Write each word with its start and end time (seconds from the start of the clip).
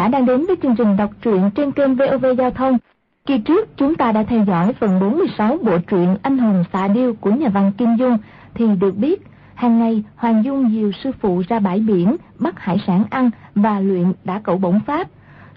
giả 0.00 0.08
đang 0.08 0.26
đến 0.26 0.46
với 0.46 0.56
chương 0.62 0.76
trình 0.76 0.96
đọc 0.96 1.10
truyện 1.22 1.50
trên 1.54 1.72
kênh 1.72 1.94
VOV 1.94 2.26
Giao 2.38 2.50
thông. 2.50 2.78
Kỳ 3.26 3.38
trước, 3.38 3.76
chúng 3.76 3.94
ta 3.94 4.12
đã 4.12 4.22
theo 4.22 4.44
dõi 4.44 4.72
phần 4.72 5.00
46 5.00 5.58
bộ 5.62 5.78
truyện 5.78 6.16
Anh 6.22 6.38
hùng 6.38 6.64
xạ 6.72 6.88
điêu 6.88 7.14
của 7.14 7.30
nhà 7.30 7.48
văn 7.48 7.72
Kim 7.78 7.96
Dung 7.96 8.18
thì 8.54 8.66
được 8.80 8.96
biết, 8.96 9.22
hàng 9.54 9.78
ngày 9.78 10.04
Hoàng 10.16 10.44
Dung 10.44 10.72
dìu 10.72 10.92
sư 10.92 11.10
phụ 11.20 11.42
ra 11.48 11.58
bãi 11.58 11.80
biển, 11.80 12.16
bắt 12.38 12.58
hải 12.58 12.82
sản 12.86 13.04
ăn 13.10 13.30
và 13.54 13.80
luyện 13.80 14.12
đã 14.24 14.40
cẩu 14.44 14.58
bổng 14.58 14.80
pháp. 14.86 15.08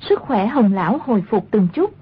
Sức 0.10 0.22
khỏe 0.22 0.48
Hồng 0.48 0.73
lão 0.73 1.00
hồi 1.06 1.23
phục 1.30 1.48
từng 1.52 1.68
chút. 1.73 1.94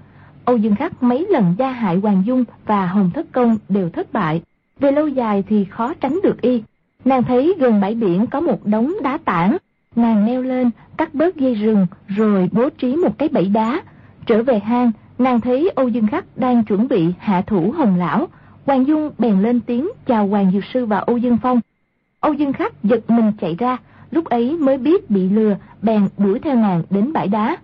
Âu 0.44 0.56
Dương 0.56 0.76
Khắc 0.76 1.02
mấy 1.02 1.26
lần 1.30 1.54
gia 1.58 1.70
hại 1.70 1.96
Hoàng 1.96 2.22
Dung 2.26 2.44
và 2.66 2.86
Hồng 2.86 3.10
Thất 3.14 3.26
Công 3.32 3.56
đều 3.68 3.90
thất 3.90 4.12
bại. 4.12 4.42
Về 4.80 4.92
lâu 4.92 5.08
dài 5.08 5.44
thì 5.48 5.64
khó 5.64 5.94
tránh 5.94 6.20
được 6.22 6.40
y. 6.40 6.62
Nàng 7.04 7.22
thấy 7.22 7.54
gần 7.58 7.80
bãi 7.80 7.94
biển 7.94 8.26
có 8.26 8.40
một 8.40 8.66
đống 8.66 8.92
đá 9.02 9.18
tảng 9.24 9.56
Nàng 9.96 10.26
leo 10.26 10.42
lên, 10.42 10.70
cắt 10.96 11.14
bớt 11.14 11.36
dây 11.36 11.54
rừng, 11.54 11.86
rồi 12.06 12.48
bố 12.52 12.70
trí 12.70 12.96
một 12.96 13.18
cái 13.18 13.28
bẫy 13.28 13.48
đá. 13.48 13.82
Trở 14.26 14.42
về 14.42 14.58
hang, 14.58 14.92
nàng 15.18 15.40
thấy 15.40 15.70
Âu 15.74 15.88
Dương 15.88 16.06
Khắc 16.06 16.24
đang 16.36 16.64
chuẩn 16.64 16.88
bị 16.88 17.12
hạ 17.18 17.42
thủ 17.46 17.74
Hồng 17.76 17.96
Lão. 17.98 18.26
Hoàng 18.66 18.86
Dung 18.86 19.10
bèn 19.18 19.42
lên 19.42 19.60
tiếng 19.60 19.88
chào 20.06 20.26
Hoàng 20.26 20.50
Diệu 20.52 20.60
Sư 20.74 20.86
và 20.86 20.98
Âu 20.98 21.16
Dương 21.16 21.38
Phong. 21.42 21.60
Âu 22.20 22.32
Dương 22.32 22.52
Khắc 22.52 22.84
giật 22.84 23.10
mình 23.10 23.32
chạy 23.40 23.56
ra, 23.58 23.76
lúc 24.10 24.24
ấy 24.24 24.56
mới 24.56 24.78
biết 24.78 25.10
bị 25.10 25.28
lừa, 25.28 25.56
bèn 25.82 26.08
đuổi 26.18 26.38
theo 26.38 26.56
nàng 26.56 26.82
đến 26.90 27.12
bãi 27.12 27.28
đá. 27.28 27.56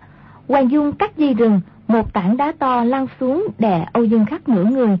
Hoàng 0.47 0.71
Dung 0.71 0.91
cắt 0.91 1.17
dây 1.17 1.33
rừng, 1.33 1.61
một 1.87 2.13
tảng 2.13 2.37
đá 2.37 2.51
to 2.59 2.83
lăn 2.83 3.07
xuống 3.19 3.47
đè 3.59 3.85
Âu 3.93 4.03
Dương 4.03 4.25
Khắc 4.25 4.49
nửa 4.49 4.63
người. 4.63 4.97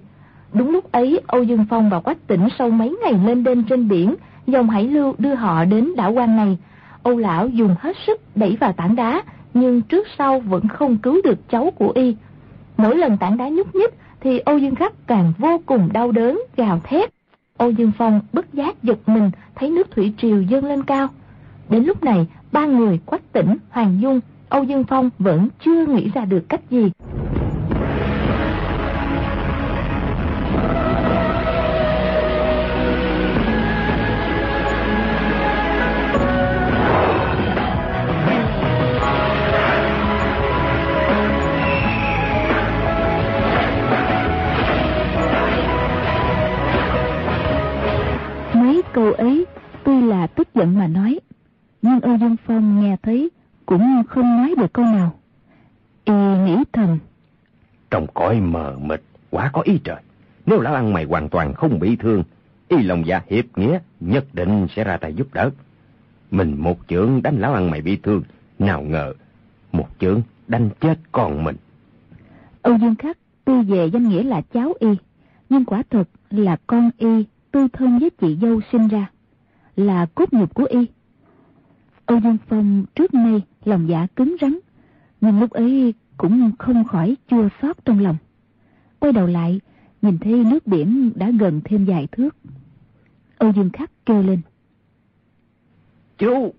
Đúng 0.53 0.71
lúc 0.71 0.91
ấy, 0.91 1.21
Âu 1.27 1.43
Dương 1.43 1.65
Phong 1.69 1.89
và 1.89 1.99
Quách 1.99 2.27
Tỉnh 2.27 2.47
sau 2.57 2.69
mấy 2.69 2.97
ngày 3.03 3.13
lên 3.25 3.43
đêm 3.43 3.63
trên 3.63 3.87
biển, 3.87 4.15
dòng 4.47 4.69
hải 4.69 4.83
lưu 4.83 5.15
đưa 5.17 5.35
họ 5.35 5.65
đến 5.65 5.95
đảo 5.95 6.11
quan 6.11 6.35
này. 6.35 6.57
Âu 7.09 7.17
lão 7.17 7.47
dùng 7.47 7.75
hết 7.79 7.97
sức 8.07 8.21
đẩy 8.35 8.57
vào 8.59 8.73
tảng 8.73 8.95
đá, 8.95 9.23
nhưng 9.53 9.81
trước 9.81 10.07
sau 10.17 10.39
vẫn 10.39 10.67
không 10.67 10.97
cứu 10.97 11.21
được 11.23 11.49
cháu 11.49 11.71
của 11.75 11.91
y. 11.95 12.15
Mỗi 12.77 12.97
lần 12.97 13.17
tảng 13.17 13.37
đá 13.37 13.49
nhúc 13.49 13.75
nhích 13.75 13.93
thì 14.21 14.39
Âu 14.39 14.57
Dương 14.57 14.75
Khắc 14.75 14.93
càng 15.07 15.33
vô 15.37 15.61
cùng 15.65 15.89
đau 15.93 16.11
đớn, 16.11 16.41
gào 16.57 16.79
thét. 16.83 17.09
Âu 17.57 17.71
Dương 17.71 17.91
Phong 17.97 18.21
bất 18.33 18.53
giác 18.53 18.83
giật 18.83 18.97
mình 19.05 19.31
thấy 19.55 19.69
nước 19.69 19.91
thủy 19.91 20.13
triều 20.17 20.41
dâng 20.41 20.65
lên 20.65 20.83
cao. 20.83 21.07
Đến 21.69 21.83
lúc 21.83 22.03
này, 22.03 22.27
ba 22.51 22.65
người 22.65 22.99
Quách 23.05 23.33
Tỉnh, 23.33 23.57
Hoàng 23.69 23.97
Dung, 24.01 24.19
Âu 24.49 24.63
Dương 24.63 24.83
Phong 24.83 25.09
vẫn 25.19 25.49
chưa 25.65 25.85
nghĩ 25.85 26.11
ra 26.13 26.25
được 26.25 26.49
cách 26.49 26.61
gì. 26.69 26.91
Giận 50.59 50.79
mà 50.79 50.87
nói, 50.87 51.19
nhưng 51.81 51.99
Âu 51.99 52.17
Dương 52.17 52.35
Phong 52.45 52.81
nghe 52.81 52.97
thấy 53.03 53.29
cũng 53.65 54.03
không 54.09 54.37
nói 54.37 54.55
được 54.57 54.73
câu 54.73 54.85
nào. 54.85 55.15
Y 56.03 56.13
nghĩ 56.13 56.63
thầm. 56.73 56.97
Trong 57.91 58.07
cõi 58.13 58.39
mờ 58.39 58.77
mịt, 58.81 59.01
quá 59.29 59.49
có 59.53 59.61
ý 59.61 59.79
trời. 59.83 60.01
Nếu 60.45 60.59
lão 60.61 60.73
ăn 60.73 60.93
mày 60.93 61.05
hoàn 61.05 61.29
toàn 61.29 61.53
không 61.53 61.79
bị 61.79 61.95
thương, 61.95 62.23
y 62.67 62.77
lòng 62.77 63.03
dạ 63.05 63.21
hiệp 63.29 63.45
nghĩa 63.57 63.79
nhất 63.99 64.25
định 64.33 64.67
sẽ 64.75 64.83
ra 64.83 64.97
tay 64.97 65.13
giúp 65.13 65.33
đỡ. 65.33 65.49
Mình 66.31 66.55
một 66.57 66.77
chưởng 66.87 67.21
đánh 67.21 67.39
lão 67.39 67.53
ăn 67.53 67.71
mày 67.71 67.81
bị 67.81 67.97
thương, 68.03 68.23
nào 68.59 68.81
ngờ 68.81 69.13
một 69.71 69.87
chưởng 69.99 70.21
đánh 70.47 70.69
chết 70.79 70.99
con 71.11 71.43
mình. 71.43 71.55
Âu 72.61 72.77
Dương 72.77 72.95
Khắc 72.95 73.17
tuy 73.45 73.61
về 73.61 73.85
danh 73.85 74.09
nghĩa 74.09 74.23
là 74.23 74.41
cháu 74.53 74.73
y, 74.79 74.89
nhưng 75.49 75.65
quả 75.65 75.83
thực 75.89 76.09
là 76.29 76.57
con 76.67 76.89
y 76.97 77.25
tư 77.51 77.67
thân 77.73 77.99
với 77.99 78.09
chị 78.09 78.37
dâu 78.41 78.59
sinh 78.71 78.87
ra, 78.87 79.09
là 79.79 80.05
cốt 80.05 80.33
nhục 80.33 80.53
của 80.53 80.65
y. 80.69 80.85
Âu 82.05 82.19
Dương 82.19 82.37
Phong 82.47 82.85
trước 82.95 83.13
nay 83.13 83.41
lòng 83.65 83.89
dạ 83.89 84.07
cứng 84.15 84.35
rắn, 84.41 84.59
nhưng 85.21 85.39
lúc 85.39 85.51
ấy 85.51 85.93
cũng 86.17 86.51
không 86.59 86.83
khỏi 86.83 87.17
chua 87.27 87.49
xót 87.61 87.85
trong 87.85 87.99
lòng. 87.99 88.17
Quay 88.99 89.13
đầu 89.13 89.27
lại, 89.27 89.61
nhìn 90.01 90.17
thấy 90.17 90.43
nước 90.43 90.67
biển 90.67 91.11
đã 91.15 91.31
gần 91.39 91.61
thêm 91.65 91.85
vài 91.85 92.07
thước. 92.11 92.35
Âu 93.37 93.53
Dương 93.53 93.69
Khắc 93.69 93.91
kêu 94.05 94.23
lên. 94.23 94.41
Chú, 96.17 96.53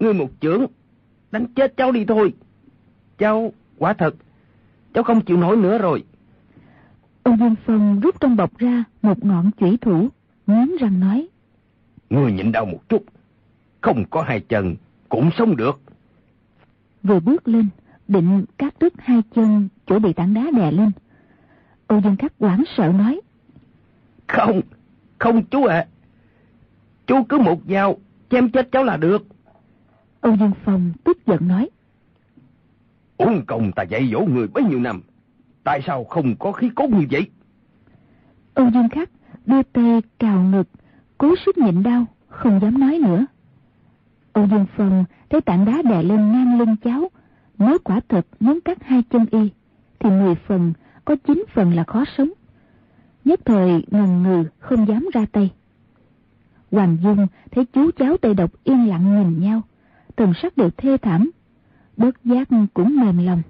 ngươi 0.00 0.14
một 0.14 0.30
chưởng, 0.40 0.66
đánh 1.30 1.46
chết 1.54 1.76
cháu 1.76 1.92
đi 1.92 2.04
thôi. 2.04 2.34
Cháu, 3.18 3.52
quả 3.78 3.92
thật, 3.92 4.14
cháu 4.94 5.04
không 5.04 5.20
chịu 5.20 5.36
nổi 5.36 5.56
nữa 5.56 5.78
rồi. 5.78 6.04
Âu 7.22 7.36
Dương 7.36 7.54
Phong 7.66 8.00
rút 8.00 8.20
trong 8.20 8.36
bọc 8.36 8.58
ra 8.58 8.84
một 9.02 9.24
ngọn 9.24 9.50
chủy 9.60 9.78
thủ, 9.80 10.08
nghiến 10.46 10.76
răng 10.80 11.00
nói. 11.00 11.28
Ngươi 12.12 12.32
nhịn 12.32 12.52
đau 12.52 12.64
một 12.64 12.88
chút, 12.88 13.04
không 13.80 14.04
có 14.10 14.22
hai 14.22 14.40
chân, 14.40 14.76
cũng 15.08 15.30
sống 15.38 15.56
được. 15.56 15.80
Vừa 17.02 17.20
bước 17.20 17.48
lên, 17.48 17.68
định 18.08 18.44
cắt 18.58 18.74
đứt 18.80 18.92
hai 18.98 19.22
chân 19.34 19.68
chỗ 19.86 19.98
bị 19.98 20.12
tảng 20.12 20.34
đá 20.34 20.42
đè 20.56 20.72
lên. 20.72 20.90
Âu 21.86 22.00
Dương 22.00 22.16
Khắc 22.16 22.32
hoảng 22.38 22.62
sợ 22.76 22.92
nói. 22.92 23.20
Không, 24.26 24.60
không 25.18 25.44
chú 25.44 25.64
ạ. 25.64 25.76
À. 25.76 25.88
Chú 27.06 27.22
cứ 27.28 27.38
một 27.38 27.60
dao, 27.68 27.96
chém 28.30 28.50
chết 28.50 28.68
cháu 28.72 28.84
là 28.84 28.96
được. 28.96 29.26
Âu 30.20 30.36
Dương 30.36 30.52
Phong 30.64 30.92
tức 31.04 31.26
giận 31.26 31.48
nói. 31.48 31.68
Uống 33.16 33.46
công 33.46 33.72
ta 33.72 33.82
dạy 33.82 34.08
dỗ 34.12 34.20
người 34.20 34.48
bấy 34.48 34.64
nhiêu 34.64 34.80
năm, 34.80 35.02
Tại 35.64 35.80
sao 35.86 36.04
không 36.04 36.36
có 36.38 36.52
khí 36.52 36.70
cốt 36.74 36.90
như 36.90 37.06
vậy? 37.10 37.30
Âu 38.54 38.70
Dương 38.70 38.88
Khắc 38.88 39.10
đưa 39.46 39.62
tay 39.62 40.02
cào 40.18 40.42
ngực, 40.42 40.68
cố 41.22 41.34
sức 41.46 41.58
nhịn 41.58 41.82
đau, 41.82 42.06
không 42.28 42.60
dám 42.62 42.80
nói 42.80 42.98
nữa. 42.98 43.26
Âu 44.32 44.46
Dương 44.46 44.66
Phong 44.76 45.04
thấy 45.30 45.40
tảng 45.40 45.64
đá 45.64 45.82
đè 45.82 46.02
lên 46.02 46.32
ngang 46.32 46.58
lưng 46.58 46.76
cháu, 46.84 47.10
nếu 47.58 47.78
quả 47.84 48.00
thật 48.08 48.26
muốn 48.40 48.60
cắt 48.60 48.78
hai 48.84 49.02
chân 49.02 49.26
y, 49.30 49.50
thì 49.98 50.10
mười 50.10 50.34
phần, 50.34 50.72
có 51.04 51.16
chín 51.16 51.44
phần 51.54 51.74
là 51.74 51.84
khó 51.84 52.04
sống. 52.16 52.30
Nhất 53.24 53.40
thời 53.44 53.84
ngần 53.90 54.22
ngừ 54.22 54.44
không 54.58 54.88
dám 54.88 55.08
ra 55.12 55.26
tay. 55.32 55.50
Hoàng 56.70 56.96
Dung 57.02 57.26
thấy 57.50 57.64
chú 57.64 57.90
cháu 57.90 58.16
tay 58.16 58.34
độc 58.34 58.50
yên 58.64 58.88
lặng 58.88 59.18
nhìn 59.18 59.40
nhau, 59.40 59.62
thần 60.16 60.32
sắc 60.42 60.56
đều 60.56 60.70
thê 60.76 60.96
thảm, 60.96 61.30
bất 61.96 62.24
giác 62.24 62.48
cũng 62.74 62.96
mềm 63.00 63.26
lòng, 63.26 63.42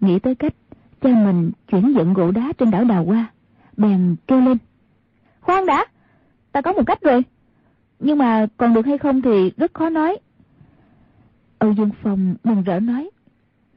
nghĩ 0.00 0.18
tới 0.18 0.34
cách 0.34 0.54
cha 1.00 1.10
mình 1.10 1.50
chuyển 1.70 1.94
dẫn 1.96 2.12
gỗ 2.12 2.30
đá 2.30 2.52
trên 2.58 2.70
đảo 2.70 2.84
Đào 2.84 3.04
qua, 3.04 3.26
bèn 3.76 4.16
kêu 4.26 4.40
lên. 4.40 4.58
Khoan 5.40 5.66
đã, 5.66 5.86
ta 6.52 6.60
có 6.60 6.72
một 6.72 6.82
cách 6.86 7.02
rồi. 7.02 7.22
Nhưng 8.00 8.18
mà 8.18 8.46
còn 8.56 8.74
được 8.74 8.86
hay 8.86 8.98
không 8.98 9.22
thì 9.22 9.52
rất 9.56 9.74
khó 9.74 9.88
nói. 9.88 10.18
Âu 11.58 11.72
Dương 11.72 11.90
Phong 12.02 12.34
mừng 12.44 12.62
rỡ 12.62 12.80
nói. 12.80 13.10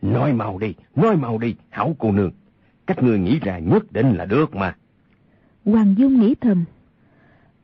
Nói 0.02 0.34
mau 0.34 0.58
đi, 0.60 0.74
nói 0.96 1.16
mau 1.16 1.38
đi, 1.38 1.56
hảo 1.70 1.96
cô 2.00 2.12
nương. 2.12 2.32
Cách 2.88 3.04
người 3.04 3.20
nghĩ 3.20 3.40
ra 3.40 3.60
nhất 3.60 3.92
định 3.92 4.16
là 4.16 4.26
được 4.26 4.56
mà. 4.56 4.76
Hoàng 5.66 5.96
Dung 5.98 6.20
nghĩ 6.20 6.36
thầm. 6.36 6.66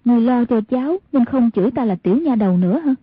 Người 0.05 0.21
lo 0.21 0.45
cho 0.45 0.61
cháu 0.61 0.97
nên 1.11 1.25
không 1.25 1.51
chửi 1.51 1.71
ta 1.71 1.85
là 1.85 1.95
tiểu 1.95 2.17
nha 2.17 2.35
đầu 2.35 2.57
nữa 2.57 2.79
hả? 2.79 2.95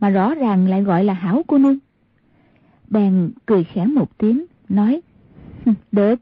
Mà 0.00 0.08
rõ 0.08 0.34
ràng 0.34 0.66
lại 0.68 0.82
gọi 0.82 1.04
là 1.04 1.12
hảo 1.12 1.42
cô 1.46 1.58
nương. 1.58 1.78
Bèn 2.88 3.30
cười 3.46 3.64
khẽ 3.64 3.86
một 3.86 4.18
tiếng, 4.18 4.44
nói. 4.68 5.00
Được, 5.92 6.20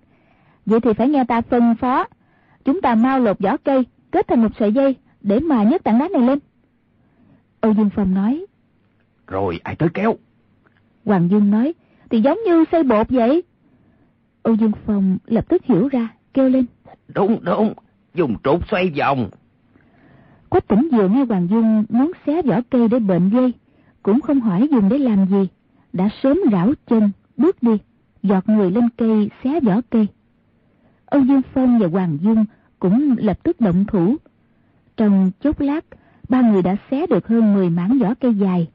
vậy 0.67 0.81
thì 0.81 0.93
phải 0.93 1.09
nghe 1.09 1.25
ta 1.25 1.41
phân 1.41 1.75
phó. 1.75 2.07
Chúng 2.65 2.81
ta 2.81 2.95
mau 2.95 3.21
lột 3.21 3.39
vỏ 3.39 3.57
cây, 3.57 3.85
kết 4.11 4.29
thành 4.29 4.43
một 4.43 4.53
sợi 4.59 4.73
dây, 4.73 4.97
để 5.23 5.41
mà 5.41 5.63
nhấc 5.63 5.85
tảng 5.85 5.99
đá 5.99 6.09
này 6.09 6.23
lên. 6.23 6.39
Âu 7.61 7.75
Dương 7.75 7.91
Phong 7.95 8.15
nói. 8.15 8.47
Rồi 9.27 9.61
ai 9.63 9.77
tới 9.77 9.89
kéo? 9.95 10.17
Hoàng 11.05 11.29
Dương 11.31 11.51
nói, 11.51 11.75
thì 12.11 12.21
giống 12.21 12.39
như 12.47 12.65
xây 12.73 12.83
bột 12.83 13.11
vậy. 13.11 13.43
Âu 14.43 14.55
Dương 14.55 14.73
Phong 14.87 15.19
lập 15.27 15.49
tức 15.49 15.65
hiểu 15.65 15.89
ra, 15.89 16.09
kêu 16.35 16.49
lên. 16.49 16.67
Đúng, 17.15 17.39
đúng, 17.43 17.75
dùng 18.15 18.37
trục 18.45 18.69
xoay 18.69 18.93
vòng. 18.99 19.31
Quách 20.49 20.69
tỉnh 20.69 20.89
vừa 20.93 21.09
nghe 21.09 21.25
Hoàng 21.25 21.49
Dương 21.51 21.85
muốn 21.89 22.13
xé 22.27 22.43
vỏ 22.43 22.61
cây 22.71 22.89
để 22.89 22.99
bệnh 22.99 23.31
dây, 23.31 23.53
cũng 24.03 24.21
không 24.21 24.41
hỏi 24.41 24.69
dùng 24.71 24.89
để 24.89 24.99
làm 24.99 25.27
gì, 25.27 25.49
đã 25.93 26.09
sớm 26.23 26.41
rảo 26.53 26.73
chân, 26.87 27.11
bước 27.37 27.63
đi 27.63 27.79
giọt 28.23 28.49
người 28.49 28.71
lên 28.71 28.89
cây 28.97 29.31
xé 29.45 29.61
vỏ 29.61 29.81
cây. 29.91 30.07
Âu 31.07 31.23
Dương 31.23 31.43
Phong 31.55 31.79
và 31.79 31.87
Hoàng 31.89 32.19
Dung 32.23 32.45
cũng 32.79 33.15
lập 33.19 33.39
tức 33.43 33.61
động 33.61 33.85
thủ. 33.89 34.17
Trong 35.03 35.31
chốc 35.41 35.61
lát, 35.61 35.85
ba 36.29 36.41
người 36.41 36.63
đã 36.63 36.77
xé 36.91 37.07
được 37.07 37.27
hơn 37.29 37.55
10 37.55 37.71
mảng 37.71 37.99
vỏ 37.99 38.15
cây 38.21 38.35
dài. 38.35 38.69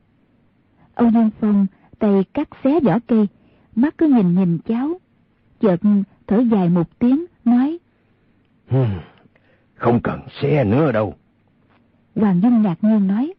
Âu 0.95 1.09
Dương 1.09 1.29
Phong 1.39 1.67
tay 1.99 2.23
cắt 2.33 2.49
xé 2.63 2.79
vỏ 2.79 2.99
cây, 3.07 3.27
mắt 3.75 3.97
cứ 3.97 4.07
nhìn 4.07 4.35
nhìn 4.35 4.59
cháu. 4.59 4.99
Chợt 5.59 5.77
thở 6.27 6.39
dài 6.51 6.69
một 6.69 6.99
tiếng, 6.99 7.25
nói. 7.45 7.77
Không 9.75 9.99
cần 10.03 10.19
xé 10.41 10.63
nữa 10.63 10.91
đâu. 10.91 11.15
Hoàng 12.15 12.41
Dung 12.43 12.61
ngạc 12.61 12.75
nhiên 12.81 13.07
nói. 13.07 13.33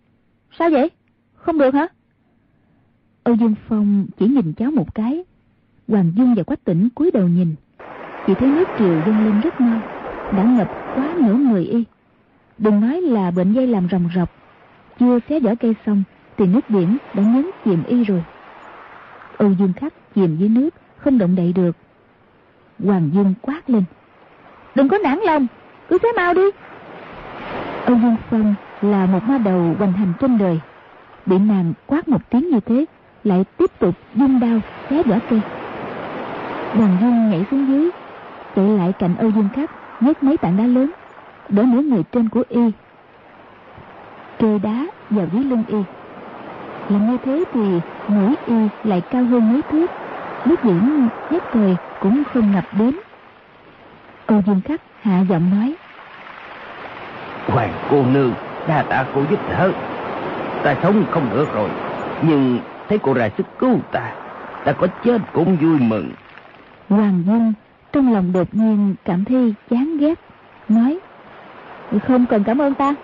Sao 0.58 0.70
vậy? 0.70 0.90
Không 1.34 1.58
được 1.58 1.74
hả? 1.74 1.88
Âu 3.22 3.34
Dương 3.34 3.54
Phong 3.68 4.06
chỉ 4.18 4.28
nhìn 4.28 4.52
cháu 4.52 4.70
một 4.70 4.94
cái. 4.94 5.24
Hoàng 5.88 6.12
Dung 6.16 6.34
và 6.34 6.42
Quách 6.42 6.64
Tỉnh 6.64 6.88
cúi 6.94 7.10
đầu 7.10 7.28
nhìn. 7.28 7.54
Chỉ 8.26 8.34
thấy 8.34 8.48
nước 8.48 8.68
triều 8.78 9.02
dâng 9.06 9.24
lên 9.24 9.40
rất 9.40 9.60
mau, 9.60 9.80
đã 10.36 10.44
ngập 10.44 10.68
quá 10.94 11.14
nửa 11.20 11.34
người 11.34 11.64
y. 11.64 11.84
Đừng 12.58 12.80
nói 12.80 13.00
là 13.00 13.30
bệnh 13.30 13.52
dây 13.52 13.66
làm 13.66 13.88
rồng 13.90 14.08
rọc. 14.14 14.30
Chưa 15.00 15.18
xé 15.28 15.40
vỏ 15.40 15.50
cây 15.60 15.74
xong 15.86 16.02
thì 16.36 16.46
nước 16.46 16.70
biển 16.70 16.96
đã 17.14 17.22
nhấn 17.22 17.50
chìm 17.64 17.82
y 17.88 18.04
rồi. 18.04 18.24
Âu 19.36 19.52
Dương 19.58 19.72
Khắc 19.72 19.92
chìm 20.14 20.36
dưới 20.36 20.48
nước, 20.48 20.70
không 20.96 21.18
động 21.18 21.36
đậy 21.36 21.52
được. 21.52 21.76
Hoàng 22.84 23.10
Dung 23.14 23.34
quát 23.42 23.70
lên. 23.70 23.84
Đừng 24.74 24.88
có 24.88 24.98
nản 24.98 25.18
lòng, 25.18 25.46
cứ 25.88 25.98
xé 26.02 26.08
mau 26.16 26.34
đi. 26.34 26.42
Âu 27.84 27.96
Dương 27.96 28.16
Phong 28.30 28.54
là 28.82 29.06
một 29.06 29.22
ma 29.28 29.38
đầu 29.38 29.74
hoành 29.78 29.92
hành 29.92 30.12
trên 30.20 30.38
đời. 30.38 30.60
Bị 31.26 31.38
nàng 31.38 31.72
quát 31.86 32.08
một 32.08 32.30
tiếng 32.30 32.50
như 32.50 32.60
thế, 32.60 32.84
lại 33.24 33.44
tiếp 33.56 33.70
tục 33.78 33.94
dung 34.14 34.40
đao 34.40 34.60
xé 34.90 35.02
vỏ 35.02 35.16
cây. 35.30 35.40
Hoàng 36.72 36.96
Dung 37.00 37.30
nhảy 37.30 37.44
xuống 37.50 37.68
dưới, 37.68 37.90
chạy 38.56 38.68
lại 38.68 38.92
cạnh 38.98 39.16
Âu 39.16 39.30
Dương 39.30 39.48
Khắc, 39.54 39.70
nhấc 40.00 40.22
mấy 40.22 40.36
tảng 40.36 40.56
đá 40.56 40.64
lớn, 40.64 40.90
đỡ 41.48 41.62
nửa 41.62 41.82
người 41.82 42.02
trên 42.12 42.28
của 42.28 42.42
y. 42.48 42.70
Kê 44.38 44.58
đá 44.58 44.86
vào 45.10 45.26
dưới 45.32 45.44
lưng 45.44 45.64
y. 45.68 45.78
Làm 46.88 47.10
như 47.10 47.18
thế 47.24 47.44
thì 47.52 47.80
mũi 48.08 48.34
y 48.46 48.68
lại 48.84 49.02
cao 49.10 49.24
hơn 49.24 49.52
mấy 49.52 49.62
thước, 49.62 49.86
nước 50.44 50.64
biển 50.64 51.08
nhất 51.30 51.44
thời 51.52 51.76
cũng 52.00 52.22
không 52.34 52.52
ngập 52.52 52.64
đến. 52.78 52.96
Âu 54.26 54.42
Dương 54.46 54.60
Khắc 54.64 54.80
hạ 55.02 55.20
giọng 55.28 55.50
nói. 55.50 55.74
Hoàng 57.46 57.72
cô 57.90 58.04
nương, 58.06 58.32
đa 58.68 58.82
tạ 58.82 59.04
cô 59.14 59.22
giúp 59.30 59.40
đỡ. 59.50 59.72
Ta 60.62 60.76
sống 60.82 61.04
không 61.10 61.30
được 61.34 61.54
rồi, 61.54 61.70
nhưng 62.22 62.58
thấy 62.88 62.98
cô 62.98 63.14
ra 63.14 63.28
sức 63.36 63.46
cứu 63.58 63.78
ta, 63.92 64.12
ta 64.64 64.72
có 64.72 64.86
chết 65.04 65.18
cũng 65.32 65.56
vui 65.56 65.78
mừng. 65.80 66.10
Hoàng 66.88 67.22
Dương 67.26 67.52
trong 67.92 68.12
lòng 68.12 68.32
đột 68.32 68.54
nhiên 68.54 68.94
cảm 69.04 69.24
thấy 69.24 69.54
chán 69.70 69.96
ghét, 69.98 70.14
nói. 70.68 70.98
Không 71.96 72.26
cần 72.26 72.44
cảm 72.44 72.58
ơn 72.58 72.74
ta. 72.74 72.94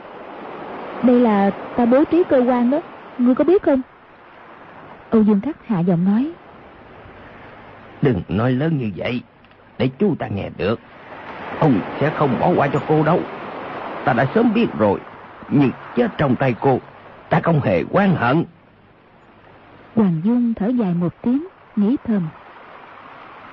Đây 1.03 1.21
là 1.21 1.51
ta 1.77 1.87
bố 1.87 2.05
trí 2.05 2.23
cơ 2.29 2.43
quan 2.47 2.71
đó, 2.71 2.81
ngươi 3.19 3.35
có 3.35 3.45
biết 3.45 3.63
không? 3.63 3.81
Âu 5.11 5.23
Dương 5.23 5.41
Khắc 5.41 5.67
hạ 5.67 5.81
giọng 5.81 6.05
nói. 6.05 6.31
Đừng 8.03 8.23
nói 8.29 8.53
lớn 8.53 8.79
như 8.79 8.91
vậy, 8.97 9.23
để 9.79 9.91
chú 9.99 10.15
ta 10.19 10.27
nghe 10.27 10.51
được. 10.57 10.81
Ông 11.61 11.81
sẽ 12.01 12.11
không 12.11 12.41
bỏ 12.41 12.53
qua 12.57 12.69
cho 12.73 12.81
cô 12.89 13.03
đâu. 13.03 13.21
Ta 14.05 14.13
đã 14.13 14.27
sớm 14.35 14.55
biết 14.55 14.67
rồi, 14.79 15.01
nhưng 15.49 15.71
chết 15.97 16.11
trong 16.19 16.37
tay 16.37 16.55
cô, 16.61 16.79
ta 17.29 17.41
không 17.41 17.61
hề 17.61 17.85
quan 17.91 18.17
hận. 18.17 18.45
Hoàng 19.97 20.21
Dương 20.25 20.55
thở 20.55 20.69
dài 20.69 20.95
một 20.95 21.23
tiếng, 21.23 21.47
nghĩ 21.77 21.97
thầm. 22.05 22.29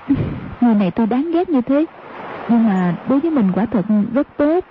Người 0.62 0.76
này 0.76 0.92
tôi 0.92 1.08
đáng 1.08 1.32
ghét 1.34 1.50
như 1.50 1.62
thế, 1.62 1.86
nhưng 2.50 2.68
mà 2.68 2.96
đối 3.10 3.20
với 3.20 3.32
mình 3.32 3.52
quả 3.56 3.66
thật 3.66 3.86
rất 4.14 4.28
tốt. 4.38 4.66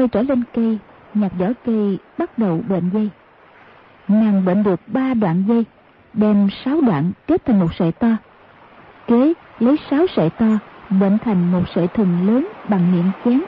Quay 0.00 0.08
trở 0.08 0.22
lên 0.22 0.42
cây, 0.54 0.78
nhặt 1.14 1.32
vỏ 1.38 1.46
cây 1.64 1.98
bắt 2.18 2.38
đầu 2.38 2.60
bệnh 2.68 2.90
dây. 2.90 3.10
Nàng 4.08 4.44
bệnh 4.44 4.62
được 4.62 4.80
ba 4.86 5.14
đoạn 5.14 5.44
dây, 5.48 5.64
đem 6.12 6.48
sáu 6.64 6.80
đoạn 6.80 7.12
kết 7.26 7.44
thành 7.44 7.60
một 7.60 7.74
sợi 7.74 7.92
to. 7.92 8.08
Kế 9.06 9.32
lấy 9.58 9.76
sáu 9.90 10.06
sợi 10.16 10.30
to, 10.30 10.46
bệnh 10.90 11.18
thành 11.18 11.52
một 11.52 11.62
sợi 11.74 11.88
thừng 11.88 12.26
lớn 12.26 12.48
bằng 12.68 12.92
miệng 12.92 13.10
chén. 13.24 13.42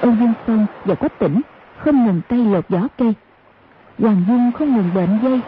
Âu 0.00 0.12
Dương 0.20 0.32
Phong 0.46 0.66
và 0.84 0.94
Quách 0.94 1.18
Tỉnh 1.18 1.40
không 1.78 2.06
ngừng 2.06 2.20
tay 2.28 2.38
lột 2.38 2.68
vỏ 2.68 2.88
cây. 2.98 3.14
Hoàng 3.98 4.24
Dung 4.28 4.52
không 4.52 4.76
ngừng 4.76 4.90
bệnh 4.94 5.18
dây. 5.22 5.40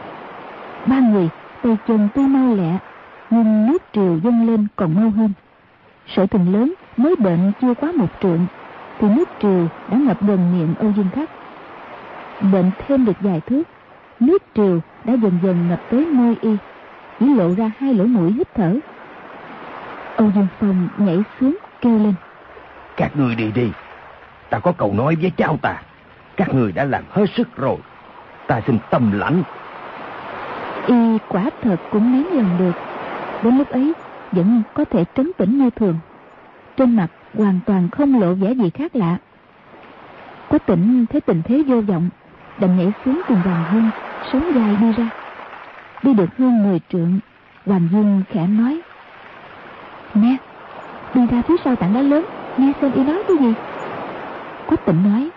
Ba 0.86 1.00
người 1.00 1.28
tay 1.62 1.76
chân 1.88 2.08
tuy 2.14 2.22
mau 2.22 2.54
lẹ, 2.54 2.78
nhưng 3.30 3.66
nước 3.66 3.82
triều 3.92 4.18
dâng 4.24 4.46
lên 4.46 4.66
còn 4.76 4.94
mau 4.94 5.10
hơn. 5.10 5.32
Sợi 6.06 6.26
thừng 6.26 6.52
lớn 6.52 6.74
mới 6.96 7.16
bệnh 7.16 7.52
chưa 7.60 7.74
quá 7.74 7.92
một 7.96 8.08
trượng, 8.22 8.46
thì 8.98 9.08
nước 9.08 9.28
triều 9.42 9.66
đã 9.88 9.96
ngập 9.96 10.22
gần 10.22 10.52
miệng 10.52 10.74
Âu 10.78 10.92
Dương 10.96 11.08
Khắc. 11.14 11.30
Bệnh 12.52 12.70
thêm 12.78 13.04
được 13.04 13.16
vài 13.20 13.40
thước, 13.40 13.62
nước 14.20 14.42
triều 14.54 14.80
đã 15.04 15.14
dần 15.14 15.38
dần 15.42 15.68
ngập 15.68 15.80
tới 15.90 16.06
môi 16.06 16.36
y, 16.40 16.56
chỉ 17.20 17.34
lộ 17.34 17.54
ra 17.54 17.70
hai 17.78 17.94
lỗ 17.94 18.04
mũi 18.04 18.32
hít 18.32 18.54
thở. 18.54 18.76
Âu 20.16 20.30
Dương 20.34 20.46
Phong 20.60 20.88
nhảy 20.98 21.18
xuống 21.40 21.56
kêu 21.80 21.98
lên. 21.98 22.14
Các 22.96 23.16
người 23.16 23.34
đi 23.34 23.52
đi, 23.52 23.70
ta 24.50 24.58
có 24.58 24.72
cầu 24.72 24.94
nói 24.94 25.16
với 25.20 25.32
cháu 25.36 25.56
ta. 25.62 25.82
Các 26.36 26.54
người 26.54 26.72
đã 26.72 26.84
làm 26.84 27.04
hết 27.10 27.26
sức 27.36 27.56
rồi, 27.56 27.76
ta 28.46 28.60
xin 28.66 28.78
tâm 28.90 29.12
lãnh. 29.12 29.42
Y 30.86 31.18
quả 31.28 31.50
thật 31.62 31.76
cũng 31.90 32.12
nén 32.12 32.26
lòng 32.36 32.56
được. 32.58 32.72
Đến 33.42 33.58
lúc 33.58 33.70
ấy 33.70 33.92
vẫn 34.32 34.62
có 34.74 34.84
thể 34.84 35.04
trấn 35.14 35.32
tĩnh 35.38 35.58
như 35.58 35.70
thường. 35.70 35.98
Trên 36.76 36.96
mặt 36.96 37.08
hoàn 37.34 37.60
toàn 37.66 37.88
không 37.88 38.20
lộ 38.20 38.34
vẻ 38.34 38.52
gì 38.52 38.70
khác 38.70 38.96
lạ. 38.96 39.16
Quách 40.48 40.66
tỉnh 40.66 41.06
thấy 41.10 41.20
tình 41.20 41.42
thế 41.44 41.62
vô 41.66 41.80
vọng, 41.80 42.08
đành 42.58 42.76
nhảy 42.76 42.92
xuống 43.04 43.20
cùng 43.28 43.36
Hoàng 43.36 43.64
Dương, 43.72 43.90
sống 44.32 44.52
dài 44.54 44.76
đi 44.80 44.92
ra. 44.92 45.10
Đi 46.02 46.14
được 46.14 46.36
hơn 46.38 46.62
10 46.62 46.80
trượng, 46.92 47.18
Hoàng 47.66 47.88
Dương 47.92 48.22
khẽ 48.30 48.46
nói. 48.46 48.80
Nè, 50.14 50.36
đi 51.14 51.26
ra 51.30 51.42
phía 51.48 51.54
sau 51.64 51.76
tảng 51.76 51.94
đá 51.94 52.00
lớn, 52.00 52.24
nghe 52.56 52.72
xem 52.80 52.92
y 52.92 53.04
nói 53.04 53.22
cái 53.28 53.36
gì. 53.36 53.54
Quách 54.66 54.86
tỉnh 54.86 55.04
nói. 55.04 55.30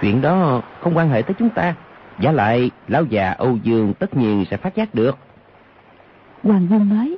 Chuyện 0.00 0.22
đó 0.22 0.62
không 0.80 0.96
quan 0.96 1.08
hệ 1.08 1.22
tới 1.22 1.34
chúng 1.38 1.50
ta. 1.50 1.74
Giả 2.18 2.32
lại, 2.32 2.70
lão 2.88 3.04
già 3.04 3.30
Âu 3.38 3.58
Dương 3.62 3.94
tất 3.94 4.16
nhiên 4.16 4.44
sẽ 4.50 4.56
phát 4.56 4.74
giác 4.74 4.94
được. 4.94 5.18
Hoàng 6.44 6.66
Dương 6.70 6.88
nói. 6.88 7.16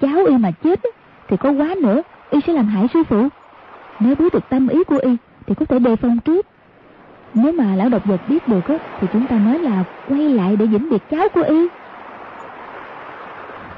Cháu 0.00 0.24
y 0.24 0.36
mà 0.36 0.50
chết 0.50 0.80
thì 1.28 1.36
có 1.36 1.50
quá 1.50 1.74
nữa, 1.82 2.02
y 2.30 2.40
sẽ 2.46 2.52
làm 2.52 2.66
hại 2.66 2.86
sư 2.94 3.02
phụ. 3.08 3.28
Nếu 4.00 4.14
biết 4.14 4.34
được 4.34 4.48
tâm 4.48 4.68
ý 4.68 4.84
của 4.84 4.98
y 5.02 5.16
thì 5.46 5.54
có 5.54 5.66
thể 5.66 5.78
đề 5.78 5.96
phòng 5.96 6.18
trước. 6.18 6.46
Nếu 7.34 7.52
mà 7.52 7.76
lão 7.76 7.88
độc 7.88 8.04
vật 8.04 8.20
biết 8.28 8.48
được 8.48 8.68
á, 8.68 8.74
thì 9.00 9.06
chúng 9.12 9.26
ta 9.26 9.36
nói 9.38 9.58
là 9.58 9.84
quay 10.08 10.28
lại 10.28 10.56
để 10.56 10.66
vĩnh 10.66 10.90
biệt 10.90 11.02
cháu 11.10 11.28
của 11.34 11.42
y. 11.42 11.68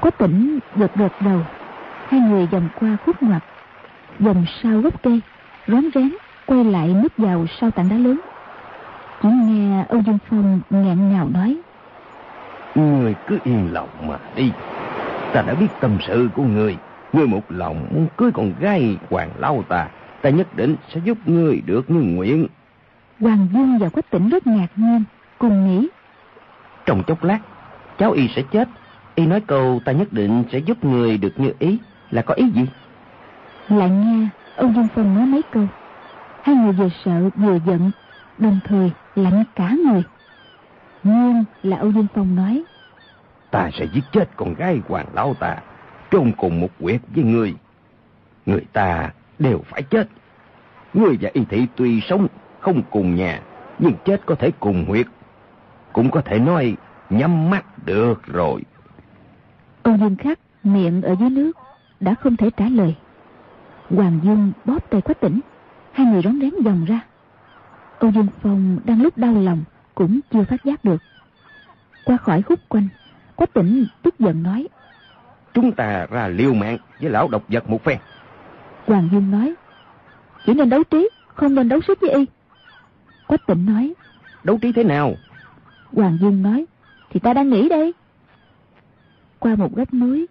có 0.01 0.09
tỉnh 0.09 0.59
gật 0.75 0.95
gật 0.95 1.11
đầu. 1.21 1.39
Hai 2.07 2.19
người 2.19 2.47
vòng 2.47 2.69
qua 2.79 2.97
khúc 3.05 3.23
ngoặt, 3.23 3.43
vòng 4.19 4.45
sau 4.63 4.81
gốc 4.81 5.03
cây, 5.03 5.21
rón 5.67 5.83
rén 5.95 6.09
quay 6.45 6.63
lại 6.63 6.95
núp 7.03 7.11
vào 7.17 7.45
sau 7.59 7.71
tảng 7.71 7.89
đá 7.89 7.97
lớn. 7.97 8.19
Chỉ 9.21 9.29
nghe 9.29 9.85
Âu 9.89 10.01
Dương 10.01 10.17
Phong 10.29 10.59
nghẹn 10.69 11.09
ngào 11.09 11.29
nói. 11.33 11.57
Người 12.75 13.15
cứ 13.27 13.37
yên 13.43 13.69
lòng 13.73 13.89
mà 14.07 14.17
đi. 14.35 14.51
Ta 15.33 15.41
đã 15.41 15.53
biết 15.53 15.67
tâm 15.79 15.97
sự 16.07 16.29
của 16.35 16.43
người. 16.43 16.77
Người 17.13 17.27
một 17.27 17.41
lòng 17.49 17.87
muốn 17.93 18.07
cưới 18.17 18.31
con 18.33 18.53
gái 18.59 18.97
hoàng 19.09 19.29
lao 19.37 19.63
ta. 19.69 19.87
Ta 20.21 20.29
nhất 20.29 20.55
định 20.55 20.75
sẽ 20.93 20.99
giúp 21.03 21.17
người 21.25 21.61
được 21.65 21.89
như 21.89 21.99
nguyện. 21.99 22.47
Hoàng 23.19 23.47
Dương 23.53 23.77
và 23.79 23.89
Quách 23.89 24.09
Tỉnh 24.09 24.29
rất 24.29 24.47
ngạc 24.47 24.67
nhiên, 24.75 25.03
cùng 25.37 25.67
nghĩ. 25.67 25.87
Trong 26.85 27.03
chốc 27.03 27.23
lát, 27.23 27.39
cháu 27.97 28.11
y 28.11 28.27
sẽ 28.35 28.41
chết. 28.51 28.67
Y 29.15 29.25
nói 29.25 29.41
câu 29.41 29.79
ta 29.85 29.91
nhất 29.91 30.13
định 30.13 30.43
sẽ 30.51 30.57
giúp 30.57 30.85
người 30.85 31.17
được 31.17 31.33
như 31.39 31.53
ý 31.59 31.77
là 32.11 32.21
có 32.21 32.33
ý 32.33 32.49
gì? 32.49 32.65
Lại 33.69 33.89
nghe 33.89 34.27
Âu 34.55 34.71
Dương 34.75 34.87
Phong 34.95 35.15
nói 35.15 35.25
mấy 35.25 35.41
câu. 35.51 35.67
Hai 36.43 36.55
người 36.55 36.73
vừa 36.73 36.89
sợ 37.05 37.29
vừa 37.35 37.59
giận, 37.65 37.91
đồng 38.37 38.59
thời 38.63 38.91
lạnh 39.15 39.43
cả 39.55 39.75
người. 39.85 40.03
Nhưng 41.03 41.43
là 41.63 41.77
Âu 41.77 41.91
Dương 41.91 42.07
Phong 42.15 42.35
nói. 42.35 42.63
Ta 43.51 43.69
sẽ 43.73 43.85
giết 43.93 44.03
chết 44.11 44.29
con 44.35 44.53
gái 44.53 44.81
hoàng 44.87 45.05
lão 45.13 45.33
ta, 45.33 45.57
chôn 46.11 46.31
cùng 46.37 46.59
một 46.59 46.69
quyệt 46.79 47.01
với 47.15 47.23
người. 47.23 47.55
Người 48.45 48.65
ta 48.73 49.11
đều 49.39 49.61
phải 49.65 49.83
chết. 49.83 50.07
Người 50.93 51.17
và 51.21 51.29
y 51.33 51.45
thị 51.45 51.67
tuy 51.75 52.01
sống 52.01 52.27
không 52.59 52.81
cùng 52.89 53.15
nhà, 53.15 53.41
nhưng 53.79 53.93
chết 54.05 54.25
có 54.25 54.35
thể 54.35 54.51
cùng 54.59 54.85
huyệt. 54.87 55.05
Cũng 55.93 56.11
có 56.11 56.21
thể 56.21 56.39
nói 56.39 56.75
nhắm 57.09 57.49
mắt 57.49 57.85
được 57.85 58.27
rồi. 58.27 58.61
Âu 59.83 59.97
Dương 59.97 60.15
Khắc 60.15 60.39
miệng 60.63 61.01
ở 61.01 61.15
dưới 61.19 61.29
nước, 61.29 61.51
đã 61.99 62.15
không 62.15 62.37
thể 62.37 62.49
trả 62.57 62.65
lời. 62.69 62.95
Hoàng 63.89 64.19
Dương 64.23 64.51
bóp 64.65 64.89
tay 64.89 65.01
Quách 65.01 65.19
Tỉnh, 65.19 65.39
hai 65.91 66.07
người 66.07 66.21
rón 66.21 66.39
rén 66.41 66.51
dòng 66.63 66.85
ra. 66.85 66.99
Âu 67.99 68.11
Dương 68.11 68.27
Phong 68.41 68.79
đang 68.85 69.01
lúc 69.01 69.17
đau 69.17 69.33
lòng 69.33 69.63
cũng 69.95 70.19
chưa 70.31 70.43
phát 70.43 70.63
giác 70.63 70.85
được. 70.85 71.01
Qua 72.05 72.17
khỏi 72.17 72.41
khúc 72.41 72.59
quanh, 72.69 72.87
Quách 73.35 73.53
Tỉnh 73.53 73.85
tức 74.03 74.19
giận 74.19 74.43
nói. 74.43 74.67
Chúng 75.57 75.71
ta 75.71 76.07
ra 76.09 76.27
liều 76.27 76.53
mạng 76.53 76.77
với 77.01 77.11
lão 77.11 77.27
độc 77.27 77.43
vật 77.47 77.69
một 77.69 77.83
phen. 77.83 77.97
Hoàng 78.85 79.09
Dương 79.11 79.31
nói. 79.31 79.53
Chỉ 80.45 80.53
nên 80.53 80.69
đấu 80.69 80.83
trí, 80.83 81.09
không 81.35 81.55
nên 81.55 81.69
đấu 81.69 81.79
sức 81.87 81.99
với 82.01 82.09
y. 82.09 82.25
Quách 83.27 83.47
Tỉnh 83.47 83.65
nói. 83.65 83.93
Đấu 84.43 84.57
trí 84.61 84.71
thế 84.71 84.83
nào? 84.83 85.13
Hoàng 85.93 86.17
Dương 86.21 86.43
nói. 86.43 86.65
Thì 87.09 87.19
ta 87.19 87.33
đang 87.33 87.49
nghĩ 87.49 87.69
đây. 87.69 87.93
Qua 89.39 89.55
một 89.55 89.75
góc 89.75 89.93
núi, 89.93 90.27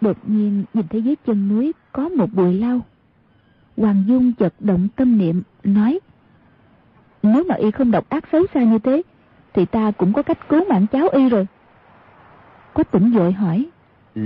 đột 0.00 0.16
nhiên 0.24 0.64
nhìn 0.74 0.88
thấy 0.88 1.02
dưới 1.02 1.16
chân 1.26 1.48
núi 1.48 1.72
có 1.92 2.08
một 2.08 2.32
bụi 2.32 2.54
lau. 2.54 2.80
Hoàng 3.76 4.04
Dung 4.06 4.32
chợt 4.32 4.54
động 4.60 4.88
tâm 4.96 5.18
niệm, 5.18 5.42
nói. 5.64 6.00
Nếu 7.22 7.44
mà 7.44 7.54
y 7.54 7.70
không 7.70 7.90
độc 7.90 8.08
ác 8.08 8.24
xấu 8.32 8.42
xa 8.54 8.62
như 8.62 8.78
thế, 8.78 9.02
thì 9.52 9.66
ta 9.66 9.90
cũng 9.90 10.12
có 10.12 10.22
cách 10.22 10.48
cứu 10.48 10.64
mạng 10.68 10.86
cháu 10.92 11.08
y 11.08 11.28
rồi. 11.28 11.46
Quách 12.72 12.90
tỉnh 12.90 13.12
dội 13.14 13.32
hỏi. 13.32 13.70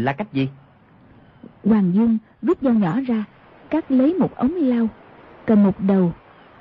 Là 0.02 0.12
cách 0.12 0.32
gì? 0.32 0.48
Hoàng 1.64 1.94
Dương 1.94 2.18
rút 2.42 2.58
dao 2.62 2.72
nhỏ 2.72 3.00
ra, 3.00 3.24
cắt 3.70 3.90
lấy 3.90 4.14
một 4.14 4.36
ống 4.36 4.54
lao, 4.54 4.88
cầm 5.46 5.62
một 5.64 5.80
đầu, 5.80 6.12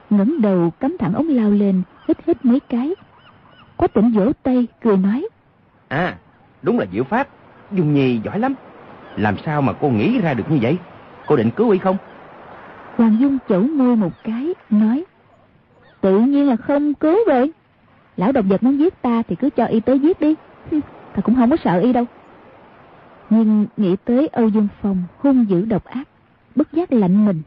ngẩng 0.10 0.42
đầu 0.42 0.72
cắm 0.80 0.98
thẳng 1.00 1.14
ống 1.14 1.28
lao 1.28 1.52
lên, 1.52 1.82
hít 2.08 2.18
hít 2.28 2.46
mấy 2.46 2.60
cái. 2.60 2.96
Quách 3.78 3.94
tỉnh 3.94 4.12
vỗ 4.12 4.32
tay, 4.44 4.68
cười 4.82 4.98
nói. 4.98 5.28
À, 5.88 6.16
đúng 6.62 6.80
là 6.80 6.86
diệu 6.94 7.04
pháp, 7.04 7.28
Dung 7.72 7.94
Nhi 7.94 8.20
giỏi 8.24 8.40
lắm. 8.40 8.54
Làm 9.16 9.36
sao 9.46 9.62
mà 9.62 9.74
cô 9.74 9.90
nghĩ 9.90 10.22
ra 10.22 10.34
được 10.34 10.52
như 10.52 10.58
vậy? 10.62 10.78
Cô 11.28 11.36
định 11.36 11.52
cứu 11.52 11.70
y 11.70 11.80
không? 11.80 11.98
Hoàng 12.96 13.18
Dung 13.20 13.38
chẩu 13.50 13.62
môi 13.62 13.96
một 13.96 14.12
cái, 14.24 14.54
nói. 14.70 15.04
Tự 16.02 16.20
nhiên 16.20 16.48
là 16.50 16.56
không 16.56 16.94
cứu 16.94 17.18
rồi. 17.28 17.52
Lão 18.18 18.32
độc 18.32 18.46
vật 18.48 18.64
muốn 18.64 18.80
giết 18.80 19.02
ta 19.02 19.24
thì 19.28 19.36
cứ 19.36 19.50
cho 19.50 19.66
y 19.66 19.80
tới 19.80 20.00
giết 20.00 20.20
đi. 20.22 20.36
ta 21.16 21.22
cũng 21.22 21.36
không 21.36 21.50
có 21.50 21.58
sợ 21.64 21.80
y 21.80 21.94
đâu. 21.94 22.06
Nhưng 23.36 23.66
nghĩ 23.78 23.96
tới 24.06 24.28
Âu 24.28 24.48
Dương 24.48 24.68
Phong 24.82 25.04
hung 25.18 25.50
dữ 25.50 25.66
độc 25.66 25.86
ác, 25.86 26.08
bất 26.56 26.74
giác 26.74 26.94
lạnh 26.94 27.26
mình. 27.26 27.42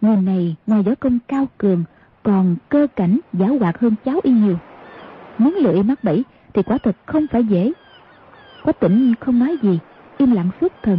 Người 0.00 0.16
này 0.16 0.56
ngoài 0.66 0.82
võ 0.82 0.92
công 1.00 1.18
cao 1.28 1.46
cường, 1.58 1.84
còn 2.22 2.56
cơ 2.68 2.86
cảnh 2.96 3.18
giả 3.32 3.46
hoạt 3.46 3.80
hơn 3.80 3.94
cháu 4.04 4.20
y 4.22 4.30
nhiều. 4.30 4.58
Muốn 5.38 5.54
lựa 5.54 5.74
y 5.74 5.82
mắc 5.82 6.04
bẫy 6.04 6.24
thì 6.54 6.62
quả 6.62 6.78
thật 6.82 6.96
không 7.06 7.26
phải 7.32 7.44
dễ. 7.44 7.72
Quách 8.64 8.80
tỉnh 8.80 9.14
không 9.20 9.38
nói 9.38 9.56
gì, 9.62 9.78
im 10.18 10.30
lặng 10.30 10.50
suốt 10.60 10.72
thần. 10.82 10.98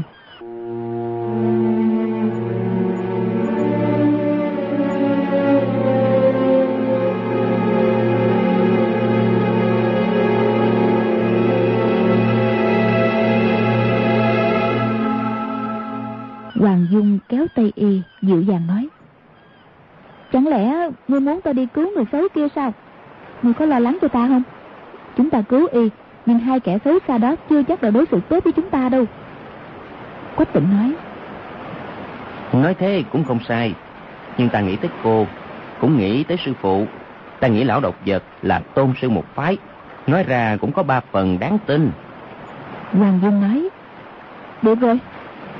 Dịu 18.24 18.42
dàng 18.42 18.68
nói. 18.68 18.88
Chẳng 20.32 20.48
lẽ 20.48 20.90
ngươi 21.08 21.20
muốn 21.20 21.42
ta 21.42 21.54
đi 21.54 21.66
cứu 21.66 21.92
người 21.96 22.06
xấu 22.12 22.28
kia 22.36 22.48
sao? 22.56 22.74
Ngươi 23.42 23.54
có 23.54 23.66
lo 23.66 23.80
lắng 23.80 23.98
cho 24.02 24.08
ta 24.08 24.28
không? 24.28 24.44
Chúng 25.18 25.30
ta 25.30 25.42
cứu 25.42 25.68
y, 25.72 25.90
nhưng 26.26 26.40
hai 26.40 26.60
kẻ 26.60 26.78
xấu 26.86 27.00
xa 27.08 27.18
đó 27.18 27.36
chưa 27.50 27.64
chắc 27.64 27.84
là 27.84 27.90
đối 27.90 28.06
xử 28.12 28.20
tốt 28.30 28.44
với 28.44 28.54
chúng 28.54 28.70
ta 28.70 28.90
đâu. 28.90 29.06
Quách 30.36 30.54
tịnh 30.54 30.68
nói. 30.72 30.94
Nói 32.62 32.74
thế 32.74 33.04
cũng 33.12 33.24
không 33.24 33.40
sai, 33.48 33.74
nhưng 34.38 34.50
ta 34.50 34.60
nghĩ 34.60 34.76
tới 34.76 34.92
cô, 35.04 35.28
cũng 35.80 35.98
nghĩ 35.98 36.24
tới 36.24 36.38
sư 36.46 36.54
phụ. 36.62 36.86
Ta 37.40 37.48
nghĩ 37.48 37.64
lão 37.64 37.80
độc 37.80 37.96
vật 38.06 38.24
là 38.42 38.60
tôn 38.60 38.94
sư 39.02 39.10
một 39.10 39.26
phái, 39.36 39.58
nói 40.08 40.24
ra 40.24 40.58
cũng 40.62 40.72
có 40.72 40.84
ba 40.84 41.00
phần 41.12 41.40
đáng 41.40 41.58
tin. 41.66 41.92
Hoàng 42.92 43.20
Dung 43.24 43.42
nói. 43.42 43.70
Được 44.62 44.80
rồi, 44.80 45.00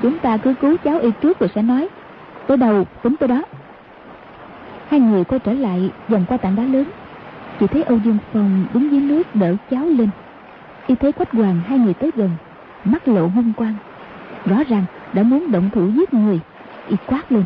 Chúng 0.02 0.18
ta 0.18 0.36
cứ 0.36 0.54
cứu 0.60 0.76
cháu 0.84 0.98
y 0.98 1.10
trước 1.22 1.38
rồi 1.38 1.50
sẽ 1.54 1.62
nói 1.62 1.88
Tới 2.46 2.56
đầu 2.56 2.84
tính 3.02 3.16
tới 3.16 3.28
đó. 3.28 3.42
Hai 4.88 5.00
người 5.00 5.24
quay 5.24 5.38
trở 5.38 5.52
lại 5.52 5.90
dần 6.08 6.24
qua 6.28 6.36
tảng 6.36 6.56
đá 6.56 6.62
lớn. 6.62 6.84
Chỉ 7.60 7.66
thấy 7.66 7.82
Âu 7.82 7.98
Dương 8.04 8.18
Phong 8.32 8.66
đứng 8.74 8.92
dưới 8.92 9.00
nước 9.00 9.34
đỡ 9.34 9.54
cháu 9.70 9.84
lên. 9.84 10.08
Y 10.86 10.94
thấy 10.94 11.12
quách 11.12 11.32
hoàng 11.32 11.60
hai 11.66 11.78
người 11.78 11.94
tới 11.94 12.10
gần 12.16 12.30
Mắt 12.84 13.08
lộ 13.08 13.26
hung 13.26 13.52
quang. 13.56 13.74
Rõ 14.46 14.56
ràng 14.68 14.84
đã 15.12 15.22
muốn 15.22 15.52
động 15.52 15.70
thủ 15.74 15.88
giết 15.88 16.14
người 16.14 16.40
Y 16.88 16.96
quát 17.06 17.32
lên. 17.32 17.44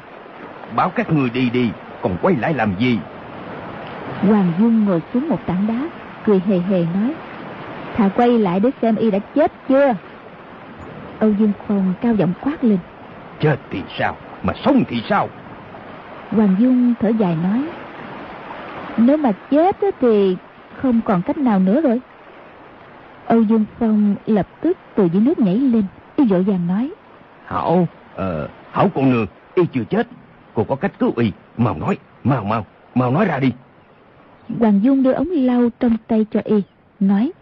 Bảo 0.76 0.90
các 0.90 1.12
người 1.12 1.30
đi 1.30 1.50
đi 1.50 1.70
Còn 2.02 2.16
quay 2.22 2.36
lại 2.36 2.54
làm 2.54 2.74
gì? 2.78 2.98
Hoàng 4.22 4.52
Dung 4.58 4.84
ngồi 4.84 5.02
xuống 5.14 5.28
một 5.28 5.38
tảng 5.46 5.66
đá 5.66 5.88
Cười 6.24 6.42
hề 6.46 6.58
hề 6.58 6.84
nói 6.94 7.14
Thà 7.96 8.08
quay 8.08 8.38
lại 8.38 8.60
để 8.60 8.70
xem 8.82 8.96
y 8.96 9.10
đã 9.10 9.18
chết 9.18 9.52
chưa? 9.68 9.94
Âu 11.18 11.30
Dương 11.30 11.52
Phong 11.66 11.94
cao 12.00 12.14
giọng 12.14 12.32
quát 12.40 12.64
lên 12.64 12.78
Chết 13.40 13.56
thì 13.70 13.82
sao 13.98 14.16
Mà 14.42 14.52
sống 14.64 14.84
thì 14.88 15.02
sao? 15.08 15.28
Hoàng 16.30 16.56
Dung 16.58 16.94
thở 17.00 17.08
dài 17.08 17.36
nói 17.42 17.64
Nếu 18.96 19.16
mà 19.16 19.32
chết 19.50 19.76
thì 20.00 20.36
không 20.76 21.00
còn 21.04 21.22
cách 21.22 21.38
nào 21.38 21.58
nữa 21.58 21.80
rồi. 21.80 22.00
Âu 23.26 23.42
Dương 23.42 23.64
Phong 23.78 24.14
lập 24.26 24.48
tức 24.60 24.76
từ 24.94 25.08
dưới 25.12 25.22
nước 25.22 25.38
nhảy 25.38 25.56
lên 25.56 25.84
Y 26.16 26.26
dội 26.26 26.42
vàng 26.42 26.66
nói 26.66 26.90
Hảo, 27.44 27.88
ờ, 28.14 28.48
Hảo 28.70 28.90
cô 28.94 29.02
nương 29.02 29.26
Y 29.54 29.62
chưa 29.72 29.84
chết 29.84 30.06
Cô 30.54 30.64
có 30.64 30.76
cách 30.76 30.92
cứu 30.98 31.12
Y 31.16 31.32
Mau 31.56 31.78
nói, 31.78 31.98
mau 32.24 32.44
mau, 32.44 32.66
mau 32.94 33.10
nói 33.10 33.24
ra 33.24 33.38
đi. 33.38 33.52
Hoàng 34.58 34.80
Dung 34.82 35.02
đưa 35.02 35.12
ống 35.12 35.28
lau 35.30 35.68
trong 35.80 35.96
tay 36.08 36.26
cho 36.30 36.40
Y 36.44 36.62
Nói 37.00 37.32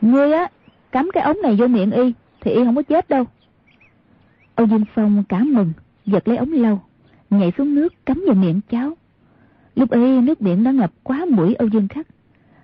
Ngươi 0.00 0.32
á, 0.32 0.48
cắm 0.92 1.10
cái 1.12 1.22
ống 1.22 1.36
này 1.42 1.56
vô 1.56 1.66
miệng 1.66 1.90
Y 1.90 2.12
thì 2.40 2.50
y 2.50 2.64
không 2.64 2.76
có 2.76 2.82
chết 2.82 3.08
đâu. 3.08 3.24
Âu 4.54 4.66
dương 4.66 4.84
phong 4.94 5.24
cảm 5.28 5.54
mừng 5.54 5.72
giật 6.12 6.28
lấy 6.28 6.36
ống 6.36 6.52
lau, 6.52 6.84
nhảy 7.30 7.52
xuống 7.58 7.74
nước 7.74 8.06
cắm 8.06 8.24
vào 8.26 8.34
miệng 8.34 8.60
cháu. 8.70 8.96
Lúc 9.74 9.90
ấy 9.90 10.22
nước 10.22 10.40
biển 10.40 10.64
đã 10.64 10.70
ngập 10.70 10.92
quá 11.02 11.26
mũi 11.30 11.54
âu 11.54 11.68
dương 11.68 11.88
khắc. 11.88 12.06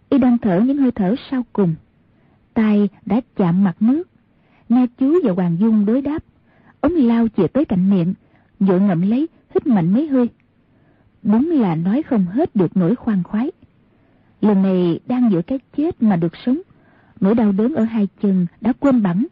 Y 0.09 0.19
đang 0.19 0.39
thở 0.39 0.61
những 0.61 0.77
hơi 0.77 0.91
thở 0.91 1.15
sau 1.31 1.43
cùng. 1.53 1.75
Tay 2.55 2.89
đã 3.07 3.21
chạm 3.37 3.65
mặt 3.65 3.77
nước. 3.81 4.09
Nghe 4.69 4.87
chú 4.99 5.15
và 5.25 5.33
hoàng 5.33 5.57
dung 5.61 5.87
đối 5.87 6.03
đáp. 6.03 6.25
Ống 6.81 6.93
lao 6.93 7.29
chìa 7.37 7.47
tới 7.47 7.65
cạnh 7.65 7.91
miệng, 7.91 8.15
vội 8.61 8.81
ngậm 8.81 9.03
lấy, 9.03 9.29
hít 9.55 9.67
mạnh 9.67 9.93
mấy 9.93 10.09
hơi. 10.09 10.29
Đúng 11.23 11.51
là 11.51 11.75
nói 11.75 12.03
không 12.03 12.27
hết 12.27 12.57
được 12.57 12.77
nỗi 12.77 12.97
khoan 12.97 13.23
khoái. 13.23 13.51
Lần 14.41 14.63
này 14.63 15.01
đang 15.07 15.31
giữa 15.33 15.43
cái 15.43 15.59
chết 15.77 16.03
mà 16.03 16.17
được 16.17 16.33
sống, 16.47 16.61
nỗi 17.21 17.35
đau 17.35 17.53
đớn 17.53 17.75
ở 17.75 17.85
hai 17.85 18.09
chân 18.23 18.47
đã 18.61 18.73
quên 18.81 19.03
bẵng. 19.03 19.27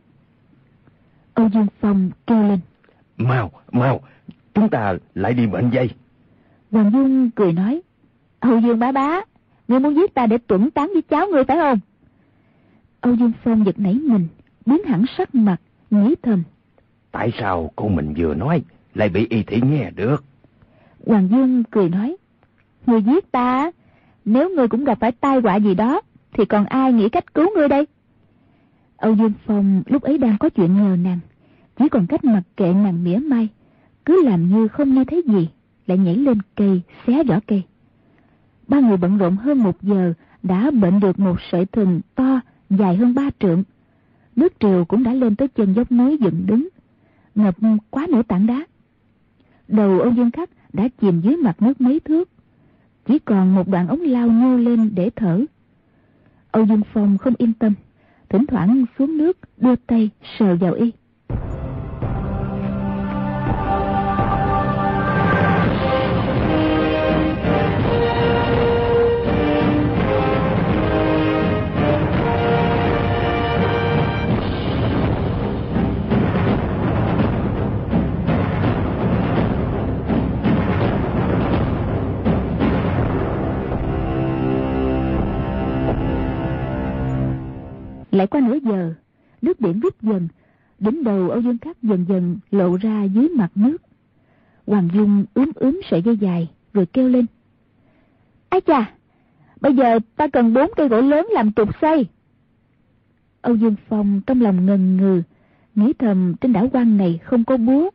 Âu 1.34 1.48
Dương 1.48 1.66
Phong 1.80 2.10
kêu 2.26 2.42
lên. 2.42 2.58
Mau, 3.18 3.50
mau, 3.72 4.00
chúng 4.54 4.68
ta 4.68 4.94
lại 5.14 5.34
đi 5.34 5.46
mệnh 5.46 5.70
dây. 5.70 5.90
Hoàng 6.70 6.90
Dung 6.92 7.30
cười 7.30 7.52
nói. 7.52 7.82
Âu 8.40 8.60
Dương 8.60 8.78
bá 8.78 8.92
bá, 8.92 9.20
ngươi 9.68 9.80
muốn 9.80 9.94
giết 9.94 10.14
ta 10.14 10.26
để 10.26 10.38
tuẩn 10.38 10.70
tán 10.70 10.90
với 10.92 11.02
cháu 11.02 11.26
ngươi 11.26 11.44
phải 11.44 11.56
không? 11.56 11.78
Âu 13.00 13.14
Dương 13.14 13.32
Phong 13.44 13.66
giật 13.66 13.78
nảy 13.78 13.94
mình, 13.94 14.28
biến 14.66 14.84
hẳn 14.86 15.04
sắc 15.18 15.34
mặt, 15.34 15.56
nghĩ 15.90 16.14
thầm. 16.22 16.42
Tại 17.12 17.32
sao 17.38 17.70
cô 17.76 17.88
mình 17.88 18.14
vừa 18.16 18.34
nói 18.34 18.62
lại 18.94 19.08
bị 19.08 19.26
y 19.30 19.42
thị 19.42 19.60
nghe 19.64 19.90
được? 19.90 20.24
Hoàng 21.06 21.28
Dương 21.30 21.64
cười 21.64 21.88
nói. 21.88 22.16
Ngươi 22.86 23.02
giết 23.02 23.32
ta, 23.32 23.70
nếu 24.24 24.50
ngươi 24.50 24.68
cũng 24.68 24.84
gặp 24.84 24.98
phải 25.00 25.12
tai 25.12 25.40
họa 25.40 25.56
gì 25.56 25.74
đó, 25.74 26.00
thì 26.32 26.44
còn 26.44 26.64
ai 26.64 26.92
nghĩ 26.92 27.08
cách 27.08 27.34
cứu 27.34 27.50
ngươi 27.56 27.68
đây? 27.68 27.86
Âu 28.96 29.14
Dương 29.14 29.32
Phong 29.46 29.82
lúc 29.86 30.02
ấy 30.02 30.18
đang 30.18 30.38
có 30.38 30.48
chuyện 30.48 30.76
nhờ 30.76 30.96
nàng, 30.96 31.18
chỉ 31.76 31.88
còn 31.88 32.06
cách 32.06 32.24
mặc 32.24 32.42
kệ 32.56 32.72
nàng 32.72 33.04
mỉa 33.04 33.16
mai, 33.16 33.48
cứ 34.04 34.24
làm 34.24 34.48
như 34.48 34.68
không 34.68 34.94
nghe 34.94 35.04
thấy 35.04 35.22
gì, 35.26 35.48
lại 35.86 35.98
nhảy 35.98 36.16
lên 36.16 36.38
cây, 36.56 36.80
xé 37.06 37.24
vỏ 37.24 37.40
cây. 37.46 37.62
Ba 38.68 38.80
người 38.80 38.96
bận 38.96 39.18
rộn 39.18 39.36
hơn 39.36 39.58
một 39.62 39.82
giờ 39.82 40.12
đã 40.42 40.70
bệnh 40.70 41.00
được 41.00 41.18
một 41.18 41.36
sợi 41.52 41.66
thừng 41.66 42.00
to, 42.14 42.40
dài 42.70 42.96
hơn 42.96 43.14
ba 43.14 43.30
trượng. 43.38 43.62
Nước 44.36 44.52
triều 44.60 44.84
cũng 44.84 45.02
đã 45.02 45.12
lên 45.12 45.36
tới 45.36 45.48
chân 45.48 45.72
dốc 45.72 45.92
núi 45.92 46.16
dựng 46.20 46.46
đứng, 46.46 46.68
ngập 47.34 47.54
quá 47.90 48.06
nửa 48.10 48.22
tảng 48.22 48.46
đá. 48.46 48.66
Đầu 49.68 50.00
ông 50.00 50.16
Dương 50.16 50.30
Khắc 50.30 50.50
đã 50.72 50.88
chìm 51.00 51.20
dưới 51.20 51.36
mặt 51.36 51.62
nước 51.62 51.80
mấy 51.80 52.00
thước, 52.00 52.28
chỉ 53.06 53.18
còn 53.18 53.54
một 53.54 53.68
đoạn 53.68 53.88
ống 53.88 54.00
lao 54.00 54.28
nhô 54.28 54.56
lên 54.56 54.90
để 54.94 55.10
thở. 55.16 55.44
Âu 56.50 56.66
Dương 56.66 56.82
Phong 56.92 57.18
không 57.18 57.34
yên 57.38 57.52
tâm, 57.52 57.74
thỉnh 58.28 58.46
thoảng 58.46 58.84
xuống 58.98 59.18
nước 59.18 59.38
đưa 59.56 59.76
tay 59.76 60.10
sờ 60.38 60.56
vào 60.56 60.72
y 60.72 60.92
Âu 91.34 91.42
Dương 91.42 91.58
Khắc 91.58 91.82
dần 91.82 92.04
dần 92.08 92.38
lộ 92.50 92.76
ra 92.76 93.04
dưới 93.04 93.28
mặt 93.28 93.50
nước. 93.54 93.76
Hoàng 94.66 94.88
Dung 94.94 95.24
ướm 95.34 95.50
ướm 95.54 95.80
sợi 95.90 96.02
dây 96.02 96.16
dài, 96.16 96.48
rồi 96.72 96.86
kêu 96.86 97.08
lên. 97.08 97.26
Ái 98.48 98.60
chà, 98.66 98.92
bây 99.60 99.74
giờ 99.74 99.98
ta 100.16 100.26
cần 100.28 100.54
bốn 100.54 100.70
cây 100.76 100.88
gỗ 100.88 101.00
lớn 101.00 101.26
làm 101.32 101.52
trục 101.52 101.68
xây. 101.80 102.06
Âu 103.40 103.54
Dương 103.54 103.74
Phong 103.88 104.20
trong 104.26 104.40
lòng 104.40 104.66
ngần 104.66 104.96
ngừ, 104.96 105.22
nghĩ 105.74 105.92
thầm 105.98 106.34
trên 106.40 106.52
đảo 106.52 106.68
quan 106.72 106.96
này 106.96 107.18
không 107.24 107.44
có 107.44 107.56
búa, 107.56 107.90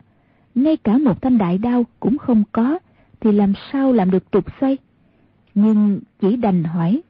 ngay 0.55 0.77
cả 0.77 0.97
một 0.97 1.21
thanh 1.21 1.37
đại 1.37 1.57
đao 1.57 1.85
cũng 1.99 2.17
không 2.17 2.43
có, 2.51 2.79
thì 3.19 3.31
làm 3.31 3.53
sao 3.71 3.93
làm 3.93 4.11
được 4.11 4.23
trục 4.31 4.45
xây? 4.61 4.77
Nhưng 5.55 5.99
chỉ 6.21 6.35
đành 6.35 6.63
hỏi. 6.63 7.01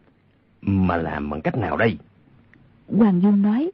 Mà 0.61 0.97
làm 0.97 1.29
bằng 1.29 1.41
cách 1.41 1.57
nào 1.57 1.77
đây? 1.77 1.97
Hoàng 2.87 3.21
Dung 3.21 3.41
nói. 3.41 3.71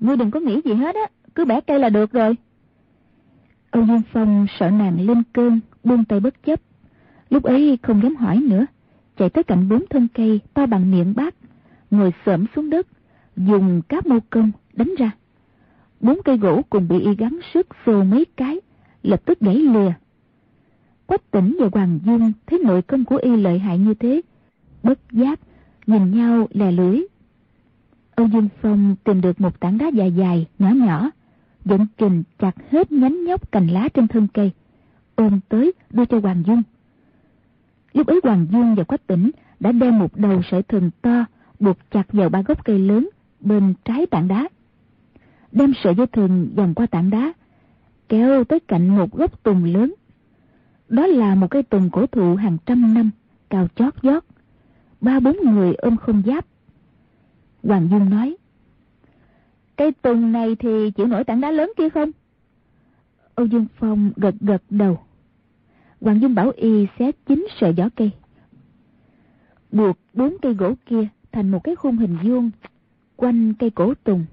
Ngươi 0.00 0.16
đừng 0.16 0.30
có 0.30 0.40
nghĩ 0.40 0.60
gì 0.64 0.74
hết 0.74 0.94
á, 0.94 1.06
cứ 1.34 1.44
bẻ 1.44 1.60
cây 1.60 1.78
là 1.78 1.88
được 1.88 2.12
rồi. 2.12 2.36
Âu 3.70 3.86
Dương 3.86 4.02
Phong 4.12 4.46
sợ 4.58 4.70
nàng 4.70 5.00
lên 5.00 5.22
cơn, 5.32 5.60
buông 5.84 6.04
tay 6.04 6.20
bất 6.20 6.42
chấp. 6.42 6.60
Lúc 7.30 7.42
ấy 7.42 7.78
không 7.82 8.02
dám 8.02 8.16
hỏi 8.16 8.36
nữa, 8.36 8.66
chạy 9.16 9.30
tới 9.30 9.44
cạnh 9.44 9.68
bốn 9.68 9.84
thân 9.90 10.08
cây 10.14 10.40
to 10.54 10.66
bằng 10.66 10.90
miệng 10.90 11.14
bát, 11.16 11.34
ngồi 11.90 12.12
xổm 12.26 12.44
xuống 12.56 12.70
đất, 12.70 12.86
dùng 13.36 13.82
cáp 13.88 14.06
mâu 14.06 14.20
công 14.30 14.52
đánh 14.72 14.94
ra. 14.98 15.10
Bốn 16.00 16.22
cây 16.24 16.38
gỗ 16.38 16.62
cùng 16.70 16.88
bị 16.88 17.00
y 17.00 17.14
gắn 17.14 17.40
sức 17.54 17.66
xô 17.86 18.04
mấy 18.04 18.24
cái, 18.36 18.60
lập 19.02 19.22
tức 19.24 19.40
gãy 19.40 19.54
lìa. 19.54 19.92
Quách 21.06 21.30
tỉnh 21.30 21.56
và 21.60 21.68
Hoàng 21.72 21.98
Dung 22.04 22.32
thấy 22.46 22.58
nội 22.58 22.82
công 22.82 23.04
của 23.04 23.16
y 23.16 23.36
lợi 23.36 23.58
hại 23.58 23.78
như 23.78 23.94
thế, 23.94 24.20
bất 24.82 24.98
giác, 25.12 25.40
nhìn 25.86 26.10
nhau 26.10 26.48
lè 26.50 26.72
lưỡi. 26.72 27.00
Âu 28.14 28.28
Dương 28.28 28.48
Phong 28.62 28.96
tìm 29.04 29.20
được 29.20 29.40
một 29.40 29.60
tảng 29.60 29.78
đá 29.78 29.88
dài 29.88 30.12
dài, 30.12 30.46
nhỏ 30.58 30.70
nhỏ, 30.70 31.10
dẫn 31.64 31.86
kình 31.98 32.22
chặt 32.38 32.70
hết 32.70 32.92
nhánh 32.92 33.24
nhóc 33.24 33.52
cành 33.52 33.66
lá 33.66 33.88
trên 33.88 34.08
thân 34.08 34.26
cây, 34.34 34.50
ôm 35.14 35.40
tới 35.48 35.72
đưa 35.90 36.04
cho 36.04 36.20
Hoàng 36.20 36.42
Dung. 36.46 36.62
Lúc 37.92 38.06
ấy 38.06 38.20
Hoàng 38.22 38.46
Dung 38.52 38.74
và 38.74 38.84
Quách 38.84 39.06
Tỉnh 39.06 39.30
đã 39.60 39.72
đem 39.72 39.98
một 39.98 40.16
đầu 40.16 40.42
sợi 40.50 40.62
thừng 40.62 40.90
to 41.02 41.24
buộc 41.60 41.76
chặt 41.90 42.12
vào 42.12 42.28
ba 42.28 42.42
gốc 42.42 42.64
cây 42.64 42.78
lớn 42.78 43.08
bên 43.40 43.74
trái 43.84 44.06
tảng 44.06 44.28
đá. 44.28 44.48
Đem 45.52 45.72
sợi 45.84 45.94
dây 45.94 46.06
thừng 46.06 46.50
vòng 46.56 46.74
qua 46.74 46.86
tảng 46.86 47.10
đá, 47.10 47.32
kéo 48.08 48.44
tới 48.44 48.60
cạnh 48.60 48.88
một 48.88 49.12
gốc 49.12 49.42
tùng 49.42 49.64
lớn. 49.64 49.94
Đó 50.88 51.06
là 51.06 51.34
một 51.34 51.46
cây 51.50 51.62
tùng 51.62 51.90
cổ 51.90 52.06
thụ 52.06 52.34
hàng 52.34 52.56
trăm 52.66 52.94
năm, 52.94 53.10
cao 53.50 53.68
chót 53.74 54.02
vót. 54.02 54.24
Ba 55.00 55.20
bốn 55.20 55.36
người 55.44 55.74
ôm 55.74 55.96
không 55.96 56.22
giáp. 56.26 56.46
Hoàng 57.62 57.88
Dung 57.90 58.10
nói, 58.10 58.36
Cây 59.80 59.92
tùng 59.92 60.32
này 60.32 60.56
thì 60.58 60.90
chịu 60.90 61.06
nổi 61.06 61.24
tảng 61.24 61.40
đá 61.40 61.50
lớn 61.50 61.72
kia 61.76 61.88
không? 61.88 62.10
Âu 63.34 63.46
Dương 63.46 63.66
Phong 63.78 64.12
gật 64.16 64.34
gật 64.40 64.62
đầu. 64.70 64.98
Hoàng 66.00 66.20
Dung 66.20 66.34
bảo 66.34 66.52
y 66.56 66.86
xé 66.98 67.12
chín 67.26 67.46
sợi 67.60 67.74
gió 67.74 67.88
cây. 67.96 68.10
Buộc 69.72 69.96
bốn 70.14 70.36
cây 70.42 70.54
gỗ 70.54 70.74
kia 70.86 71.08
thành 71.32 71.50
một 71.50 71.64
cái 71.64 71.76
khung 71.76 71.96
hình 71.96 72.18
vuông 72.22 72.50
quanh 73.16 73.54
cây 73.54 73.70
cổ 73.70 73.94
tùng, 74.04 74.24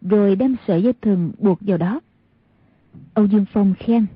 rồi 0.00 0.36
đem 0.36 0.56
sợi 0.66 0.82
dây 0.82 0.92
thừng 1.02 1.32
buộc 1.38 1.58
vào 1.60 1.78
đó. 1.78 2.00
Âu 3.14 3.26
Dương 3.26 3.44
Phong 3.52 3.74
khen. 3.78 4.06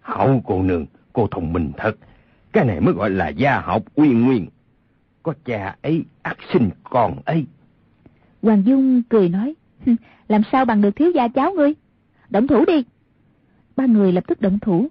Hậu 0.00 0.42
cô 0.46 0.62
nương, 0.62 0.86
cô 1.12 1.28
thông 1.30 1.52
minh 1.52 1.72
thật. 1.76 1.96
Cái 2.52 2.64
này 2.64 2.80
mới 2.80 2.94
gọi 2.94 3.10
là 3.10 3.28
gia 3.28 3.60
học 3.60 3.82
uyên 3.94 4.24
nguyên. 4.24 4.46
Có 5.22 5.34
cha 5.44 5.76
ấy 5.82 6.04
ác 6.22 6.36
sinh 6.52 6.70
con 6.82 7.16
ấy. 7.24 7.46
Hoàng 8.42 8.62
Dung 8.66 9.02
cười 9.02 9.28
nói. 9.28 9.54
Làm 10.28 10.42
sao 10.52 10.64
bằng 10.64 10.80
được 10.80 10.96
thiếu 10.96 11.10
gia 11.14 11.28
cháu 11.28 11.52
ngươi? 11.52 11.74
Động 12.30 12.46
thủ 12.46 12.64
đi. 12.64 12.84
Ba 13.76 13.86
người 13.86 14.12
lập 14.12 14.24
tức 14.26 14.40
động 14.40 14.58
thủ, 14.58 14.88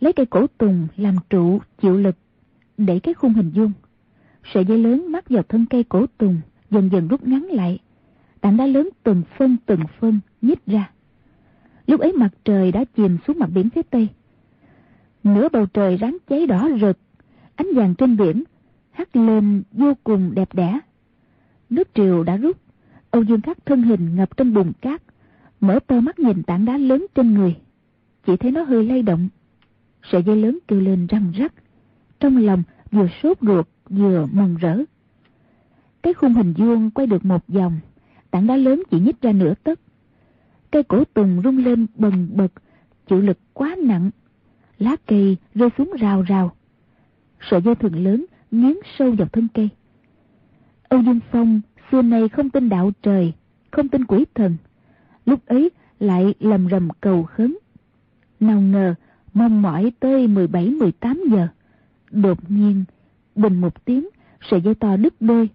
lấy 0.00 0.12
cây 0.12 0.26
cổ 0.26 0.46
tùng 0.58 0.86
làm 0.96 1.16
trụ 1.30 1.60
chịu 1.82 1.96
lực, 1.96 2.16
để 2.78 3.00
cái 3.00 3.14
khung 3.14 3.32
hình 3.32 3.50
vuông. 3.54 3.72
Sợi 4.54 4.64
dây 4.64 4.78
lớn 4.78 5.12
mắc 5.12 5.24
vào 5.28 5.42
thân 5.42 5.66
cây 5.70 5.84
cổ 5.84 6.06
tùng, 6.18 6.40
dần 6.70 6.90
dần 6.92 7.08
rút 7.08 7.26
ngắn 7.26 7.42
lại. 7.44 7.78
Tảng 8.40 8.56
đá 8.56 8.66
lớn 8.66 8.88
từng 9.02 9.22
phân 9.38 9.56
từng 9.66 9.80
phân 10.00 10.20
nhích 10.42 10.66
ra. 10.66 10.90
Lúc 11.86 12.00
ấy 12.00 12.12
mặt 12.12 12.30
trời 12.44 12.72
đã 12.72 12.84
chìm 12.96 13.18
xuống 13.26 13.38
mặt 13.38 13.50
biển 13.54 13.70
phía 13.70 13.82
tây. 13.82 14.08
Nửa 15.24 15.48
bầu 15.48 15.66
trời 15.66 15.96
ráng 15.96 16.16
cháy 16.28 16.46
đỏ 16.46 16.68
rực, 16.80 16.98
ánh 17.54 17.68
vàng 17.74 17.94
trên 17.94 18.16
biển 18.16 18.44
hắt 18.90 19.16
lên 19.16 19.62
vô 19.72 19.92
cùng 20.04 20.34
đẹp 20.34 20.54
đẽ. 20.54 20.78
Nước 21.70 21.88
triều 21.94 22.22
đã 22.22 22.36
rút, 22.36 22.56
Âu 23.14 23.22
Dương 23.22 23.40
Khắc 23.40 23.66
thân 23.66 23.82
hình 23.82 24.16
ngập 24.16 24.36
trong 24.36 24.54
bùn 24.54 24.72
cát, 24.80 25.02
mở 25.60 25.78
to 25.86 26.00
mắt 26.00 26.18
nhìn 26.18 26.42
tảng 26.42 26.64
đá 26.64 26.78
lớn 26.78 27.06
trên 27.14 27.34
người. 27.34 27.56
Chỉ 28.26 28.36
thấy 28.36 28.50
nó 28.50 28.62
hơi 28.62 28.84
lay 28.84 29.02
động. 29.02 29.28
Sợi 30.02 30.22
dây 30.22 30.36
lớn 30.36 30.58
kêu 30.68 30.80
lên 30.80 31.06
răng 31.06 31.32
rắc. 31.36 31.54
Trong 32.20 32.36
lòng 32.36 32.62
vừa 32.90 33.08
sốt 33.22 33.38
ruột 33.40 33.68
vừa 33.88 34.26
mừng 34.32 34.56
rỡ. 34.56 34.78
Cái 36.02 36.14
khung 36.14 36.34
hình 36.34 36.52
vuông 36.52 36.90
quay 36.90 37.06
được 37.06 37.24
một 37.24 37.48
vòng, 37.48 37.80
tảng 38.30 38.46
đá 38.46 38.56
lớn 38.56 38.82
chỉ 38.90 39.00
nhích 39.00 39.22
ra 39.22 39.32
nửa 39.32 39.54
tấc. 39.54 39.80
Cây 40.70 40.82
cổ 40.82 41.04
tùng 41.04 41.40
rung 41.44 41.58
lên 41.58 41.86
bần 41.94 42.28
bật, 42.34 42.52
chịu 43.06 43.20
lực 43.20 43.38
quá 43.52 43.76
nặng. 43.84 44.10
Lá 44.78 44.96
cây 45.06 45.36
rơi 45.54 45.68
xuống 45.78 45.92
rào 45.98 46.22
rào. 46.22 46.54
Sợi 47.50 47.62
dây 47.62 47.74
thừng 47.74 48.04
lớn 48.04 48.26
nghiến 48.50 48.76
sâu 48.98 49.12
vào 49.12 49.28
thân 49.28 49.48
cây. 49.54 49.68
Âu 50.88 51.02
Dương 51.02 51.20
Phong 51.32 51.60
xưa 51.90 52.02
nay 52.02 52.28
không 52.28 52.50
tin 52.50 52.68
đạo 52.68 52.90
trời, 53.02 53.32
không 53.70 53.88
tin 53.88 54.04
quỷ 54.04 54.24
thần. 54.34 54.56
Lúc 55.26 55.46
ấy 55.46 55.70
lại 56.00 56.34
lầm 56.40 56.68
rầm 56.70 56.88
cầu 57.00 57.22
khấn. 57.22 57.56
Nào 58.40 58.60
ngờ, 58.60 58.94
mong 59.34 59.62
mỏi 59.62 59.92
tới 60.00 60.28
17-18 60.28 61.30
giờ. 61.30 61.48
Đột 62.10 62.50
nhiên, 62.50 62.84
bình 63.34 63.60
một 63.60 63.84
tiếng, 63.84 64.08
sợi 64.50 64.60
dây 64.60 64.74
to 64.74 64.96
đứt 64.96 65.14
đôi. 65.20 65.48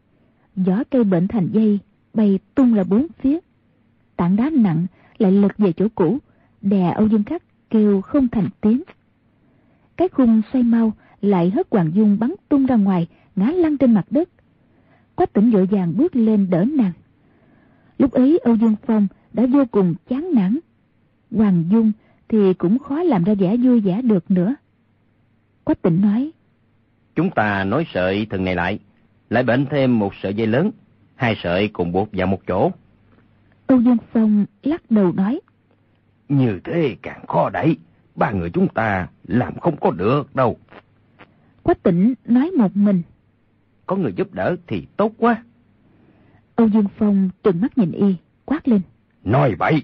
Gió 0.56 0.84
cây 0.92 1.04
bệnh 1.04 1.28
thành 1.28 1.50
dây, 1.54 1.80
bay 2.14 2.40
tung 2.56 2.74
ra 2.74 2.84
bốn 2.84 3.08
phía. 3.20 3.40
Tảng 4.16 4.36
đá 4.36 4.50
nặng 4.50 4.86
lại 5.18 5.32
lật 5.32 5.58
về 5.58 5.74
chỗ 5.74 5.88
cũ, 5.96 6.18
đè 6.62 6.90
Âu 6.92 7.08
Dương 7.08 7.24
Khắc 7.24 7.44
kêu 7.70 8.02
không 8.02 8.28
thành 8.28 8.50
tiếng. 8.62 8.84
Cái 9.98 10.08
khung 10.08 10.42
xoay 10.54 10.64
mau 10.64 10.94
lại 11.22 11.50
hất 11.50 11.68
Hoàng 11.72 11.92
Dung 11.94 12.20
bắn 12.20 12.36
tung 12.50 12.66
ra 12.66 12.76
ngoài, 12.76 13.08
ngã 13.36 13.52
lăn 13.52 13.78
trên 13.78 13.94
mặt 13.94 14.06
đất. 14.10 14.30
Quách 15.20 15.34
tỉnh 15.34 15.52
vội 15.52 15.66
vàng 15.66 15.98
bước 15.98 16.16
lên 16.16 16.50
đỡ 16.50 16.66
nàng. 16.78 16.92
Lúc 17.98 18.12
ấy 18.12 18.40
Âu 18.44 18.56
Dương 18.56 18.76
Phong 18.88 19.08
đã 19.34 19.46
vô 19.46 19.66
cùng 19.72 19.96
chán 20.10 20.30
nản. 20.34 20.60
Hoàng 21.32 21.64
Dung 21.72 21.92
thì 22.28 22.54
cũng 22.54 22.80
khó 22.80 23.04
làm 23.04 23.24
ra 23.24 23.34
vẻ 23.34 23.58
vui 23.58 23.80
vẻ 23.80 24.02
được 24.02 24.32
nữa. 24.32 24.56
Quách 25.64 25.82
tỉnh 25.82 26.02
nói. 26.02 26.32
Chúng 27.16 27.30
ta 27.30 27.64
nói 27.64 27.86
sợi 27.94 28.26
thừng 28.30 28.46
này 28.46 28.56
lại, 28.56 28.80
lại 29.30 29.44
bệnh 29.44 29.66
thêm 29.66 30.00
một 30.00 30.14
sợi 30.24 30.34
dây 30.34 30.48
lớn, 30.48 30.72
hai 31.16 31.36
sợi 31.44 31.68
cùng 31.68 31.92
buộc 31.92 32.10
vào 32.12 32.28
một 32.28 32.42
chỗ. 32.48 32.72
Âu 33.68 33.82
Dương 33.82 33.98
Phong 34.14 34.46
lắc 34.64 34.92
đầu 34.92 35.12
nói. 35.12 35.40
Như 36.30 36.60
thế 36.64 36.96
càng 37.02 37.28
khó 37.28 37.50
đẩy, 37.50 37.78
ba 38.16 38.32
người 38.32 38.50
chúng 38.50 38.68
ta 38.68 39.08
làm 39.28 39.60
không 39.60 39.78
có 39.78 39.92
được 39.92 40.36
đâu. 40.36 40.58
Quách 41.64 41.84
tỉnh 41.84 42.14
nói 42.26 42.52
một 42.52 42.76
mình 42.76 43.02
có 43.90 43.96
người 43.96 44.14
giúp 44.14 44.34
đỡ 44.34 44.56
thì 44.68 44.88
tốt 44.98 45.14
quá. 45.18 45.44
Âu 46.56 46.68
Dương 46.68 46.88
Phong 46.98 47.30
trừng 47.44 47.62
mắt 47.62 47.78
nhìn 47.78 47.92
y, 47.92 48.16
quát 48.46 48.68
lên. 48.68 48.82
Nói 49.24 49.56
vậy. 49.60 49.82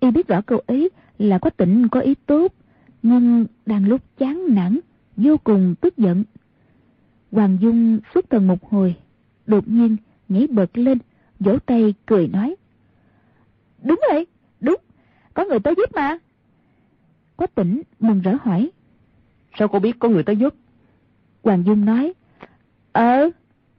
Y 0.00 0.10
biết 0.10 0.28
rõ 0.28 0.40
câu 0.40 0.60
ấy 0.66 0.90
là 1.18 1.38
có 1.38 1.50
tỉnh 1.50 1.88
có 1.88 2.00
ý 2.00 2.14
tốt, 2.14 2.54
nhưng 3.02 3.46
đang 3.66 3.88
lúc 3.88 4.00
chán 4.18 4.54
nản, 4.54 4.80
vô 5.16 5.36
cùng 5.44 5.74
tức 5.80 5.96
giận. 5.96 6.24
Hoàng 7.32 7.58
Dung 7.60 7.98
xuất 8.14 8.30
thần 8.30 8.46
một 8.46 8.70
hồi, 8.70 8.94
đột 9.46 9.68
nhiên 9.68 9.96
nhảy 10.28 10.46
bật 10.46 10.78
lên, 10.78 10.98
vỗ 11.40 11.58
tay 11.66 11.94
cười 12.06 12.28
nói. 12.28 12.56
Đúng 13.82 14.00
vậy, 14.10 14.26
đúng, 14.60 14.80
có 15.34 15.44
người 15.44 15.60
tới 15.60 15.74
giúp 15.76 15.90
mà. 15.94 16.18
Quách 17.36 17.54
tỉnh 17.54 17.82
mừng 18.00 18.20
rỡ 18.20 18.36
hỏi. 18.40 18.70
Sao 19.58 19.68
cô 19.68 19.78
biết 19.78 19.98
có 19.98 20.08
người 20.08 20.22
tới 20.22 20.36
giúp? 20.36 20.54
Hoàng 21.42 21.64
Dung 21.66 21.84
nói. 21.84 22.14
Ờ, 22.98 23.30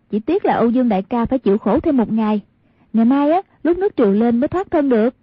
chỉ 0.09 0.19
tiếc 0.19 0.45
là 0.45 0.53
Âu 0.53 0.69
Dương 0.69 0.89
đại 0.89 1.03
ca 1.03 1.25
phải 1.25 1.39
chịu 1.39 1.57
khổ 1.57 1.79
thêm 1.79 1.97
một 1.97 2.11
ngày. 2.11 2.41
Ngày 2.93 3.05
mai 3.05 3.31
á, 3.31 3.41
lúc 3.63 3.77
nước 3.77 3.93
triều 3.97 4.11
lên 4.11 4.39
mới 4.39 4.47
thoát 4.47 4.71
thân 4.71 4.89
được. 4.89 5.15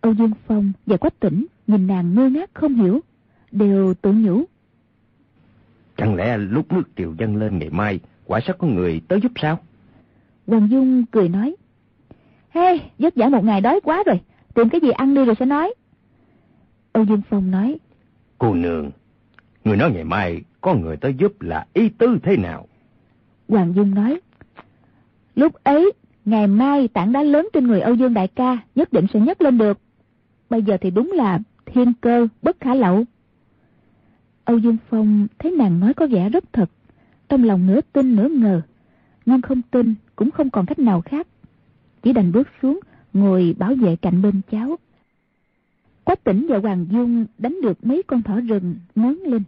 Âu 0.00 0.14
Dương 0.14 0.30
Phong 0.46 0.72
và 0.86 0.96
Quách 0.96 1.20
Tỉnh 1.20 1.46
nhìn 1.66 1.86
nàng 1.86 2.14
ngơ 2.14 2.28
ngác 2.28 2.50
không 2.54 2.74
hiểu, 2.74 3.00
đều 3.50 3.94
tự 3.94 4.12
nhủ. 4.12 4.44
Chẳng 5.96 6.14
lẽ 6.14 6.38
lúc 6.38 6.72
nước 6.72 6.82
triều 6.96 7.14
dâng 7.18 7.36
lên 7.36 7.58
ngày 7.58 7.70
mai, 7.70 8.00
quả 8.26 8.40
sẽ 8.46 8.52
có 8.58 8.66
người 8.66 9.00
tới 9.08 9.20
giúp 9.20 9.32
sao? 9.36 9.58
Hoàng 10.46 10.68
Dung 10.70 11.04
cười 11.06 11.28
nói. 11.28 11.56
Hey, 12.50 12.80
vất 12.98 13.14
vả 13.16 13.28
một 13.28 13.44
ngày 13.44 13.60
đói 13.60 13.80
quá 13.84 14.02
rồi, 14.06 14.20
tìm 14.54 14.68
cái 14.68 14.80
gì 14.80 14.90
ăn 14.90 15.14
đi 15.14 15.24
rồi 15.24 15.34
sẽ 15.38 15.46
nói. 15.46 15.74
Âu 16.92 17.04
Dương 17.04 17.22
Phong 17.30 17.50
nói. 17.50 17.78
Cô 18.38 18.54
nương, 18.54 18.90
người 19.64 19.76
nói 19.76 19.90
ngày 19.92 20.04
mai 20.04 20.42
có 20.60 20.74
người 20.74 20.96
tới 20.96 21.14
giúp 21.14 21.42
là 21.42 21.66
ý 21.72 21.88
tứ 21.88 22.18
thế 22.22 22.36
nào? 22.36 22.66
Hoàng 23.52 23.74
Dung 23.74 23.94
nói. 23.94 24.20
Lúc 25.34 25.54
ấy, 25.64 25.92
ngày 26.24 26.46
mai 26.46 26.88
tảng 26.88 27.12
đá 27.12 27.22
lớn 27.22 27.48
trên 27.52 27.66
người 27.66 27.80
Âu 27.80 27.94
Dương 27.94 28.14
Đại 28.14 28.28
ca 28.28 28.58
nhất 28.74 28.92
định 28.92 29.06
sẽ 29.12 29.20
nhấc 29.20 29.42
lên 29.42 29.58
được. 29.58 29.78
Bây 30.50 30.62
giờ 30.62 30.76
thì 30.80 30.90
đúng 30.90 31.12
là 31.12 31.38
thiên 31.66 31.92
cơ 32.00 32.28
bất 32.42 32.60
khả 32.60 32.74
lậu. 32.74 33.04
Âu 34.44 34.58
Dương 34.58 34.76
Phong 34.88 35.26
thấy 35.38 35.50
nàng 35.50 35.80
nói 35.80 35.94
có 35.94 36.06
vẻ 36.06 36.28
rất 36.28 36.44
thật. 36.52 36.70
Trong 37.28 37.44
lòng 37.44 37.66
nửa 37.66 37.80
tin 37.92 38.16
nửa 38.16 38.28
ngờ. 38.28 38.60
Nhưng 39.26 39.42
không 39.42 39.62
tin 39.70 39.94
cũng 40.16 40.30
không 40.30 40.50
còn 40.50 40.66
cách 40.66 40.78
nào 40.78 41.00
khác. 41.00 41.26
Chỉ 42.02 42.12
đành 42.12 42.32
bước 42.32 42.48
xuống 42.62 42.80
ngồi 43.12 43.54
bảo 43.58 43.74
vệ 43.74 43.96
cạnh 43.96 44.22
bên 44.22 44.40
cháu. 44.50 44.76
Quách 46.04 46.24
tỉnh 46.24 46.46
và 46.48 46.58
Hoàng 46.58 46.86
Dung 46.90 47.26
đánh 47.38 47.60
được 47.62 47.86
mấy 47.86 48.02
con 48.06 48.22
thỏ 48.22 48.40
rừng 48.40 48.76
nướng 48.94 49.22
lên 49.22 49.42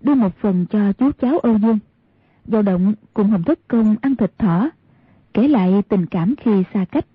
đưa 0.00 0.14
một 0.14 0.36
phần 0.40 0.66
cho 0.70 0.92
chú 0.92 1.10
cháu 1.20 1.38
Âu 1.38 1.58
Dương 1.58 1.78
giao 2.48 2.62
động 2.62 2.94
cùng 3.14 3.30
Hồng 3.30 3.42
Thất 3.42 3.68
Công 3.68 3.96
ăn 4.02 4.16
thịt 4.16 4.38
thỏ, 4.38 4.70
kể 5.34 5.48
lại 5.48 5.82
tình 5.88 6.06
cảm 6.06 6.34
khi 6.36 6.62
xa 6.74 6.84
cách. 6.84 7.06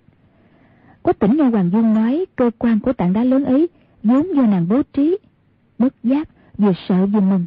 Quách 1.02 1.18
tỉnh 1.18 1.36
nghe 1.36 1.44
Hoàng 1.44 1.70
Dung 1.70 1.94
nói 1.94 2.24
cơ 2.36 2.50
quan 2.58 2.80
của 2.80 2.92
tảng 2.92 3.12
đá 3.12 3.24
lớn 3.24 3.44
ấy 3.44 3.68
vốn 4.02 4.36
do 4.36 4.42
nàng 4.42 4.68
bố 4.68 4.82
trí, 4.92 5.18
bất 5.78 5.94
giác 6.02 6.28
vừa 6.58 6.72
sợ 6.88 7.06
vừa 7.06 7.20
mừng. 7.20 7.46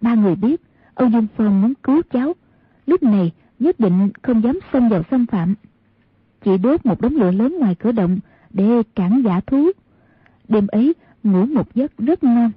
Ba 0.00 0.14
người 0.14 0.36
biết 0.36 0.62
Âu 0.94 1.08
Dương 1.08 1.26
Phong 1.36 1.62
muốn 1.62 1.74
cứu 1.82 2.02
cháu, 2.10 2.34
lúc 2.86 3.02
này 3.02 3.32
nhất 3.58 3.80
định 3.80 4.10
không 4.22 4.42
dám 4.42 4.58
xông 4.72 4.88
vào 4.88 5.02
xâm 5.10 5.26
phạm. 5.26 5.54
Chỉ 6.44 6.58
đốt 6.58 6.86
một 6.86 7.00
đống 7.00 7.16
lửa 7.16 7.30
lớn 7.30 7.56
ngoài 7.60 7.74
cửa 7.74 7.92
động 7.92 8.18
để 8.50 8.82
cản 8.94 9.22
giả 9.24 9.40
thú. 9.40 9.70
Đêm 10.48 10.66
ấy 10.66 10.94
ngủ 11.22 11.46
một 11.46 11.74
giấc 11.74 11.98
rất 11.98 12.24
ngon. 12.24 12.50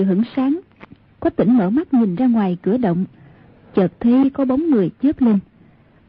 Vừa 0.00 0.06
hửng 0.06 0.22
sáng. 0.36 0.60
Có 1.20 1.30
tỉnh 1.30 1.56
mở 1.58 1.70
mắt 1.70 1.94
nhìn 1.94 2.16
ra 2.16 2.26
ngoài 2.26 2.58
cửa 2.62 2.76
động. 2.76 3.04
Chợt 3.74 3.92
thấy 4.00 4.30
có 4.30 4.44
bóng 4.44 4.70
người 4.70 4.90
chớp 5.02 5.20
lên. 5.20 5.38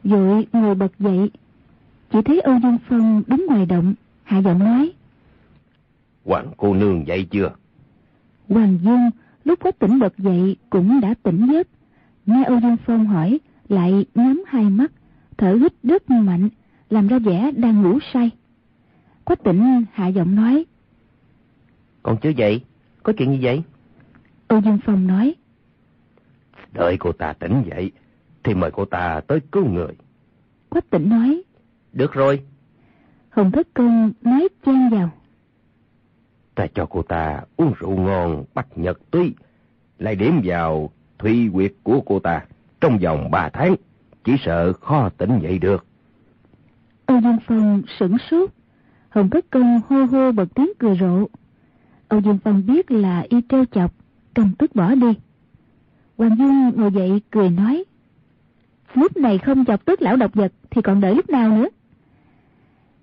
Vội 0.04 0.46
ngồi 0.52 0.74
bật 0.74 0.98
dậy. 0.98 1.30
Chỉ 2.12 2.18
thấy 2.24 2.40
âu 2.40 2.58
dương 2.62 2.78
phong 2.88 3.22
đứng 3.26 3.46
ngoài 3.46 3.66
động 3.66 3.94
hạ 4.22 4.38
giọng 4.38 4.58
nói. 4.58 4.92
Hoàng 6.24 6.52
cô 6.56 6.74
nương 6.74 7.06
dậy 7.06 7.26
chưa? 7.30 7.50
Hoàng 8.48 8.78
dương 8.82 9.10
lúc 9.44 9.60
có 9.60 9.70
tỉnh 9.70 9.98
bật 9.98 10.18
dậy 10.18 10.56
cũng 10.70 11.00
đã 11.00 11.14
tỉnh 11.22 11.46
giấc. 11.52 11.68
Nghe 12.26 12.44
âu 12.44 12.60
dương 12.60 12.76
phong 12.86 13.06
hỏi 13.06 13.40
lại 13.68 14.06
nhắm 14.14 14.42
hai 14.46 14.64
mắt 14.64 14.92
thở 15.36 15.54
hít 15.54 15.72
rất 15.82 16.10
mạnh 16.10 16.48
làm 16.90 17.08
ra 17.08 17.18
vẻ 17.18 17.50
đang 17.56 17.82
ngủ 17.82 17.98
say. 18.12 18.30
Quách 19.24 19.44
tỉnh 19.44 19.84
hạ 19.92 20.08
giọng 20.08 20.34
nói. 20.34 20.64
Còn 22.02 22.16
chưa 22.22 22.30
dậy? 22.30 22.60
Có 23.02 23.12
chuyện 23.16 23.30
gì 23.30 23.38
vậy? 23.42 23.62
Âu 24.52 24.60
Dương 24.60 24.78
Phong 24.84 25.06
nói. 25.06 25.34
Đợi 26.72 26.96
cô 27.00 27.12
ta 27.12 27.32
tỉnh 27.32 27.62
dậy, 27.70 27.92
thì 28.44 28.54
mời 28.54 28.70
cô 28.70 28.84
ta 28.84 29.20
tới 29.26 29.40
cứu 29.52 29.66
người. 29.66 29.96
Quách 30.68 30.90
tỉnh 30.90 31.08
nói. 31.08 31.42
Được 31.92 32.12
rồi. 32.12 32.42
Hồng 33.30 33.50
Thất 33.52 33.68
Công 33.74 34.12
nói 34.22 34.48
chen 34.66 34.90
vào. 34.90 35.10
Ta 36.54 36.66
cho 36.74 36.86
cô 36.86 37.02
ta 37.02 37.40
uống 37.56 37.72
rượu 37.78 37.96
ngon 37.96 38.44
bắt 38.54 38.66
nhật 38.76 39.10
túy, 39.10 39.34
lại 39.98 40.16
điểm 40.16 40.40
vào 40.44 40.90
thủy 41.18 41.50
quyệt 41.52 41.72
của 41.82 42.00
cô 42.06 42.18
ta 42.18 42.44
trong 42.80 42.98
vòng 42.98 43.30
ba 43.30 43.48
tháng, 43.52 43.74
chỉ 44.24 44.32
sợ 44.44 44.72
khó 44.72 45.08
tỉnh 45.08 45.38
dậy 45.42 45.58
được. 45.58 45.86
Âu 47.06 47.20
Dương 47.20 47.38
Phong 47.46 47.82
sửng 47.98 48.16
sốt, 48.30 48.50
Hồng 49.08 49.30
Thất 49.30 49.50
Công 49.50 49.80
hô 49.88 50.04
hô 50.04 50.32
bật 50.32 50.48
tiếng 50.54 50.72
cười 50.78 50.96
rộ. 51.00 51.26
Âu 52.08 52.20
Dương 52.20 52.38
Phong 52.44 52.66
biết 52.66 52.90
là 52.90 53.24
y 53.28 53.40
trêu 53.48 53.64
chọc, 53.64 54.01
cầm 54.34 54.52
tức 54.58 54.74
bỏ 54.74 54.94
đi. 54.94 55.14
Hoàng 56.16 56.36
Dương 56.38 56.72
ngồi 56.76 56.92
dậy 56.92 57.20
cười 57.30 57.50
nói, 57.50 57.84
lúc 58.94 59.16
này 59.16 59.38
không 59.38 59.64
chọc 59.64 59.84
tức 59.84 60.02
lão 60.02 60.16
độc 60.16 60.34
vật 60.34 60.52
thì 60.70 60.82
còn 60.82 61.00
đợi 61.00 61.14
lúc 61.14 61.30
nào 61.30 61.56
nữa. 61.56 61.68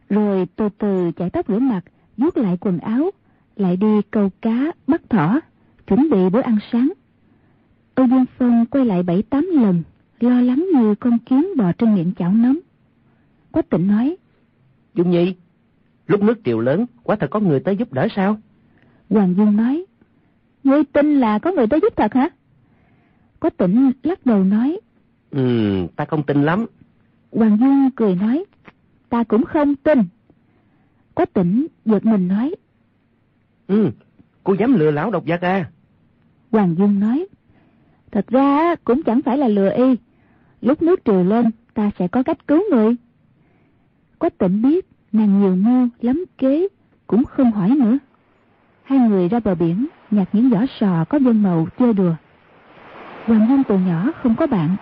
Rồi 0.10 0.48
từ 0.56 0.70
từ 0.78 1.12
chải 1.18 1.30
tóc 1.30 1.48
rửa 1.48 1.60
mặt, 1.60 1.82
vuốt 2.18 2.38
lại 2.38 2.58
quần 2.62 2.80
áo, 2.80 3.12
lại 3.56 3.78
đi 3.78 4.02
câu 4.12 4.30
cá, 4.42 4.72
bắt 4.88 5.02
thỏ, 5.10 5.40
chuẩn 5.88 6.10
bị 6.10 6.30
bữa 6.30 6.42
ăn 6.42 6.58
sáng. 6.72 6.94
Âu 7.96 8.08
Dương 8.08 8.26
Phong 8.38 8.66
quay 8.66 8.86
lại 8.86 9.04
bảy 9.04 9.22
tám 9.22 9.50
lần, 9.54 9.84
lo 10.20 10.42
lắng 10.42 10.68
như 10.74 10.96
con 10.96 11.20
kiến 11.20 11.48
bò 11.58 11.72
trên 11.72 11.96
miệng 11.96 12.14
chảo 12.18 12.34
nấm. 12.34 12.60
Quách 13.52 13.70
tịnh 13.70 13.88
nói, 13.88 14.18
Dung 14.94 15.12
Nhi, 15.12 15.36
lúc 16.08 16.22
nước 16.24 16.40
triều 16.46 16.60
lớn, 16.60 16.86
quả 17.04 17.16
thật 17.16 17.28
có 17.32 17.40
người 17.40 17.60
tới 17.60 17.78
giúp 17.78 17.94
đỡ 17.94 18.08
sao? 18.16 18.38
Hoàng 19.10 19.36
Dung 19.38 19.58
nói, 19.58 19.86
Ngươi 20.64 20.84
tin 20.84 21.16
là 21.20 21.40
có 21.40 21.52
người 21.52 21.68
tới 21.68 21.80
giúp 21.82 21.94
thật 21.96 22.14
hả? 22.14 22.30
Có 23.40 23.50
tỉnh 23.50 23.92
lắc 24.04 24.26
đầu 24.26 24.44
nói, 24.44 24.80
Ừ, 25.32 25.88
ta 25.96 26.06
không 26.06 26.24
tin 26.24 26.44
lắm. 26.44 26.66
Hoàng 27.32 27.58
Dung 27.60 27.90
cười 27.96 28.16
nói, 28.16 28.46
ta 29.10 29.24
cũng 29.24 29.44
không 29.46 29.76
tin. 29.76 30.00
Có 31.16 31.26
tỉnh 31.26 31.68
giật 31.86 32.06
mình 32.06 32.28
nói, 32.28 32.56
Ừ, 33.68 33.90
cô 34.44 34.54
dám 34.54 34.74
lừa 34.74 34.92
lão 34.92 35.12
độc 35.12 35.26
giác 35.26 35.42
à? 35.42 35.72
Hoàng 36.52 36.76
Dung 36.78 37.00
nói, 37.00 37.28
thật 38.12 38.28
ra 38.28 38.76
cũng 38.76 39.04
chẳng 39.04 39.22
phải 39.22 39.38
là 39.38 39.48
lừa 39.48 39.70
y. 39.70 39.96
Lúc 40.62 40.82
nước 40.82 41.00
triều 41.06 41.24
lên, 41.24 41.46
ta 41.74 41.92
sẽ 42.00 42.08
có 42.08 42.24
cách 42.24 42.48
cứu 42.48 42.62
người. 42.72 42.96
Có 44.20 44.30
tỉnh 44.30 44.62
biết, 44.62 44.86
nàng 45.12 45.42
nhiều 45.42 45.56
mưu, 45.56 45.88
lắm 46.02 46.26
kế, 46.38 46.68
cũng 47.08 47.26
không 47.26 47.52
hỏi 47.52 47.70
nữa 47.70 47.98
hai 48.90 49.00
người 49.00 49.30
ra 49.30 49.40
bờ 49.40 49.56
biển, 49.56 49.88
nhặt 50.12 50.28
những 50.34 50.50
vỏ 50.50 50.58
sò 50.80 51.06
có 51.10 51.20
vân 51.20 51.44
màu 51.44 51.68
chơi 51.80 51.94
đùa. 51.94 52.14
Hoàng 53.28 53.48
dung 53.50 53.64
từ 53.64 53.78
nhỏ 53.78 54.12
không 54.24 54.36
có 54.36 54.48
bạn. 54.48 54.76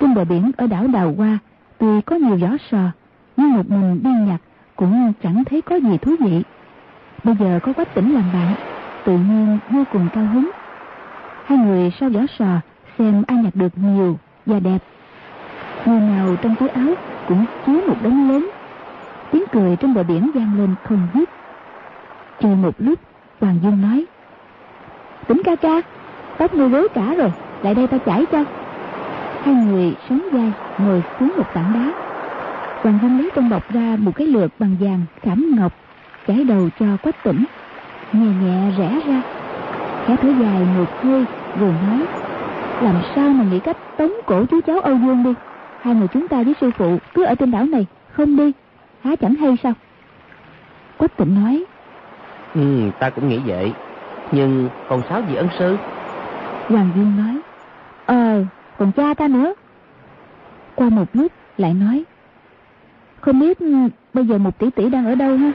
Trên 0.00 0.14
bờ 0.14 0.24
biển 0.24 0.50
ở 0.56 0.66
đảo 0.66 0.86
đào 0.86 1.14
hoa, 1.16 1.38
tuy 1.78 2.00
có 2.00 2.16
nhiều 2.16 2.36
vỏ 2.36 2.56
sò, 2.70 2.78
nhưng 3.36 3.52
một 3.52 3.70
mình 3.70 4.00
đi 4.02 4.10
nhặt 4.10 4.40
cũng 4.76 5.12
chẳng 5.22 5.44
thấy 5.44 5.62
có 5.62 5.76
gì 5.76 5.98
thú 5.98 6.14
vị. 6.20 6.42
Bây 7.24 7.34
giờ 7.34 7.58
có 7.62 7.72
quách 7.72 7.94
tỉnh 7.94 8.14
làm 8.14 8.24
bạn, 8.32 8.54
tự 9.04 9.12
nhiên 9.12 9.58
vô 9.70 9.84
cùng 9.92 10.08
cao 10.12 10.26
hứng. 10.26 10.50
Hai 11.44 11.58
người 11.58 11.92
sau 12.00 12.10
vỏ 12.10 12.20
sò 12.38 12.60
xem 12.98 13.22
ai 13.26 13.38
nhặt 13.38 13.56
được 13.56 13.72
nhiều 13.78 14.18
và 14.46 14.60
đẹp. 14.60 14.78
Người 15.86 16.00
nào 16.00 16.36
trong 16.42 16.54
túi 16.60 16.68
áo 16.68 16.94
cũng 17.28 17.44
chứa 17.66 17.80
một 17.86 17.96
đống 18.02 18.30
lớn. 18.30 18.50
Tiếng 19.32 19.44
cười 19.52 19.76
trên 19.76 19.94
bờ 19.94 20.02
biển 20.02 20.30
vang 20.34 20.58
lên 20.58 20.74
không 20.84 21.08
dứt 21.14 21.30
chơi 22.40 22.56
một 22.56 22.74
lúc 22.78 22.98
Hoàng 23.40 23.58
Dung 23.62 23.82
nói. 23.82 24.06
Tỉnh 25.28 25.42
ca 25.44 25.56
ca, 25.56 25.82
Tóc 26.38 26.54
ngươi 26.54 26.68
rối 26.68 26.88
cả 26.94 27.14
rồi, 27.14 27.30
Lại 27.62 27.74
đây 27.74 27.86
ta 27.86 27.98
chảy 27.98 28.26
cho. 28.32 28.44
Hai 29.42 29.54
người 29.54 29.94
sóng 30.08 30.22
vai 30.32 30.52
ngồi 30.78 31.02
xuống 31.20 31.32
một 31.36 31.54
tảng 31.54 31.72
đá. 31.74 31.92
Hoàng 32.82 32.98
Dung 33.02 33.18
lấy 33.18 33.30
trong 33.34 33.50
bọc 33.50 33.72
ra 33.72 33.96
một 33.98 34.12
cái 34.16 34.26
lược 34.26 34.50
bằng 34.58 34.76
vàng 34.80 35.00
khảm 35.22 35.56
ngọc, 35.56 35.72
chải 36.26 36.44
đầu 36.44 36.68
cho 36.80 36.86
quách 37.02 37.24
tỉnh 37.24 37.44
nhẹ 38.12 38.26
nhẹ 38.42 38.70
rẽ 38.78 39.00
ra. 39.06 39.22
Khẽ 40.06 40.16
thở 40.22 40.28
dài 40.28 40.62
một 40.78 41.02
hơi, 41.02 41.24
rồi 41.60 41.72
nói, 41.86 42.06
làm 42.82 43.02
sao 43.14 43.30
mà 43.30 43.44
nghĩ 43.44 43.60
cách 43.60 43.76
tống 43.96 44.12
cổ 44.26 44.44
chú 44.46 44.60
cháu 44.60 44.80
âu 44.80 44.96
dương 44.98 45.22
đi? 45.24 45.30
Hai 45.82 45.94
người 45.94 46.08
chúng 46.08 46.28
ta 46.28 46.42
với 46.42 46.54
sư 46.60 46.70
phụ 46.78 46.98
cứ 47.14 47.24
ở 47.24 47.34
trên 47.34 47.50
đảo 47.50 47.66
này, 47.66 47.86
không 48.12 48.36
đi, 48.36 48.52
há 49.04 49.16
chẳng 49.16 49.34
hay 49.34 49.56
sao? 49.62 49.72
Quách 50.98 51.16
tỉnh 51.16 51.34
nói 51.34 51.64
Ừ, 52.54 52.90
ta 52.98 53.10
cũng 53.10 53.28
nghĩ 53.28 53.40
vậy. 53.46 53.72
Nhưng 54.32 54.70
còn 54.88 55.02
sáu 55.08 55.22
gì 55.28 55.34
ân 55.34 55.48
sư? 55.58 55.76
Hoàng 56.68 56.90
Dương 56.96 57.16
nói. 57.16 57.40
Ờ, 58.06 58.44
còn 58.78 58.92
cha 58.92 59.14
ta 59.14 59.28
nữa. 59.28 59.54
Qua 60.74 60.88
một 60.88 61.06
lúc 61.12 61.32
lại 61.56 61.74
nói. 61.74 62.04
Không 63.20 63.40
biết 63.40 63.58
bây 64.14 64.26
giờ 64.26 64.38
một 64.38 64.58
tỷ 64.58 64.70
tỷ 64.70 64.88
đang 64.88 65.06
ở 65.06 65.14
đâu 65.14 65.36
ha? 65.36 65.52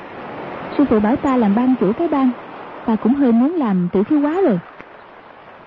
Sư 0.78 0.86
phụ 0.90 1.00
bảo 1.00 1.16
ta 1.16 1.38
làm 1.38 1.56
ban 1.56 1.76
chủ 1.80 1.94
cái 1.94 2.08
ban. 2.08 2.32
Ta 2.86 2.96
cũng 2.96 3.14
hơi 3.14 3.32
muốn 3.32 3.56
làm 3.56 3.90
tử 3.90 4.04
khí 4.04 4.16
quá 4.16 4.42
rồi. 4.42 4.60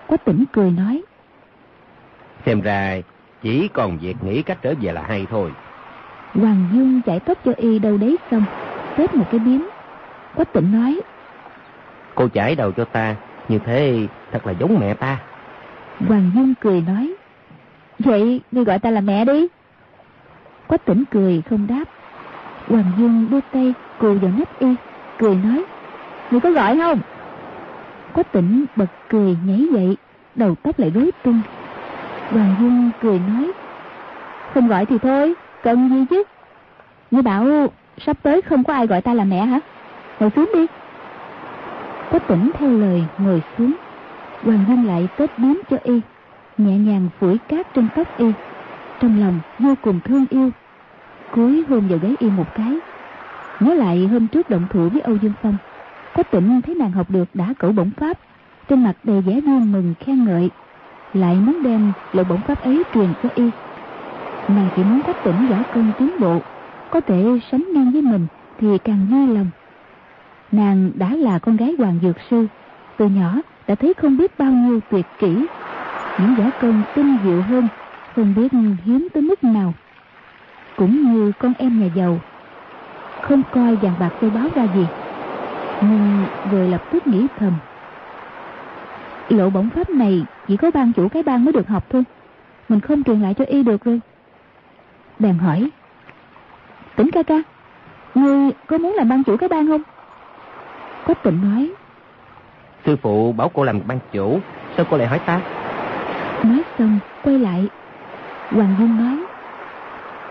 Quách 0.06 0.24
tỉnh 0.24 0.44
cười 0.52 0.70
nói. 0.70 1.02
Xem 2.46 2.60
ra 2.60 3.00
chỉ 3.42 3.68
còn 3.68 3.98
việc 3.98 4.16
nghĩ 4.24 4.42
cách 4.42 4.58
trở 4.62 4.74
về 4.80 4.92
là 4.92 5.02
hay 5.08 5.26
thôi. 5.30 5.50
Hoàng 6.34 6.68
Dương 6.72 7.02
chạy 7.02 7.20
tóc 7.20 7.38
cho 7.44 7.52
y 7.56 7.78
đâu 7.78 7.96
đấy 7.98 8.18
xong. 8.30 8.44
Tết 8.96 9.14
một 9.14 9.24
cái 9.30 9.40
biếm. 9.40 9.60
Quách 10.34 10.52
tỉnh 10.52 10.72
nói. 10.72 11.00
Cô 12.18 12.28
chải 12.28 12.54
đầu 12.54 12.72
cho 12.72 12.84
ta, 12.84 13.16
như 13.48 13.58
thế 13.58 14.06
thật 14.32 14.46
là 14.46 14.52
giống 14.52 14.78
mẹ 14.80 14.94
ta. 14.94 15.18
Hoàng 16.08 16.30
Dung 16.34 16.54
cười 16.60 16.80
nói, 16.80 17.14
Vậy 17.98 18.40
ngươi 18.52 18.64
gọi 18.64 18.78
ta 18.78 18.90
là 18.90 19.00
mẹ 19.00 19.24
đi. 19.24 19.46
Quách 20.66 20.84
tỉnh 20.84 21.04
cười 21.10 21.42
không 21.50 21.66
đáp. 21.66 21.84
Hoàng 22.68 22.92
Dung 22.98 23.30
đưa 23.30 23.40
tay 23.52 23.74
cù 23.98 24.14
vào 24.14 24.30
nách 24.38 24.58
y, 24.58 24.74
cười 25.18 25.34
nói, 25.34 25.64
Ngươi 26.30 26.40
có 26.40 26.50
gọi 26.50 26.78
không? 26.78 27.00
Quách 28.12 28.32
tỉnh 28.32 28.64
bật 28.76 28.86
cười 29.08 29.36
nhảy 29.46 29.66
dậy, 29.72 29.96
đầu 30.34 30.54
tóc 30.62 30.78
lại 30.78 30.90
rối 30.94 31.10
tung. 31.24 31.40
Hoàng 32.30 32.54
Dung 32.60 32.90
cười 33.02 33.18
nói, 33.18 33.52
Không 34.54 34.68
gọi 34.68 34.86
thì 34.86 34.98
thôi, 34.98 35.34
Cần 35.62 35.88
gì 35.88 36.04
chứ? 36.10 36.22
Ngươi 37.10 37.22
bảo 37.22 37.66
sắp 38.06 38.16
tới 38.22 38.42
không 38.42 38.64
có 38.64 38.72
ai 38.72 38.86
gọi 38.86 39.02
ta 39.02 39.14
là 39.14 39.24
mẹ 39.24 39.46
hả? 39.46 39.60
Ngồi 40.20 40.30
xuống 40.36 40.50
đi. 40.54 40.66
Quách 42.10 42.26
tỉnh 42.26 42.50
theo 42.54 42.70
lời 42.70 43.04
ngồi 43.18 43.42
xuống. 43.58 43.76
Hoàng 44.42 44.64
Dung 44.68 44.86
lại 44.86 45.08
tết 45.16 45.38
bám 45.38 45.60
cho 45.70 45.76
y, 45.82 46.00
nhẹ 46.58 46.78
nhàng 46.78 47.08
phủi 47.18 47.38
cát 47.38 47.74
trên 47.74 47.88
tóc 47.96 48.08
y. 48.16 48.26
Trong 49.00 49.20
lòng 49.20 49.40
vô 49.58 49.74
cùng 49.82 50.00
thương 50.00 50.26
yêu. 50.30 50.50
Cúi 51.30 51.64
hôn 51.68 51.88
vào 51.88 51.98
gáy 51.98 52.16
y 52.18 52.30
một 52.30 52.54
cái. 52.54 52.78
Nhớ 53.60 53.74
lại 53.74 54.06
hôm 54.06 54.28
trước 54.28 54.50
động 54.50 54.66
thủ 54.70 54.88
với 54.88 55.00
Âu 55.00 55.16
Dương 55.16 55.32
Phong. 55.42 55.56
Quách 56.14 56.30
tỉnh 56.30 56.60
thấy 56.62 56.74
nàng 56.74 56.92
học 56.92 57.10
được 57.10 57.28
đã 57.34 57.54
cẩu 57.58 57.72
bổng 57.72 57.90
pháp. 57.90 58.18
Trên 58.68 58.84
mặt 58.84 58.96
đầy 59.04 59.20
vẻ 59.20 59.40
vui 59.40 59.60
mừng 59.60 59.94
khen 60.00 60.24
ngợi. 60.24 60.50
Lại 61.12 61.36
muốn 61.36 61.62
đem 61.62 61.92
lộ 62.12 62.24
bổng 62.24 62.40
pháp 62.40 62.64
ấy 62.64 62.84
truyền 62.94 63.14
cho 63.22 63.28
y. 63.34 63.50
Nàng 64.48 64.68
chỉ 64.76 64.84
muốn 64.84 65.02
quách 65.02 65.22
tỉnh 65.22 65.46
võ 65.48 65.56
công 65.74 65.92
tiến 65.98 66.20
bộ 66.20 66.40
có 66.90 67.00
thể 67.00 67.24
sánh 67.50 67.64
ngang 67.74 67.92
với 67.92 68.02
mình 68.02 68.26
thì 68.58 68.78
càng 68.84 69.06
vui 69.10 69.34
lòng. 69.34 69.50
Nàng 70.52 70.90
đã 70.98 71.14
là 71.16 71.38
con 71.38 71.56
gái 71.56 71.74
hoàng 71.78 71.98
dược 72.02 72.16
sư, 72.30 72.46
từ 72.96 73.06
nhỏ 73.06 73.34
đã 73.66 73.74
thấy 73.74 73.94
không 73.94 74.16
biết 74.16 74.38
bao 74.38 74.52
nhiêu 74.52 74.80
tuyệt 74.90 75.06
kỹ, 75.18 75.46
những 76.18 76.34
võ 76.34 76.44
công 76.60 76.82
tinh 76.94 77.16
diệu 77.24 77.42
hơn, 77.42 77.68
không 78.14 78.34
biết 78.34 78.52
hiếm 78.84 79.08
tới 79.14 79.22
mức 79.22 79.44
nào. 79.44 79.74
Cũng 80.76 81.12
như 81.12 81.32
con 81.38 81.52
em 81.58 81.80
nhà 81.80 81.86
giàu, 81.94 82.18
không 83.22 83.42
coi 83.50 83.76
vàng 83.76 83.94
bạc 84.00 84.10
tôi 84.20 84.30
báo 84.30 84.48
ra 84.54 84.66
gì, 84.74 84.86
nhưng 85.80 86.26
rồi 86.52 86.68
lập 86.68 86.82
tức 86.92 87.06
nghĩ 87.06 87.26
thầm. 87.38 87.52
Lộ 89.28 89.50
bổng 89.50 89.70
pháp 89.70 89.90
này 89.90 90.24
chỉ 90.48 90.56
có 90.56 90.70
ban 90.70 90.92
chủ 90.92 91.08
cái 91.08 91.22
bang 91.22 91.44
mới 91.44 91.52
được 91.52 91.68
học 91.68 91.84
thôi, 91.90 92.04
mình 92.68 92.80
không 92.80 93.04
truyền 93.04 93.20
lại 93.20 93.34
cho 93.34 93.44
y 93.44 93.62
được 93.62 93.84
rồi. 93.84 94.00
Bèn 95.18 95.38
hỏi, 95.38 95.70
Tỉnh 96.96 97.10
ca 97.12 97.22
ca 97.22 97.42
Ngươi 98.14 98.50
có 98.66 98.78
muốn 98.78 98.94
làm 98.94 99.08
ban 99.08 99.24
chủ 99.24 99.36
cái 99.36 99.48
bang 99.48 99.66
không 99.66 99.82
Quách 101.08 101.22
tịnh 101.22 101.40
nói. 101.42 101.70
Sư 102.86 102.96
phụ 103.02 103.32
bảo 103.32 103.48
cô 103.54 103.64
làm 103.64 103.80
ban 103.86 103.98
chủ 104.12 104.40
Sao 104.76 104.86
cô 104.90 104.96
lại 104.96 105.06
hỏi 105.06 105.18
ta? 105.18 105.40
Nói 106.42 106.62
xong 106.78 106.98
quay 107.24 107.38
lại. 107.38 107.68
Hoàng 108.50 108.74
Dung 108.78 108.98
nói 108.98 109.24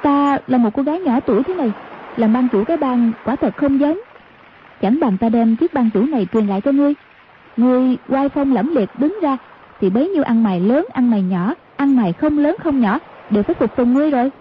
Ta 0.01 0.37
là 0.47 0.57
một 0.57 0.69
cô 0.73 0.83
gái 0.83 0.99
nhỏ 0.99 1.19
tuổi 1.19 1.43
thế 1.43 1.53
này 1.53 1.71
Làm 2.17 2.33
ban 2.33 2.47
chủ 2.49 2.63
cái 2.63 2.77
bang 2.77 3.11
quả 3.25 3.35
thật 3.35 3.57
không 3.57 3.79
giống. 3.79 3.99
Chẳng 4.81 4.99
bằng 4.99 5.17
ta 5.17 5.29
đem 5.29 5.55
chiếc 5.55 5.73
ban 5.73 5.89
chủ 5.89 6.05
này 6.05 6.27
truyền 6.33 6.47
lại 6.47 6.61
cho 6.61 6.71
ngươi. 6.71 6.93
Ngươi 7.57 7.97
quay 8.07 8.29
phong 8.29 8.53
lẫm 8.53 8.75
liệt 8.75 8.89
đứng 8.97 9.19
ra 9.21 9.37
Thì 9.81 9.89
bấy 9.89 10.09
nhiêu 10.09 10.23
ăn 10.23 10.43
mày 10.43 10.59
lớn 10.59 10.85
ăn 10.93 11.11
mày 11.11 11.21
nhỏ 11.21 11.53
Ăn 11.77 11.95
mày 11.95 12.13
không 12.13 12.37
lớn 12.37 12.55
không 12.63 12.81
nhỏ 12.81 12.99
Đều 13.29 13.43
phải 13.43 13.55
phục 13.55 13.75
tùng 13.75 13.93
ngươi 13.93 14.11
rồi. 14.11 14.31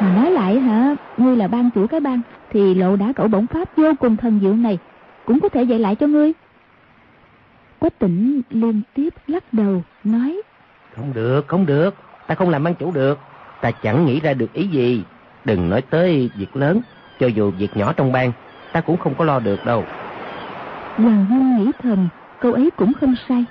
Mà 0.00 0.12
nói 0.16 0.30
lại 0.30 0.60
hả, 0.60 0.94
ngươi 1.16 1.36
là 1.36 1.48
ban 1.48 1.70
chủ 1.70 1.86
cái 1.86 2.00
bang, 2.00 2.20
thì 2.50 2.74
lộ 2.74 2.96
đã 2.96 3.12
cậu 3.16 3.28
bổng 3.28 3.46
pháp 3.46 3.76
vô 3.76 3.92
cùng 3.98 4.16
thần 4.16 4.38
diệu 4.42 4.54
này, 4.54 4.78
cũng 5.26 5.40
có 5.40 5.48
thể 5.48 5.62
dạy 5.62 5.78
lại 5.78 5.96
cho 5.96 6.06
ngươi. 6.06 6.32
Quách 7.78 7.98
tỉnh 7.98 8.40
liên 8.50 8.82
tiếp 8.94 9.14
lắc 9.26 9.44
đầu, 9.52 9.82
nói. 10.04 10.42
Không 10.96 11.12
được, 11.14 11.48
không 11.48 11.66
được, 11.66 11.94
ta 12.26 12.34
không 12.34 12.50
làm 12.50 12.64
ban 12.64 12.74
chủ 12.74 12.92
được, 12.92 13.18
ta 13.60 13.70
chẳng 13.70 14.06
nghĩ 14.06 14.20
ra 14.20 14.34
được 14.34 14.52
ý 14.52 14.66
gì. 14.66 15.04
Đừng 15.44 15.70
nói 15.70 15.82
tới 15.82 16.30
việc 16.36 16.56
lớn, 16.56 16.80
cho 17.20 17.26
dù 17.26 17.50
việc 17.50 17.76
nhỏ 17.76 17.92
trong 17.92 18.12
bang, 18.12 18.32
ta 18.72 18.80
cũng 18.80 18.96
không 18.96 19.14
có 19.14 19.24
lo 19.24 19.38
được 19.38 19.64
đâu. 19.64 19.84
Hoàng 20.96 21.26
Hương 21.26 21.56
nghĩ 21.56 21.70
thầm, 21.82 22.08
câu 22.40 22.52
ấy 22.52 22.70
cũng 22.76 22.92
không 23.00 23.14
sai. 23.28 23.44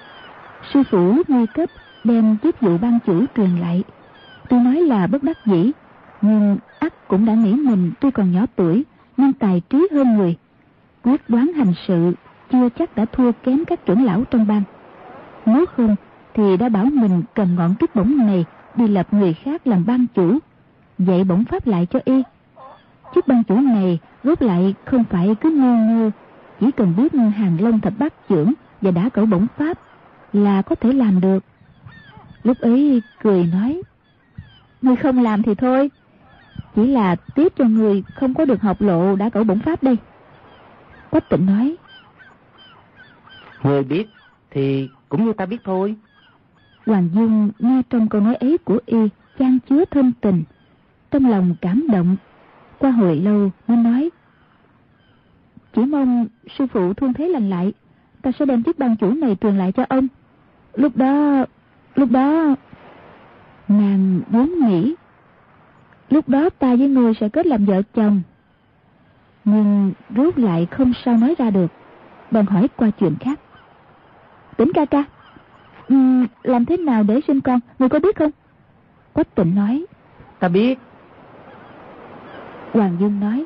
Sư 0.74 0.84
phụ 0.92 1.16
nguy 1.28 1.46
cấp 1.46 1.70
đem 2.04 2.38
chức 2.44 2.62
vụ 2.62 2.78
ban 2.78 3.00
chủ 3.06 3.26
truyền 3.36 3.50
lại. 3.62 3.84
Tôi 4.50 4.60
nói 4.60 4.76
là 4.76 5.08
bất 5.08 5.24
đắc 5.24 5.38
dĩ, 5.46 5.72
nhưng 6.22 6.58
ắt 6.80 7.08
cũng 7.08 7.26
đã 7.26 7.34
nghĩ 7.34 7.54
mình 7.54 7.92
tuy 8.00 8.12
còn 8.12 8.32
nhỏ 8.32 8.46
tuổi 8.56 8.84
nhưng 9.18 9.34
tài 9.34 9.62
trí 9.70 9.88
hơn 9.92 10.18
người 10.18 10.36
quyết 11.06 11.30
đoán 11.30 11.54
hành 11.54 11.74
sự 11.88 12.14
chưa 12.52 12.70
chắc 12.70 12.96
đã 12.96 13.06
thua 13.06 13.32
kém 13.32 13.66
các 13.66 13.86
trưởng 13.86 14.06
lão 14.06 14.24
trong 14.24 14.48
bang. 14.48 14.64
Nếu 15.46 15.66
không, 15.66 15.96
thì 16.34 16.58
đã 16.58 16.70
bảo 16.70 16.86
mình 16.86 17.24
cầm 17.34 17.56
ngọn 17.56 17.76
trúc 17.80 17.96
bổng 17.96 18.18
này 18.18 18.46
đi 18.76 18.88
lập 18.88 19.08
người 19.12 19.34
khác 19.34 19.68
làm 19.68 19.86
ban 19.86 20.06
chủ, 20.16 20.40
dạy 20.98 21.24
bổng 21.24 21.46
pháp 21.46 21.68
lại 21.68 21.88
cho 21.90 22.00
y. 22.06 22.24
Chức 23.16 23.28
ban 23.28 23.44
chủ 23.44 23.60
này 23.60 24.00
rốt 24.24 24.42
lại 24.42 24.76
không 24.86 25.04
phải 25.04 25.36
cứ 25.42 25.50
ngu 25.50 25.76
ngơ, 25.76 26.12
chỉ 26.60 26.72
cần 26.72 26.94
biết 26.98 27.14
hàng 27.14 27.58
long 27.62 27.80
thập 27.80 27.94
bát 28.00 28.14
trưởng 28.30 28.54
và 28.82 28.92
đã 28.92 29.10
cẩu 29.10 29.26
bổng 29.26 29.48
pháp 29.58 29.78
là 30.34 30.62
có 30.62 30.76
thể 30.76 30.94
làm 30.94 31.22
được. 31.22 31.44
Lúc 32.44 32.60
ấy 32.60 33.02
cười 33.24 33.46
nói 33.54 33.84
ngươi 34.82 34.96
không 34.96 35.24
làm 35.24 35.44
thì 35.44 35.56
thôi, 35.56 35.92
chỉ 36.76 36.88
là 36.88 37.16
tiếc 37.16 37.56
cho 37.56 37.66
người 37.66 38.04
không 38.14 38.34
có 38.34 38.46
được 38.46 38.62
học 38.62 38.82
lộ 38.82 39.16
đã 39.16 39.30
cẩu 39.30 39.44
bổng 39.44 39.60
pháp 39.60 39.84
đây. 39.84 39.98
Quách 41.16 41.30
tịnh 41.30 41.46
nói. 41.46 41.76
Người 43.64 43.84
biết 43.84 44.08
thì 44.52 44.90
cũng 45.10 45.26
như 45.26 45.34
ta 45.34 45.46
biết 45.46 45.58
thôi. 45.64 45.96
Hoàng 46.86 47.10
Dung 47.14 47.52
nghe 47.60 47.82
trong 47.90 48.10
câu 48.10 48.22
nói 48.22 48.36
ấy 48.36 48.58
của 48.58 48.80
y 48.86 48.98
chan 49.40 49.60
chứa 49.70 49.86
thâm 49.86 50.12
tình. 50.22 50.44
Trong 51.12 51.30
lòng 51.30 51.56
cảm 51.62 51.88
động. 51.92 52.16
Qua 52.80 52.92
hồi 52.92 53.16
lâu 53.16 53.52
mới 53.68 53.78
nói. 53.78 54.10
Chỉ 55.74 55.86
mong 55.86 56.28
sư 56.58 56.68
phụ 56.74 56.94
thương 56.94 57.14
thế 57.14 57.28
lành 57.28 57.50
lại. 57.50 57.74
Ta 58.22 58.32
sẽ 58.40 58.46
đem 58.46 58.64
chiếc 58.64 58.80
ban 58.80 58.96
chủ 58.96 59.14
này 59.14 59.36
truyền 59.42 59.58
lại 59.58 59.72
cho 59.72 59.86
ông. 59.90 60.08
Lúc 60.74 60.98
đó... 60.98 61.46
Lúc 61.96 62.12
đó... 62.12 62.56
Nàng 63.68 64.22
vốn 64.30 64.52
nghĩ 64.60 64.96
Lúc 66.10 66.30
đó 66.30 66.50
ta 66.60 66.76
với 66.76 66.88
ngươi 66.88 67.14
sẽ 67.20 67.30
kết 67.30 67.46
làm 67.46 67.66
vợ 67.66 67.82
chồng 67.94 68.22
Nhưng 69.46 69.94
rốt 70.16 70.40
lại 70.40 70.68
không 70.72 70.94
sao 71.06 71.18
nói 71.18 71.36
ra 71.38 71.50
được. 71.50 71.72
Bèn 72.32 72.46
hỏi 72.46 72.68
qua 72.76 72.90
chuyện 72.90 73.16
khác. 73.20 73.40
Tỉnh 74.58 74.72
ca 74.74 74.86
ca 74.86 75.04
um, 75.90 76.28
Làm 76.44 76.66
thế 76.66 76.78
nào 76.78 77.04
để 77.04 77.22
sinh 77.28 77.42
con? 77.42 77.60
Ngươi 77.80 77.90
có 77.90 78.00
biết 78.00 78.16
không? 78.16 78.32
Quách 79.14 79.36
tịnh 79.36 79.56
nói. 79.56 79.86
Ta 80.40 80.48
biết. 80.48 80.80
Hoàng 82.74 82.98
Dương 83.00 83.20
nói. 83.20 83.46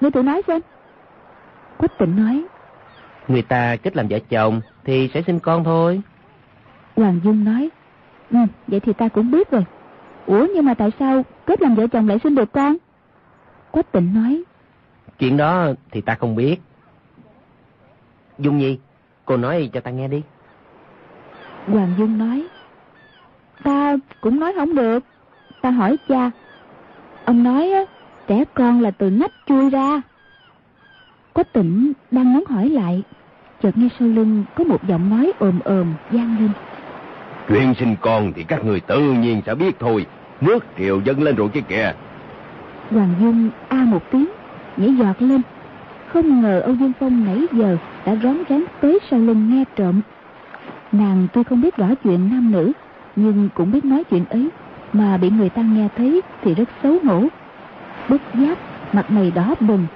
Ngươi 0.00 0.10
tự 0.10 0.22
nói 0.22 0.42
xem. 0.46 0.60
Quách 1.76 1.98
tịnh 1.98 2.16
nói. 2.16 2.44
Người 3.28 3.42
ta 3.42 3.76
kết 3.76 3.96
làm 3.96 4.08
vợ 4.08 4.18
chồng 4.28 4.60
Thì 4.84 5.10
sẽ 5.14 5.22
sinh 5.22 5.38
con 5.38 5.64
thôi. 5.64 6.00
Hoàng 6.96 7.20
Dương 7.24 7.44
nói. 7.44 7.70
Ừ 8.30 8.38
vậy 8.66 8.80
thì 8.80 8.92
ta 8.92 9.08
cũng 9.08 9.30
biết 9.30 9.50
rồi. 9.50 9.64
Ủa 10.26 10.46
nhưng 10.54 10.64
mà 10.64 10.74
tại 10.74 10.90
sao 10.98 11.22
kết 11.46 11.62
làm 11.62 11.74
vợ 11.74 11.86
chồng 11.86 12.08
lại 12.08 12.18
sinh 12.24 12.34
được 12.34 12.52
con? 12.52 12.76
Quách 13.70 13.92
tịnh 13.92 14.14
nói. 14.14 14.42
Chuyện 15.20 15.36
đó 15.36 15.68
thì 15.90 16.00
ta 16.00 16.14
không 16.14 16.36
biết. 16.36 16.56
Dung 18.38 18.58
Nhi, 18.58 18.78
cô 19.24 19.36
nói 19.36 19.70
cho 19.72 19.80
ta 19.80 19.90
nghe 19.90 20.08
đi. 20.08 20.22
Hoàng 21.66 21.94
Dung 21.98 22.18
nói. 22.18 22.46
Ta 23.64 23.96
cũng 24.20 24.40
nói 24.40 24.52
không 24.56 24.74
được. 24.74 25.04
Ta 25.62 25.70
hỏi 25.70 25.96
cha. 26.08 26.30
Ông 27.24 27.44
nói 27.44 27.72
á, 27.72 27.80
trẻ 28.26 28.44
con 28.54 28.80
là 28.80 28.90
từ 28.90 29.10
nách 29.10 29.32
chui 29.46 29.70
ra. 29.70 30.02
Quách 31.32 31.52
tịnh 31.52 31.92
đang 32.10 32.32
muốn 32.32 32.44
hỏi 32.48 32.68
lại. 32.68 33.02
Chợt 33.62 33.78
nghe 33.78 33.88
sau 33.98 34.08
lưng 34.08 34.44
có 34.54 34.64
một 34.64 34.86
giọng 34.88 35.10
nói 35.10 35.32
ồm 35.38 35.60
ồm 35.64 35.94
vang 36.10 36.36
lên. 36.40 36.50
Chuyện 37.48 37.74
sinh 37.74 37.96
con 38.00 38.32
thì 38.32 38.44
các 38.44 38.64
người 38.64 38.80
tự 38.80 39.12
nhiên 39.12 39.42
sẽ 39.46 39.54
biết 39.54 39.78
thôi. 39.78 40.06
Nước 40.40 40.64
triều 40.78 41.00
dâng 41.00 41.22
lên 41.22 41.34
rồi 41.34 41.48
kia 41.48 41.60
kìa. 41.68 41.94
Hoàng 42.90 43.14
Dung 43.20 43.50
a 43.68 43.76
một 43.76 44.02
tiếng, 44.10 44.28
nhảy 44.76 44.94
giọt 44.94 45.22
lên. 45.22 45.42
Không 46.06 46.40
ngờ 46.40 46.60
Âu 46.60 46.74
Dương 46.74 46.92
Phong 47.00 47.24
nãy 47.24 47.46
giờ 47.52 47.76
đã 48.06 48.16
rón 48.22 48.36
rén 48.48 48.64
tới 48.80 48.98
sau 49.10 49.20
lưng 49.20 49.50
nghe 49.50 49.64
trộm. 49.76 50.00
Nàng 50.92 51.26
tuy 51.32 51.42
không 51.42 51.60
biết 51.60 51.76
rõ 51.76 51.86
chuyện 52.04 52.28
nam 52.30 52.52
nữ, 52.52 52.72
nhưng 53.16 53.48
cũng 53.54 53.72
biết 53.72 53.84
nói 53.84 54.04
chuyện 54.04 54.24
ấy, 54.24 54.48
mà 54.92 55.16
bị 55.16 55.30
người 55.30 55.48
ta 55.48 55.62
nghe 55.62 55.88
thấy 55.96 56.20
thì 56.42 56.54
rất 56.54 56.68
xấu 56.82 56.98
hổ. 57.04 57.24
Bất 58.08 58.22
giác, 58.34 58.58
mặt 58.92 59.10
mày 59.10 59.30
đỏ 59.30 59.54
bừng, 59.60 59.86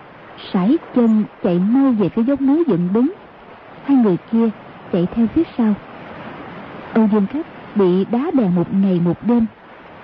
sải 0.52 0.78
chân 0.94 1.24
chạy 1.42 1.58
mau 1.58 1.92
về 1.92 2.08
phía 2.08 2.22
dốc 2.22 2.40
núi 2.40 2.64
dựng 2.66 2.88
đứng. 2.92 3.12
Hai 3.84 3.96
người 3.96 4.16
kia 4.32 4.48
chạy 4.92 5.06
theo 5.14 5.26
phía 5.26 5.42
sau. 5.58 5.74
Âu 6.92 7.08
Dương 7.12 7.26
Khách 7.26 7.46
bị 7.74 8.04
đá 8.04 8.30
đè 8.32 8.48
một 8.48 8.74
ngày 8.74 9.00
một 9.04 9.26
đêm 9.26 9.46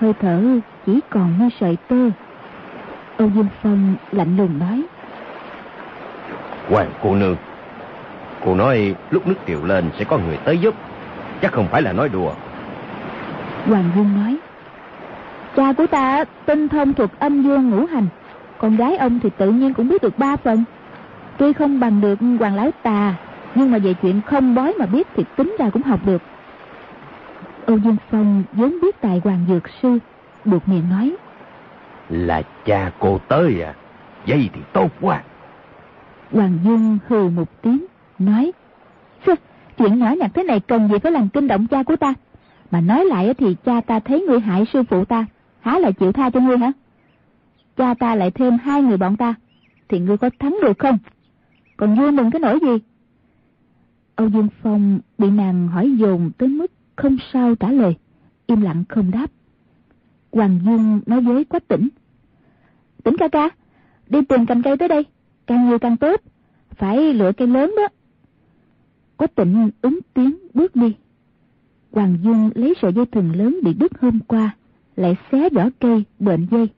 hơi 0.00 0.12
thở 0.20 0.60
chỉ 0.86 1.00
còn 1.10 1.38
như 1.38 1.48
sợi 1.60 1.76
tơ 1.88 2.10
âu 3.20 3.30
dương 3.34 3.48
phong 3.62 3.94
lạnh 4.12 4.36
lùng 4.36 4.58
nói. 4.58 4.82
Hoàng 6.68 6.90
cô 7.02 7.14
nương. 7.14 7.36
Cô 8.44 8.54
nói 8.54 8.94
lúc 9.10 9.26
nước 9.26 9.34
triều 9.46 9.64
lên 9.64 9.90
sẽ 9.98 10.04
có 10.04 10.18
người 10.18 10.36
tới 10.44 10.58
giúp. 10.58 10.74
Chắc 11.42 11.52
không 11.52 11.68
phải 11.70 11.82
là 11.82 11.92
nói 11.92 12.08
đùa. 12.08 12.32
Hoàng 13.66 13.90
dương 13.96 14.16
nói 14.16 14.38
cha 15.56 15.72
của 15.72 15.86
ta 15.86 16.24
tinh 16.46 16.68
thông 16.68 16.92
thuật 16.92 17.10
âm 17.18 17.42
dương 17.42 17.70
ngũ 17.70 17.86
hành. 17.86 18.06
Con 18.58 18.76
gái 18.76 18.96
ông 18.96 19.20
thì 19.22 19.30
tự 19.36 19.50
nhiên 19.50 19.74
cũng 19.74 19.88
biết 19.88 20.02
được 20.02 20.18
ba 20.18 20.36
phần. 20.36 20.64
Tuy 21.36 21.52
không 21.52 21.80
bằng 21.80 22.00
được 22.00 22.18
hoàng 22.38 22.54
lão 22.54 22.70
tà 22.82 23.14
nhưng 23.54 23.70
mà 23.70 23.78
về 23.78 23.94
chuyện 24.02 24.20
không 24.26 24.54
bói 24.54 24.74
mà 24.78 24.86
biết 24.86 25.06
thì 25.16 25.24
tính 25.36 25.56
ra 25.58 25.70
cũng 25.70 25.82
học 25.82 26.00
được. 26.06 26.22
Âu 27.66 27.78
Dương 27.78 27.96
Phong 28.10 28.42
vốn 28.52 28.80
biết 28.82 29.00
tài 29.00 29.20
hoàng 29.24 29.44
dược 29.48 29.68
sư, 29.82 29.98
buộc 30.44 30.68
miệng 30.68 30.90
nói. 30.90 31.16
Là 32.10 32.42
cha 32.64 32.92
cô 32.98 33.18
tới 33.28 33.62
à? 33.62 33.74
Vậy 34.26 34.50
thì 34.52 34.60
tốt 34.72 34.90
quá. 35.00 35.22
Hoàng 36.32 36.58
Dung 36.64 36.98
hừ 37.08 37.28
một 37.28 37.62
tiếng, 37.62 37.86
nói, 38.18 38.52
chuyện 39.80 39.98
nhỏ 39.98 40.12
nhặt 40.18 40.30
thế 40.34 40.42
này 40.42 40.60
cần 40.60 40.88
gì 40.88 40.98
phải 40.98 41.12
làm 41.12 41.28
kinh 41.28 41.48
động 41.48 41.66
cha 41.66 41.82
của 41.82 41.96
ta. 41.96 42.14
Mà 42.70 42.80
nói 42.80 43.04
lại 43.04 43.34
thì 43.34 43.56
cha 43.64 43.80
ta 43.80 44.00
thấy 44.00 44.20
ngươi 44.20 44.40
hại 44.40 44.64
sư 44.72 44.82
phụ 44.82 45.04
ta, 45.04 45.26
há 45.60 45.78
là 45.78 45.90
chịu 45.90 46.12
tha 46.12 46.30
cho 46.30 46.40
ngươi 46.40 46.58
hả? 46.58 46.72
Cha 47.76 47.94
ta 47.94 48.14
lại 48.14 48.30
thêm 48.30 48.58
hai 48.58 48.82
người 48.82 48.96
bọn 48.96 49.16
ta, 49.16 49.34
thì 49.88 49.98
ngươi 49.98 50.16
có 50.16 50.30
thắng 50.38 50.56
được 50.62 50.78
không? 50.78 50.98
Còn 51.76 51.96
vui 51.96 52.12
mừng 52.12 52.30
cái 52.30 52.40
nỗi 52.40 52.58
gì? 52.62 52.78
Âu 54.16 54.28
Dương 54.28 54.48
Phong 54.62 54.98
bị 55.18 55.30
nàng 55.30 55.68
hỏi 55.68 55.90
dồn 55.96 56.30
tới 56.38 56.48
mức 56.48 56.72
không 56.96 57.16
sao 57.32 57.54
trả 57.54 57.70
lời, 57.70 57.96
im 58.46 58.60
lặng 58.60 58.84
không 58.88 59.10
đáp. 59.10 59.26
Hoàng 60.32 60.60
Dung 60.64 61.00
nói 61.06 61.20
với 61.20 61.44
Quách 61.44 61.68
Tỉnh. 61.68 61.88
Tỉnh 63.04 63.16
ca 63.18 63.28
ca, 63.28 63.48
đi 64.08 64.22
tìm 64.22 64.46
cành 64.46 64.62
cây 64.62 64.76
tới 64.76 64.88
đây, 64.88 65.04
càng 65.46 65.68
nhiều 65.68 65.78
càng 65.78 65.96
tốt, 65.96 66.20
phải 66.70 67.14
lựa 67.14 67.32
cây 67.32 67.48
lớn 67.48 67.74
đó. 67.76 67.88
Quách 69.16 69.34
tịnh 69.34 69.70
ứng 69.82 69.98
tiếng 70.14 70.38
bước 70.54 70.76
đi. 70.76 70.96
Hoàng 71.92 72.18
dương 72.22 72.50
lấy 72.54 72.74
sợi 72.82 72.92
dây 72.92 73.06
thừng 73.06 73.36
lớn 73.36 73.58
bị 73.62 73.74
đứt 73.74 74.00
hôm 74.00 74.20
qua, 74.20 74.56
lại 74.96 75.16
xé 75.32 75.48
vỏ 75.50 75.68
cây, 75.80 76.04
bệnh 76.18 76.46
dây. 76.50 76.68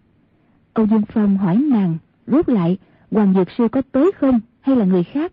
Âu 0.72 0.86
Dương 0.86 1.02
Phong 1.14 1.38
hỏi 1.38 1.56
nàng, 1.56 1.98
rút 2.26 2.48
lại, 2.48 2.78
Hoàng 3.10 3.34
Dược 3.34 3.48
Sư 3.58 3.68
có 3.72 3.82
tới 3.92 4.12
không, 4.16 4.40
hay 4.60 4.76
là 4.76 4.84
người 4.84 5.04
khác? 5.04 5.32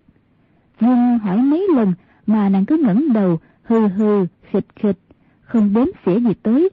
Nhưng 0.80 1.19
hỏi 1.19 1.38
mấy 1.38 1.67
lần 1.75 1.93
mà 2.28 2.49
nàng 2.49 2.65
cứ 2.65 2.78
ngẩng 2.78 3.13
đầu, 3.13 3.39
hừ 3.63 3.88
hừ, 3.88 4.25
khịch 4.52 4.65
khịch, 4.75 4.97
không 5.41 5.73
đếm 5.73 5.88
xỉa 6.06 6.19
gì 6.19 6.34
tới. 6.43 6.69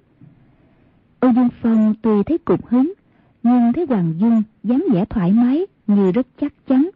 Âu 1.20 1.33
Dương 1.33 1.48
Phong 1.62 1.94
tuy 2.02 2.22
thấy 2.26 2.38
cục 2.38 2.66
hứng, 2.66 2.92
nhưng 3.46 3.72
thấy 3.72 3.87
Hoàng 3.88 4.14
Dung 4.18 4.42
dáng 4.62 4.85
vẻ 4.92 5.04
thoải 5.04 5.32
mái 5.32 5.66
như 5.87 6.12
rất 6.12 6.26
chắc 6.40 6.52
chắn, 6.68 6.90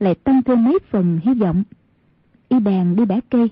lại 0.00 0.14
tăng 0.14 0.42
thêm 0.42 0.64
mấy 0.64 0.78
phần 0.90 1.18
hy 1.22 1.34
vọng. 1.34 1.62
Y 2.48 2.60
bèn 2.60 2.96
đi 2.96 3.04
bẻ 3.04 3.20
cây. 3.30 3.50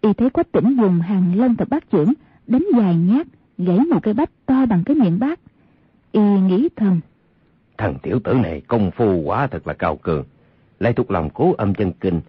Y 0.00 0.12
thấy 0.12 0.30
quách 0.30 0.52
tỉnh 0.52 0.76
dùng 0.76 1.00
hàng 1.00 1.38
lông 1.38 1.56
tập 1.56 1.68
bát 1.70 1.90
trưởng, 1.90 2.12
đánh 2.46 2.66
dài 2.76 2.96
nhát, 2.96 3.26
gãy 3.58 3.78
một 3.78 3.98
cây 4.02 4.14
bách 4.14 4.30
to 4.46 4.66
bằng 4.66 4.84
cái 4.84 4.96
miệng 4.96 5.18
bát. 5.18 5.40
Y 6.12 6.20
nghĩ 6.20 6.68
thầm. 6.76 7.00
Thằng 7.78 7.94
tiểu 8.02 8.20
tử 8.24 8.34
này 8.34 8.60
công 8.60 8.90
phu 8.90 9.22
quá 9.22 9.46
thật 9.46 9.66
là 9.66 9.74
cao 9.74 9.96
cường. 9.96 10.24
Lại 10.80 10.92
thuộc 10.92 11.10
lòng 11.10 11.30
cố 11.34 11.54
âm 11.58 11.74
chân 11.74 11.92
kinh, 12.00 12.20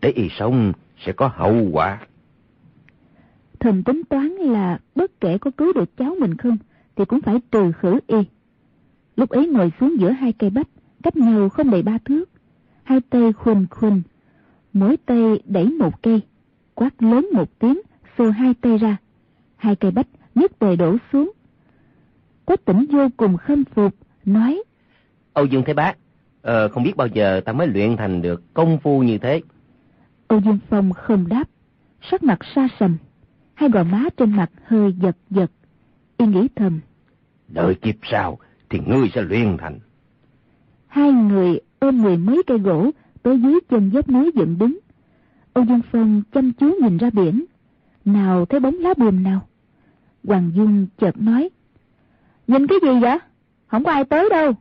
để 0.00 0.10
y 0.10 0.28
sống 0.38 0.72
sẽ 1.06 1.12
có 1.12 1.30
hậu 1.34 1.68
quả. 1.72 1.98
Thầm 3.60 3.82
tính 3.82 4.02
toán 4.08 4.28
là 4.28 4.78
bất 4.94 5.20
kể 5.20 5.38
có 5.38 5.50
cứu 5.56 5.72
được 5.72 5.96
cháu 5.96 6.16
mình 6.20 6.36
không, 6.36 6.56
thì 6.96 7.04
cũng 7.04 7.20
phải 7.20 7.40
trừ 7.50 7.72
khử 7.72 7.98
y. 8.06 8.24
Lúc 9.16 9.30
ấy 9.30 9.46
ngồi 9.46 9.72
xuống 9.80 10.00
giữa 10.00 10.10
hai 10.10 10.32
cây 10.32 10.50
bách, 10.50 10.68
cách 11.02 11.16
nhau 11.16 11.48
không 11.48 11.70
đầy 11.70 11.82
ba 11.82 11.98
thước. 12.04 12.24
Hai 12.82 13.00
tay 13.10 13.32
khuỳnh 13.32 13.66
khuỳnh, 13.70 14.02
mỗi 14.72 14.96
tay 14.96 15.40
đẩy 15.44 15.66
một 15.66 16.02
cây, 16.02 16.20
quát 16.74 17.02
lớn 17.02 17.28
một 17.32 17.58
tiếng, 17.58 17.80
xô 18.18 18.30
hai 18.30 18.54
tay 18.54 18.78
ra. 18.78 18.96
Hai 19.56 19.76
cây 19.76 19.90
bách 19.90 20.06
nhất 20.34 20.58
tề 20.58 20.76
đổ 20.76 20.96
xuống. 21.12 21.32
Quách 22.44 22.64
tỉnh 22.64 22.86
vô 22.90 23.08
cùng 23.16 23.36
khâm 23.36 23.64
phục, 23.64 23.94
nói 24.24 24.62
Âu 25.32 25.46
Dương 25.46 25.62
Thế 25.66 25.74
Bác, 25.74 25.96
ờ, 26.42 26.68
không 26.68 26.82
biết 26.82 26.96
bao 26.96 27.06
giờ 27.06 27.40
ta 27.44 27.52
mới 27.52 27.66
luyện 27.66 27.96
thành 27.96 28.22
được 28.22 28.54
công 28.54 28.78
phu 28.78 29.02
như 29.02 29.18
thế. 29.18 29.40
Âu 30.28 30.40
Dương 30.40 30.58
Phong 30.68 30.92
không 30.92 31.28
đáp, 31.28 31.44
sắc 32.10 32.22
mặt 32.22 32.38
xa 32.54 32.68
sầm, 32.80 32.96
hai 33.54 33.68
gò 33.68 33.84
má 33.84 34.04
trên 34.16 34.36
mặt 34.36 34.50
hơi 34.64 34.92
giật 34.92 35.16
giật. 35.30 35.50
Y 36.16 36.26
nghĩ 36.26 36.48
thầm. 36.56 36.80
Đợi 37.48 37.74
kịp 37.74 37.96
sau 38.02 38.38
thì 38.72 38.80
ngươi 38.86 39.10
sẽ 39.14 39.22
luyện 39.22 39.56
thành. 39.56 39.78
Hai 40.86 41.12
người 41.12 41.60
ôm 41.78 42.02
mười 42.02 42.16
mấy 42.16 42.42
cây 42.46 42.58
gỗ 42.58 42.90
tới 43.22 43.40
dưới 43.40 43.60
chân 43.70 43.90
dốc 43.90 44.08
núi 44.08 44.30
dựng 44.34 44.58
đứng. 44.58 44.78
Âu 45.52 45.64
Dương 45.64 45.80
Phong 45.92 46.22
chăm 46.32 46.52
chú 46.52 46.74
nhìn 46.82 46.98
ra 46.98 47.10
biển. 47.10 47.44
Nào 48.04 48.46
thấy 48.46 48.60
bóng 48.60 48.74
lá 48.74 48.94
buồm 48.96 49.22
nào. 49.22 49.48
Hoàng 50.24 50.50
Dung 50.54 50.86
chợt 50.98 51.18
nói. 51.18 51.48
Nhìn 52.46 52.66
cái 52.66 52.78
gì 52.82 53.00
vậy? 53.00 53.18
Không 53.66 53.84
có 53.84 53.90
ai 53.90 54.04
tới 54.04 54.28
đâu. 54.30 54.52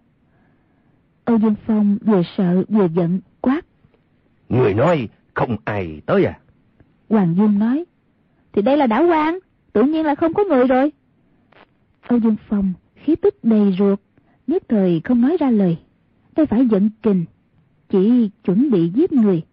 Âu 1.25 1.39
Dương 1.39 1.55
Phong 1.65 1.97
vừa 2.05 2.21
sợ 2.37 2.63
vừa 2.69 2.87
giận 2.95 3.19
quát. 3.41 3.65
Người 4.49 4.73
nói 4.73 5.09
không 5.33 5.57
ai 5.65 6.01
tới 6.05 6.25
à? 6.25 6.39
Hoàng 7.09 7.35
Dung 7.37 7.59
nói. 7.59 7.85
Thì 8.53 8.61
đây 8.61 8.77
là 8.77 8.87
đảo 8.87 9.07
quan, 9.07 9.39
tự 9.73 9.83
nhiên 9.83 10.05
là 10.05 10.15
không 10.15 10.33
có 10.33 10.43
người 10.43 10.67
rồi. 10.67 10.91
Âu 12.07 12.19
Dương 12.19 12.35
Phong 12.49 12.73
khí 13.03 13.15
tức 13.15 13.35
đầy 13.43 13.75
ruột, 13.79 13.99
nhất 14.47 14.63
thời 14.69 15.01
không 15.03 15.21
nói 15.21 15.37
ra 15.39 15.51
lời. 15.51 15.77
Đây 16.35 16.45
phải 16.45 16.67
giận 16.67 16.89
kình, 17.03 17.25
chỉ 17.89 18.29
chuẩn 18.43 18.71
bị 18.71 18.89
giết 18.89 19.13
người. 19.13 19.43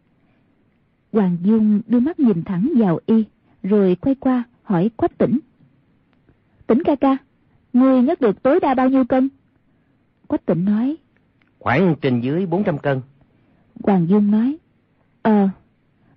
Hoàng 1.13 1.37
Dung 1.43 1.81
đưa 1.87 2.01
mắt 2.01 2.21
nhìn 2.21 2.45
thẳng 2.45 2.73
vào 2.77 2.99
y, 3.07 3.25
rồi 3.63 3.97
quay 4.01 4.15
qua 4.15 4.45
hỏi 4.63 4.91
Quách 4.97 5.19
Tỉnh. 5.19 5.39
Tỉnh 6.67 6.83
ca 6.85 6.95
ca, 6.95 7.17
ngươi 7.73 8.03
nhấc 8.03 8.21
được 8.21 8.43
tối 8.43 8.61
đa 8.61 8.75
bao 8.75 8.89
nhiêu 8.89 9.05
cân? 9.05 9.29
Quách 10.27 10.47
Tỉnh 10.47 10.65
nói. 10.65 10.97
Khoảng 11.59 11.95
trên 12.01 12.21
dưới 12.21 12.47
400 12.47 12.79
cân. 12.79 13.01
Hoàng 13.83 14.09
Dung 14.09 14.31
nói. 14.31 14.57
Ờ, 15.23 15.49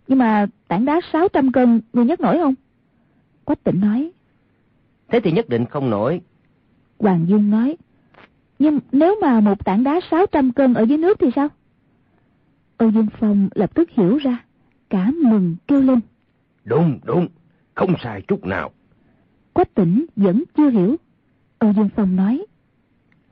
nhưng 0.08 0.20
mà 0.20 0.48
tảng 0.68 0.86
đá 0.86 1.02
600 1.14 1.52
cân 1.52 1.82
ngươi 1.94 2.06
nhấc 2.06 2.20
nổi 2.20 2.38
không? 2.38 2.54
Quách 3.46 3.64
Tỉnh 3.64 3.82
nói. 3.82 4.12
Thế 5.08 5.20
thì 5.20 5.32
nhất 5.32 5.50
định 5.50 5.66
không 5.66 5.90
nổi. 5.90 6.22
Hoàng 7.02 7.26
Dung 7.28 7.50
nói. 7.50 7.78
Nhưng 8.60 8.80
nếu 8.92 9.16
mà 9.22 9.40
một 9.40 9.66
tảng 9.66 9.84
đá 9.84 10.00
600 10.12 10.52
cân 10.52 10.74
ở 10.74 10.84
dưới 10.84 10.98
nước 10.98 11.20
thì 11.20 11.28
sao? 11.36 11.48
Âu 12.78 12.92
Dương 12.92 13.08
Phong 13.20 13.50
lập 13.56 13.76
tức 13.76 13.90
hiểu 13.90 14.18
ra, 14.18 14.46
cả 14.90 15.12
mừng 15.24 15.56
kêu 15.68 15.82
lên. 15.82 16.00
Đúng, 16.66 17.00
đúng, 17.04 17.28
không 17.74 17.94
sai 18.04 18.22
chút 18.28 18.46
nào. 18.46 18.72
Quách 19.54 19.74
tỉnh 19.74 20.06
vẫn 20.16 20.44
chưa 20.58 20.70
hiểu. 20.70 20.96
Âu 21.60 21.74
Dương 21.74 21.90
Phong 21.96 22.16
nói. 22.16 22.46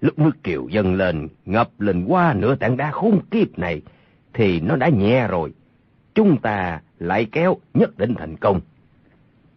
Lúc 0.02 0.20
nước 0.20 0.44
kiều 0.44 0.68
dâng 0.68 0.96
lên, 0.96 1.28
ngập 1.46 1.82
lên 1.82 2.06
qua 2.06 2.34
nửa 2.34 2.56
tảng 2.56 2.78
đá 2.78 2.92
khốn 2.92 3.20
kiếp 3.32 3.60
này, 3.60 3.82
thì 4.34 4.60
nó 4.60 4.76
đã 4.76 4.90
nhẹ 4.90 5.28
rồi. 5.28 5.54
Chúng 6.16 6.38
ta 6.42 6.82
lại 7.00 7.26
kéo 7.32 7.58
nhất 7.74 7.98
định 7.98 8.14
thành 8.18 8.38
công. 8.38 8.62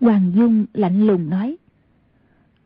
Hoàng 0.00 0.32
Dung 0.34 0.66
lạnh 0.74 1.06
lùng 1.06 1.30
nói. 1.30 1.56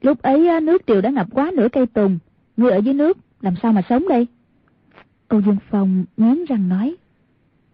Lúc 0.00 0.22
ấy 0.22 0.60
nước 0.60 0.82
triều 0.86 1.00
đã 1.00 1.10
ngập 1.10 1.26
quá 1.32 1.50
nửa 1.56 1.68
cây 1.72 1.86
tùng. 1.86 2.18
Người 2.56 2.70
ở 2.70 2.78
dưới 2.78 2.94
nước, 2.94 3.18
làm 3.40 3.54
sao 3.62 3.72
mà 3.72 3.82
sống 3.88 4.08
đây? 4.08 4.26
Âu 5.28 5.40
Dương 5.40 5.56
Phong 5.70 6.04
nghiến 6.16 6.44
răng 6.44 6.68
nói. 6.68 6.96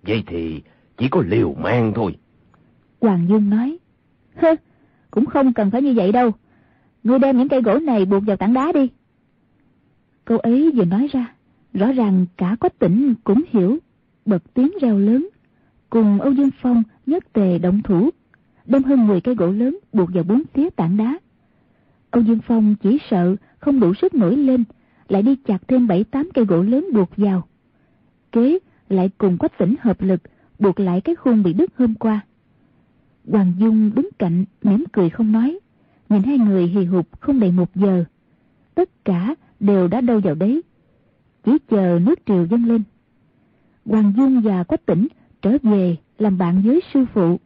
Vậy 0.03 0.25
thì 0.27 0.63
chỉ 0.97 1.09
có 1.09 1.23
liều 1.27 1.55
mang 1.55 1.93
thôi. 1.95 2.17
Hoàng 3.01 3.27
Dương 3.29 3.51
nói. 3.51 3.79
Hơ, 4.37 4.55
cũng 5.11 5.27
không 5.27 5.53
cần 5.53 5.71
phải 5.71 5.83
như 5.83 5.95
vậy 5.95 6.13
đâu. 6.13 6.31
Ngươi 7.05 7.19
đem 7.19 7.39
những 7.39 7.49
cây 7.49 7.63
gỗ 7.63 7.79
này 7.79 8.05
buộc 8.05 8.23
vào 8.27 8.37
tảng 8.37 8.55
đá 8.55 8.73
đi. 8.73 8.89
Câu 10.25 10.39
ấy 10.39 10.71
vừa 10.75 10.85
nói 10.85 11.09
ra, 11.13 11.35
rõ 11.75 11.93
ràng 11.93 12.27
cả 12.37 12.57
có 12.61 12.69
tỉnh 12.69 13.15
cũng 13.25 13.43
hiểu, 13.51 13.79
bật 14.27 14.55
tiếng 14.55 14.71
reo 14.81 14.99
lớn. 14.99 15.29
Cùng 15.91 16.21
Âu 16.21 16.33
Dương 16.33 16.51
Phong 16.61 16.83
nhất 17.07 17.33
tề 17.33 17.59
động 17.59 17.83
thủ, 17.83 18.11
đem 18.67 18.83
hơn 18.83 19.07
10 19.07 19.21
cây 19.21 19.35
gỗ 19.35 19.51
lớn 19.51 19.79
buộc 19.93 20.09
vào 20.15 20.25
bốn 20.25 20.43
phía 20.55 20.71
tảng 20.71 20.97
đá. 20.97 21.19
Âu 22.13 22.23
Dương 22.23 22.39
Phong 22.47 22.75
chỉ 22.83 22.99
sợ 23.11 23.37
không 23.59 23.81
đủ 23.81 23.95
sức 23.95 24.15
nổi 24.15 24.37
lên, 24.37 24.65
lại 25.09 25.23
đi 25.23 25.37
chặt 25.37 25.59
thêm 25.69 25.87
bảy 25.87 26.05
tám 26.05 26.29
cây 26.35 26.45
gỗ 26.45 26.63
lớn 26.63 26.87
buộc 26.93 27.17
vào. 27.17 27.49
Kế 28.33 28.59
lại 28.89 29.11
cùng 29.19 29.39
quách 29.39 29.59
tỉnh 29.59 29.75
hợp 29.81 30.03
lực, 30.03 30.21
buộc 30.59 30.81
lại 30.81 31.01
cái 31.01 31.15
khung 31.15 31.43
bị 31.43 31.53
đứt 31.53 31.71
hôm 31.77 31.95
qua. 31.95 32.21
Hoàng 33.29 33.53
Dung 33.59 33.95
đứng 33.95 34.09
cạnh, 34.19 34.45
mỉm 34.63 34.85
cười 34.93 35.11
không 35.11 35.33
nói, 35.33 35.59
nhìn 36.09 36.23
hai 36.23 36.39
người 36.39 36.67
hì 36.67 36.85
hục 36.85 37.21
không 37.21 37.41
đầy 37.41 37.51
một 37.51 37.75
giờ. 37.75 38.05
Tất 38.75 39.05
cả 39.05 39.35
đều 39.61 39.89
đã 39.89 40.01
đâu 40.01 40.21
vào 40.21 40.35
đấy, 40.35 40.63
chỉ 41.45 41.53
chờ 41.69 41.99
nước 42.03 42.19
triều 42.27 42.47
dâng 42.47 42.65
lên. 42.65 42.83
Hoàng 43.85 44.13
Dung 44.17 44.41
và 44.41 44.65
Quách 44.65 44.87
Tỉnh 44.87 45.09
trở 45.43 45.57
về 45.63 45.97
làm 46.19 46.39
bạn 46.39 46.63
với 46.65 46.81
sư 46.95 47.05
phụ. 47.15 47.41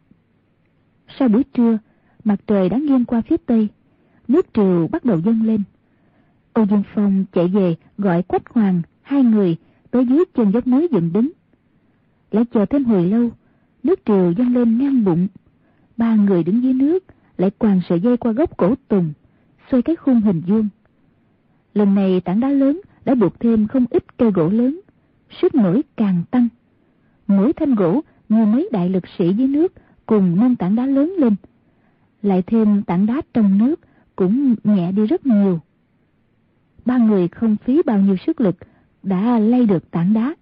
Sau 1.19 1.27
buổi 1.27 1.43
trưa, 1.43 1.77
mặt 2.23 2.39
trời 2.47 2.69
đã 2.69 2.77
nghiêng 2.77 3.05
qua 3.05 3.21
phía 3.21 3.37
tây, 3.37 3.67
nước 4.27 4.45
triều 4.53 4.87
bắt 4.91 5.05
đầu 5.05 5.21
dâng 5.21 5.43
lên. 5.43 5.63
Âu 6.53 6.65
Dương 6.65 6.83
Phong 6.95 7.25
chạy 7.33 7.47
về 7.47 7.75
gọi 7.97 8.23
Quách 8.23 8.49
Hoàng, 8.49 8.81
hai 9.01 9.23
người 9.23 9.57
tới 9.91 10.05
dưới 10.05 10.23
chân 10.33 10.51
dốc 10.51 10.67
núi 10.67 10.87
dựng 10.91 11.13
đứng. 11.13 11.31
Lại 12.31 12.45
chờ 12.53 12.65
thêm 12.65 12.85
hồi 12.85 13.05
lâu, 13.05 13.29
nước 13.83 13.99
triều 14.05 14.31
dâng 14.31 14.53
lên 14.53 14.77
ngang 14.77 15.05
bụng. 15.05 15.27
Ba 15.97 16.15
người 16.15 16.43
đứng 16.43 16.63
dưới 16.63 16.73
nước, 16.73 17.03
lại 17.37 17.49
quàng 17.49 17.81
sợi 17.89 17.99
dây 17.99 18.17
qua 18.17 18.31
gốc 18.31 18.57
cổ 18.57 18.75
tùng, 18.87 19.13
xoay 19.71 19.81
cái 19.81 19.95
khung 19.95 20.21
hình 20.21 20.41
vuông. 20.47 20.67
Lần 21.73 21.95
này 21.95 22.21
tảng 22.21 22.39
đá 22.39 22.49
lớn 22.49 22.81
đã 23.05 23.15
buộc 23.15 23.39
thêm 23.39 23.67
không 23.67 23.85
ít 23.89 24.17
cây 24.17 24.31
gỗ 24.31 24.49
lớn, 24.49 24.79
sức 25.41 25.55
nổi 25.55 25.81
càng 25.97 26.23
tăng. 26.31 26.47
Mỗi 27.27 27.53
thanh 27.53 27.75
gỗ 27.75 28.01
như 28.29 28.45
mấy 28.45 28.69
đại 28.71 28.89
lực 28.89 29.03
sĩ 29.17 29.33
dưới 29.33 29.47
nước 29.47 29.73
cùng 30.05 30.35
nâng 30.35 30.55
tảng 30.55 30.75
đá 30.75 30.85
lớn 30.85 31.13
lên. 31.17 31.35
Lại 32.21 32.43
thêm 32.47 32.83
tảng 32.83 33.05
đá 33.05 33.21
trong 33.33 33.57
nước 33.57 33.79
cũng 34.17 34.55
nhẹ 34.63 34.91
đi 34.91 35.05
rất 35.05 35.25
nhiều. 35.25 35.59
ba 36.85 36.97
người 36.97 37.27
không 37.27 37.55
phí 37.57 37.81
bao 37.85 37.99
nhiêu 37.99 38.15
sức 38.25 38.41
lực 38.41 38.55
đã 39.03 39.39
lay 39.39 39.65
được 39.65 39.91
tảng 39.91 40.13
đá. 40.13 40.35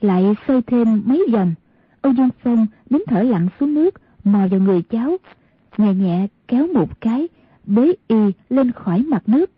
Lại 0.00 0.34
xoay 0.48 0.62
thêm 0.62 1.02
mấy 1.04 1.26
vòng, 1.32 1.54
Âu 2.00 2.12
Dương 2.12 2.28
Phong 2.42 2.66
nín 2.90 3.02
thở 3.06 3.22
lặn 3.22 3.48
xuống 3.60 3.74
nước, 3.74 3.94
mò 4.24 4.46
vào 4.50 4.60
người 4.60 4.82
cháu, 4.82 5.16
nhẹ 5.78 5.94
nhẹ 5.94 6.26
kéo 6.48 6.66
một 6.74 7.00
cái, 7.00 7.28
bế 7.64 7.92
y 8.08 8.16
lên 8.50 8.72
khỏi 8.72 9.02
mặt 9.02 9.22
nước. 9.28 9.50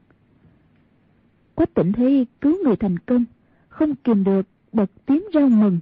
Quách 1.55 1.75
tỉnh 1.75 1.93
thấy 1.93 2.27
cứu 2.41 2.65
người 2.65 2.77
thành 2.77 2.99
công, 2.99 3.25
không 3.69 3.95
kìm 3.95 4.25
được 4.25 4.47
bật 4.73 4.91
tiếng 5.07 5.23
reo 5.33 5.49
mừng. 5.49 5.81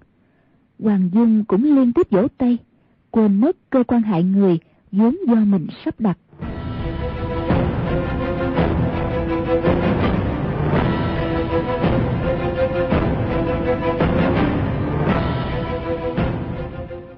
Hoàng 0.78 1.10
Dung 1.12 1.44
cũng 1.44 1.64
liên 1.76 1.92
tiếp 1.92 2.10
vỗ 2.10 2.26
tay, 2.38 2.58
quên 3.10 3.40
mất 3.40 3.56
cơ 3.70 3.84
quan 3.84 4.02
hại 4.02 4.22
người 4.22 4.58
vốn 4.92 5.16
do 5.26 5.34
mình 5.34 5.66
sắp 5.84 6.00
đặt. 6.00 6.18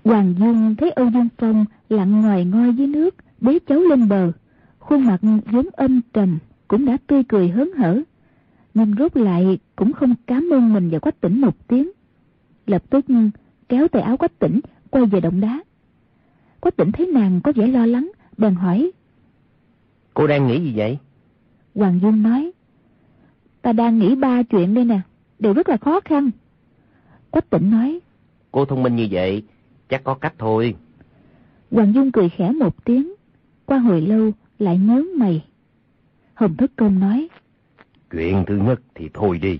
Hoàng 0.04 0.34
Dung 0.38 0.76
thấy 0.76 0.90
Âu 0.90 1.10
Dương 1.10 1.28
Phong 1.38 1.64
lặn 1.88 2.22
ngoài 2.22 2.44
ngoi 2.44 2.74
dưới 2.74 2.86
nước, 2.86 3.14
bế 3.40 3.58
cháu 3.58 3.80
lên 3.80 4.08
bờ. 4.08 4.32
Khuôn 4.78 5.04
mặt 5.04 5.20
vốn 5.52 5.66
âm 5.72 6.00
trầm, 6.12 6.38
cũng 6.68 6.84
đã 6.84 6.96
tươi 7.06 7.22
cười 7.28 7.48
hớn 7.48 7.72
hở. 7.76 8.02
Nhưng 8.74 8.94
rốt 8.98 9.16
lại 9.16 9.58
cũng 9.76 9.92
không 9.92 10.14
cảm 10.26 10.48
ơn 10.52 10.72
mình 10.72 10.90
và 10.90 10.98
Quách 10.98 11.20
tỉnh 11.20 11.40
một 11.40 11.68
tiếng. 11.68 11.90
Lập 12.66 12.82
tức 12.90 13.06
kéo 13.68 13.88
tay 13.88 14.02
áo 14.02 14.16
Quách 14.16 14.38
tỉnh 14.38 14.60
quay 14.90 15.06
về 15.06 15.20
động 15.20 15.40
đá. 15.40 15.60
Quách 16.60 16.76
tỉnh 16.76 16.92
thấy 16.92 17.06
nàng 17.06 17.40
có 17.44 17.52
vẻ 17.56 17.66
lo 17.66 17.86
lắng, 17.86 18.12
bèn 18.38 18.54
hỏi. 18.54 18.90
Cô 20.14 20.26
đang 20.26 20.46
nghĩ 20.46 20.60
gì 20.60 20.72
vậy? 20.76 20.98
Hoàng 21.74 22.00
Dung 22.02 22.22
nói. 22.22 22.52
Ta 23.62 23.72
đang 23.72 23.98
nghĩ 23.98 24.14
ba 24.14 24.42
chuyện 24.42 24.74
đây 24.74 24.84
nè, 24.84 25.00
đều 25.38 25.52
rất 25.52 25.68
là 25.68 25.76
khó 25.76 26.00
khăn. 26.00 26.30
Quách 27.30 27.50
tỉnh 27.50 27.70
nói. 27.70 28.00
Cô 28.52 28.64
thông 28.64 28.82
minh 28.82 28.96
như 28.96 29.08
vậy, 29.10 29.42
chắc 29.92 30.04
có 30.04 30.14
cách 30.14 30.34
thôi. 30.38 30.74
Hoàng 31.70 31.94
Dung 31.94 32.12
cười 32.12 32.28
khẽ 32.28 32.52
một 32.52 32.84
tiếng, 32.84 33.12
qua 33.66 33.78
hồi 33.78 34.00
lâu 34.00 34.30
lại 34.58 34.78
nhớ 34.78 35.04
mày. 35.16 35.44
Hồng 36.34 36.56
Thất 36.56 36.70
Công 36.76 37.00
nói. 37.00 37.28
Chuyện 38.10 38.44
thứ 38.46 38.56
nhất 38.56 38.80
thì 38.94 39.10
thôi 39.14 39.38
đi. 39.38 39.58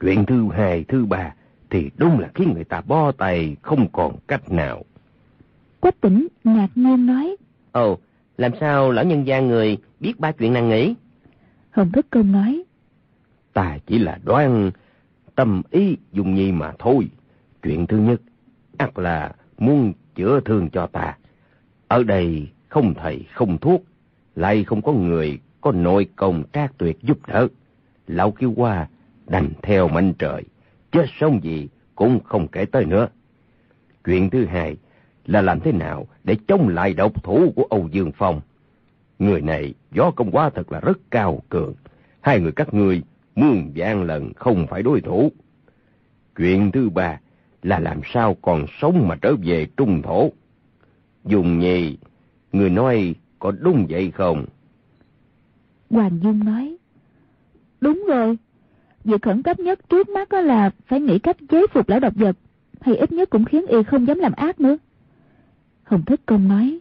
Chuyện 0.00 0.26
thứ 0.26 0.48
hai, 0.52 0.84
thứ 0.88 1.04
ba 1.04 1.34
thì 1.70 1.90
đúng 1.96 2.18
là 2.18 2.30
khiến 2.34 2.52
người 2.54 2.64
ta 2.64 2.80
bo 2.80 3.12
tay 3.12 3.56
không 3.62 3.88
còn 3.92 4.16
cách 4.28 4.52
nào. 4.52 4.84
Quách 5.80 6.00
tỉnh 6.00 6.28
ngạc 6.44 6.68
nhiên 6.74 7.06
nói. 7.06 7.36
Ồ, 7.72 7.98
làm 8.38 8.52
sao 8.60 8.90
lão 8.90 9.04
nhân 9.04 9.26
gia 9.26 9.40
người 9.40 9.78
biết 10.00 10.20
ba 10.20 10.32
chuyện 10.32 10.52
nàng 10.52 10.68
nghĩ? 10.68 10.94
Hồng 11.70 11.92
Thất 11.92 12.06
Công 12.10 12.32
nói. 12.32 12.62
Ta 13.52 13.78
chỉ 13.86 13.98
là 13.98 14.18
đoán 14.24 14.70
tâm 15.34 15.62
ý 15.70 15.96
dùng 16.12 16.34
nhi 16.34 16.52
mà 16.52 16.72
thôi. 16.78 17.08
Chuyện 17.62 17.86
thứ 17.86 17.98
nhất, 17.98 18.20
ắt 18.78 18.98
là 18.98 19.32
muốn 19.58 19.92
chữa 20.14 20.40
thương 20.40 20.70
cho 20.70 20.86
ta. 20.86 21.16
Ở 21.88 22.02
đây 22.02 22.48
không 22.68 22.94
thầy 22.94 23.24
không 23.32 23.58
thuốc, 23.58 23.84
lại 24.34 24.64
không 24.64 24.82
có 24.82 24.92
người 24.92 25.38
có 25.60 25.72
nội 25.72 26.06
công 26.16 26.42
trác 26.52 26.78
tuyệt 26.78 27.02
giúp 27.02 27.18
đỡ. 27.26 27.48
Lão 28.06 28.30
kêu 28.30 28.52
qua 28.56 28.88
đành 29.26 29.50
theo 29.62 29.88
mệnh 29.88 30.12
trời, 30.14 30.44
chết 30.92 31.06
sống 31.20 31.40
gì 31.42 31.68
cũng 31.94 32.20
không 32.24 32.48
kể 32.48 32.64
tới 32.64 32.84
nữa. 32.84 33.08
Chuyện 34.04 34.30
thứ 34.30 34.44
hai 34.44 34.76
là 35.26 35.42
làm 35.42 35.60
thế 35.60 35.72
nào 35.72 36.06
để 36.24 36.36
chống 36.48 36.68
lại 36.68 36.94
độc 36.94 37.24
thủ 37.24 37.52
của 37.56 37.66
Âu 37.70 37.88
Dương 37.92 38.12
Phong. 38.12 38.40
Người 39.18 39.40
này 39.40 39.74
gió 39.92 40.10
công 40.10 40.30
quá 40.30 40.50
thật 40.50 40.72
là 40.72 40.80
rất 40.80 40.98
cao 41.10 41.42
cường. 41.48 41.74
Hai 42.20 42.40
người 42.40 42.52
các 42.52 42.74
ngươi 42.74 43.02
muôn 43.34 43.72
vạn 43.74 44.02
lần 44.02 44.32
không 44.34 44.66
phải 44.66 44.82
đối 44.82 45.00
thủ. 45.00 45.32
Chuyện 46.36 46.70
thứ 46.72 46.90
ba 46.90 47.20
là 47.62 47.78
làm 47.78 48.00
sao 48.04 48.34
còn 48.42 48.66
sống 48.80 49.08
mà 49.08 49.16
trở 49.22 49.34
về 49.44 49.66
trung 49.76 50.02
thổ. 50.02 50.32
Dùng 51.24 51.58
nhì, 51.58 51.98
người 52.52 52.70
nói 52.70 53.14
có 53.38 53.52
đúng 53.60 53.86
vậy 53.88 54.10
không? 54.10 54.44
Hoàng 55.90 56.18
Dung 56.22 56.44
nói, 56.44 56.76
đúng 57.80 58.04
rồi, 58.08 58.38
việc 59.04 59.22
khẩn 59.22 59.42
cấp 59.42 59.58
nhất 59.58 59.88
trước 59.88 60.08
mắt 60.08 60.28
đó 60.28 60.40
là 60.40 60.70
phải 60.86 61.00
nghĩ 61.00 61.18
cách 61.18 61.36
chế 61.48 61.66
phục 61.72 61.88
lão 61.88 62.00
độc 62.00 62.14
vật, 62.16 62.36
hay 62.80 62.96
ít 62.96 63.12
nhất 63.12 63.30
cũng 63.30 63.44
khiến 63.44 63.66
y 63.66 63.82
không 63.82 64.06
dám 64.06 64.18
làm 64.18 64.32
ác 64.32 64.60
nữa. 64.60 64.76
Hồng 65.82 66.02
Thất 66.04 66.20
Công 66.26 66.48
nói, 66.48 66.78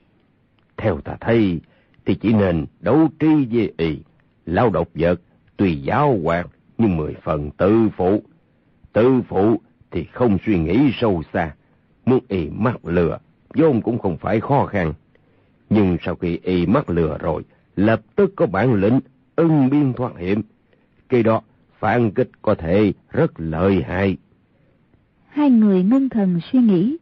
Theo 0.78 1.01
ta 1.01 1.17
thấy, 1.21 1.61
thì 2.05 2.15
chỉ 2.15 2.34
nên 2.34 2.65
đấu 2.80 3.09
trí 3.19 3.47
với 3.51 3.73
y, 3.78 3.97
lão 4.45 4.69
độc 4.69 4.89
vật, 4.93 5.21
tùy 5.57 5.82
giáo 5.82 6.19
hoạt, 6.23 6.47
nhưng 6.78 6.97
mười 6.97 7.13
phần 7.23 7.51
tự 7.51 7.89
phụ. 7.97 8.21
Tự 8.93 9.21
phụ 9.28 9.61
thì 9.91 10.03
không 10.03 10.38
suy 10.45 10.59
nghĩ 10.59 10.91
sâu 11.01 11.23
xa, 11.33 11.55
muốn 12.05 12.19
y 12.27 12.49
mắc 12.49 12.85
lừa, 12.85 13.17
vốn 13.53 13.81
cũng 13.81 13.99
không 13.99 14.17
phải 14.17 14.39
khó 14.39 14.65
khăn. 14.65 14.93
Nhưng 15.69 15.97
sau 16.01 16.15
khi 16.15 16.39
y 16.43 16.65
mắc 16.65 16.89
lừa 16.89 17.17
rồi, 17.17 17.43
lập 17.75 18.01
tức 18.15 18.33
có 18.35 18.45
bản 18.45 18.73
lĩnh 18.73 18.99
ưng 19.35 19.69
biên 19.69 19.93
thoát 19.93 20.17
hiểm. 20.17 20.41
Khi 21.09 21.23
đó, 21.23 21.41
phản 21.79 22.11
kích 22.11 22.29
có 22.41 22.55
thể 22.55 22.93
rất 23.11 23.31
lợi 23.38 23.83
hại. 23.88 24.17
Hai 25.27 25.49
người 25.49 25.83
ngưng 25.83 26.09
thần 26.09 26.39
suy 26.51 26.59
nghĩ. 26.59 26.97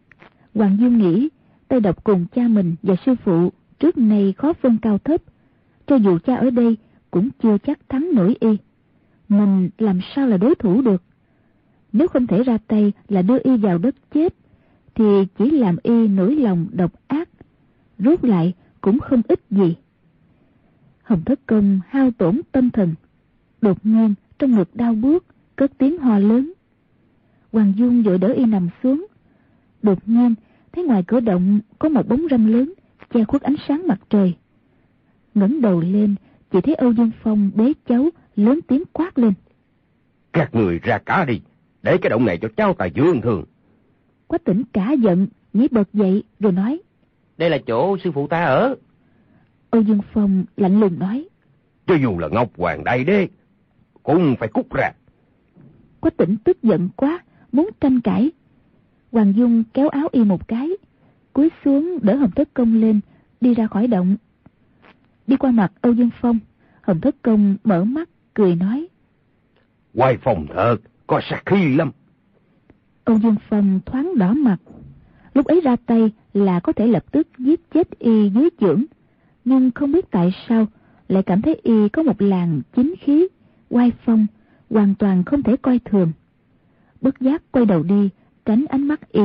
Hoàng 0.56 0.78
Dương 0.80 0.98
nghĩ, 0.98 1.30
tay 1.68 1.80
độc 1.80 2.04
cùng 2.04 2.26
cha 2.36 2.48
mình 2.48 2.76
và 2.84 2.96
sư 3.06 3.16
phụ 3.24 3.52
trước 3.80 3.98
nay 3.98 4.34
khó 4.38 4.54
phân 4.54 4.78
cao 4.82 4.98
thấp. 4.98 5.22
Cho 5.88 5.96
dù 5.96 6.20
cha 6.20 6.36
ở 6.36 6.50
đây 6.50 6.78
cũng 7.12 7.30
chưa 7.44 7.58
chắc 7.58 7.80
thắng 7.90 8.10
nổi 8.14 8.36
y. 8.40 8.58
Mình 9.30 9.70
làm 9.78 10.00
sao 10.16 10.28
là 10.28 10.38
đối 10.38 10.56
thủ 10.56 10.82
được? 10.82 11.04
Nếu 11.98 12.08
không 12.08 12.28
thể 12.28 12.44
ra 12.44 12.58
tay 12.68 12.94
là 13.10 13.22
đưa 13.22 13.38
y 13.44 13.58
vào 13.58 13.78
đất 13.78 13.96
chết, 14.14 14.36
thì 14.96 15.26
chỉ 15.38 15.52
làm 15.52 15.76
y 15.84 16.08
nổi 16.08 16.36
lòng 16.36 16.68
độc 16.72 16.92
ác. 17.08 17.30
Rốt 18.00 18.24
lại 18.24 18.54
cũng 18.82 19.00
không 19.00 19.22
ít 19.28 19.40
gì. 19.50 19.76
Hồng 21.04 21.22
Thất 21.26 21.40
Công 21.46 21.80
hao 21.88 22.12
tổn 22.12 22.42
tâm 22.52 22.70
thần. 22.70 22.94
Đột 23.62 23.78
nhiên 23.86 24.14
trong 24.40 24.52
ngực 24.52 24.76
đau 24.76 24.96
bước 24.96 25.26
cất 25.56 25.72
tiếng 25.78 25.98
ho 25.98 26.20
lớn. 26.20 26.54
Hoàng 27.52 27.74
Dung 27.76 28.04
vội 28.04 28.18
đỡ 28.18 28.28
y 28.28 28.46
nằm 28.46 28.70
xuống. 28.84 29.06
Đột 29.82 30.00
nhiên 30.06 30.36
thấy 30.72 30.84
ngoài 30.84 31.04
cửa 31.08 31.20
động 31.20 31.60
có 31.80 31.90
một 31.90 32.08
bóng 32.08 32.26
râm 32.32 32.46
lớn 32.46 32.74
che 33.14 33.24
khuất 33.24 33.42
ánh 33.42 33.56
sáng 33.68 33.88
mặt 33.88 34.00
trời. 34.10 34.36
ngẩng 35.36 35.62
đầu 35.62 35.82
lên 35.82 36.16
chỉ 36.52 36.62
thấy 36.62 36.76
Âu 36.76 36.94
Dương 36.94 37.12
Phong 37.24 37.52
bế 37.56 37.74
cháu 37.88 38.10
lớn 38.36 38.60
tiếng 38.68 38.84
quát 38.94 39.18
lên. 39.18 39.34
Các 40.34 40.56
người 40.56 40.80
ra 40.80 40.98
cá 40.98 41.26
đi, 41.26 41.42
để 41.86 41.98
cái 41.98 42.10
động 42.10 42.26
này 42.26 42.38
cho 42.38 42.48
cháu 42.58 42.74
ta 42.74 42.86
dương 42.86 43.22
thường. 43.22 43.44
Quách 44.28 44.44
tỉnh 44.44 44.64
cả 44.74 44.92
giận, 44.92 45.28
nhảy 45.54 45.68
bật 45.72 45.94
dậy 45.94 46.24
rồi 46.40 46.52
nói. 46.52 46.82
Đây 47.38 47.50
là 47.50 47.58
chỗ 47.68 47.98
sư 47.98 48.12
phụ 48.12 48.28
ta 48.28 48.44
ở. 48.44 48.76
Âu 49.70 49.82
Dương 49.82 50.00
Phong 50.14 50.46
lạnh 50.58 50.80
lùng 50.80 51.00
nói. 51.00 51.28
Cho 51.88 51.96
dù 51.96 52.20
là 52.20 52.28
Ngọc 52.28 52.50
Hoàng 52.58 52.84
Đại 52.84 53.04
Đế, 53.04 53.28
cũng 54.04 54.36
phải 54.40 54.50
cút 54.50 54.66
ra. 54.74 54.92
Quách 56.00 56.18
tỉnh 56.18 56.38
tức 56.44 56.64
giận 56.64 56.90
quá, 56.96 57.20
muốn 57.52 57.70
tranh 57.82 58.02
cãi. 58.02 58.32
Hoàng 59.12 59.34
Dung 59.36 59.64
kéo 59.74 59.90
áo 59.90 60.08
y 60.12 60.24
một 60.24 60.48
cái, 60.48 60.70
cúi 61.34 61.50
xuống 61.66 62.00
đỡ 62.02 62.16
Hồng 62.16 62.32
Thất 62.32 62.50
Công 62.54 62.82
lên, 62.82 63.00
đi 63.42 63.54
ra 63.54 63.68
khỏi 63.68 63.88
động. 63.88 64.18
Đi 65.28 65.36
qua 65.38 65.52
mặt 65.52 65.72
Âu 65.82 65.94
Dương 65.94 66.10
Phong, 66.22 66.40
Hồng 66.82 67.02
Thất 67.02 67.16
Công 67.22 67.56
mở 67.64 67.84
mắt, 67.84 68.10
cười 68.34 68.56
nói. 68.56 68.88
Quay 69.94 70.18
phòng 70.18 70.46
thật, 70.54 70.78
có 71.08 71.22
sát 71.30 71.42
khí 71.46 71.76
lắm. 71.76 71.92
Âu 73.04 73.20
Dương 73.20 73.36
Phong 73.50 73.80
thoáng 73.86 74.18
đỏ 74.18 74.34
mặt. 74.34 74.58
Lúc 75.34 75.46
ấy 75.46 75.62
ra 75.62 75.76
tay 75.86 76.12
là 76.34 76.60
có 76.60 76.74
thể 76.74 76.88
lập 76.88 77.12
tức 77.12 77.28
giết 77.38 77.72
chết 77.74 78.00
y 78.00 78.30
dưới 78.30 78.50
chưởng. 78.60 78.84
Nhưng 79.46 79.72
không 79.72 79.92
biết 79.92 80.12
tại 80.12 80.34
sao 80.48 80.68
lại 81.08 81.24
cảm 81.24 81.42
thấy 81.42 81.60
y 81.64 81.90
có 81.90 82.04
một 82.04 82.22
làn 82.22 82.62
chính 82.76 82.94
khí, 83.02 83.28
oai 83.70 83.92
phong, 84.06 84.28
hoàn 84.70 84.96
toàn 84.96 85.24
không 85.24 85.44
thể 85.44 85.56
coi 85.62 85.80
thường. 85.86 86.12
Bất 87.02 87.20
giác 87.20 87.44
quay 87.52 87.66
đầu 87.66 87.84
đi, 87.84 88.10
tránh 88.46 88.66
ánh 88.70 88.88
mắt 88.88 89.12
y. 89.12 89.22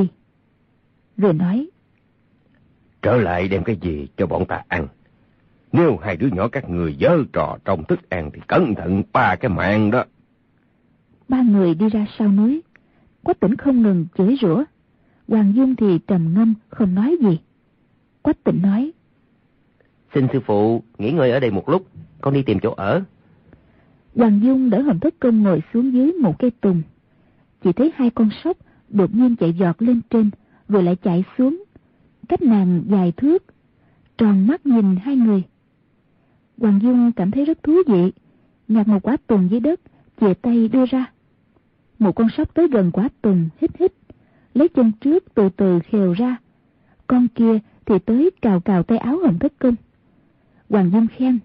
Rồi 1.17 1.33
nói. 1.33 1.69
Trở 3.01 3.15
lại 3.15 3.47
đem 3.47 3.63
cái 3.63 3.77
gì 3.81 4.07
cho 4.17 4.27
bọn 4.27 4.45
ta 4.45 4.63
ăn. 4.67 4.87
Nếu 5.71 5.97
hai 5.97 6.17
đứa 6.17 6.27
nhỏ 6.27 6.47
các 6.47 6.69
người 6.69 6.97
dơ 6.99 7.17
trò 7.33 7.57
trong 7.65 7.83
thức 7.83 8.09
ăn 8.09 8.31
thì 8.33 8.41
cẩn 8.47 8.75
thận 8.75 9.03
ba 9.13 9.35
cái 9.35 9.49
mạng 9.49 9.91
đó. 9.91 10.03
Ba 11.31 11.41
người 11.41 11.75
đi 11.75 11.89
ra 11.89 12.07
sau 12.17 12.31
núi. 12.31 12.61
Quách 13.23 13.39
tỉnh 13.39 13.55
không 13.55 13.81
ngừng 13.81 14.05
chửi 14.17 14.37
rủa. 14.41 14.63
Hoàng 15.27 15.55
Dung 15.55 15.75
thì 15.75 15.99
trầm 16.07 16.33
ngâm 16.33 16.53
không 16.69 16.95
nói 16.95 17.17
gì. 17.21 17.39
Quách 18.21 18.43
tỉnh 18.43 18.61
nói. 18.61 18.91
Xin 20.13 20.27
sư 20.33 20.39
phụ 20.45 20.83
nghỉ 20.97 21.11
ngơi 21.11 21.31
ở 21.31 21.39
đây 21.39 21.51
một 21.51 21.69
lúc, 21.69 21.87
con 22.21 22.33
đi 22.33 22.43
tìm 22.43 22.59
chỗ 22.61 22.73
ở. 22.73 23.01
Hoàng 24.15 24.39
Dung 24.43 24.69
đỡ 24.69 24.81
Hồng 24.81 24.99
Thất 24.99 25.13
Công 25.19 25.43
ngồi 25.43 25.61
xuống 25.73 25.93
dưới 25.93 26.13
một 26.13 26.39
cây 26.39 26.51
tùng. 26.51 26.81
Chỉ 27.63 27.73
thấy 27.73 27.91
hai 27.95 28.09
con 28.09 28.29
sóc 28.43 28.57
đột 28.89 29.15
nhiên 29.15 29.35
chạy 29.35 29.53
giọt 29.53 29.81
lên 29.81 30.01
trên, 30.09 30.29
rồi 30.67 30.83
lại 30.83 30.95
chạy 30.95 31.23
xuống. 31.37 31.63
Cách 32.29 32.41
nàng 32.41 32.83
dài 32.89 33.11
thước, 33.17 33.43
tròn 34.17 34.47
mắt 34.47 34.65
nhìn 34.65 34.95
hai 34.95 35.15
người. 35.15 35.43
Hoàng 36.57 36.79
Dung 36.81 37.11
cảm 37.11 37.31
thấy 37.31 37.45
rất 37.45 37.63
thú 37.63 37.73
vị, 37.87 38.11
nhặt 38.67 38.87
một 38.87 38.99
quả 39.03 39.17
tùng 39.27 39.47
dưới 39.51 39.59
đất, 39.59 39.79
chìa 40.21 40.33
tay 40.33 40.67
đưa 40.67 40.85
ra. 40.85 41.11
Một 42.01 42.11
con 42.15 42.27
sóc 42.37 42.53
tới 42.53 42.67
gần 42.67 42.91
quả 42.91 43.09
tùng, 43.21 43.49
hít 43.61 43.71
hít, 43.79 43.93
lấy 44.53 44.67
chân 44.67 44.91
trước 45.01 45.23
từ 45.33 45.49
từ 45.49 45.79
khều 45.79 46.13
ra. 46.13 46.37
Con 47.07 47.27
kia 47.27 47.59
thì 47.85 47.99
tới 47.99 48.31
cào 48.41 48.59
cào 48.59 48.83
tay 48.83 48.97
áo 48.97 49.17
hồng 49.17 49.39
thất 49.39 49.53
công. 49.59 49.75
Hoàng 50.69 50.91
Dung 50.91 51.07
khen. 51.07 51.39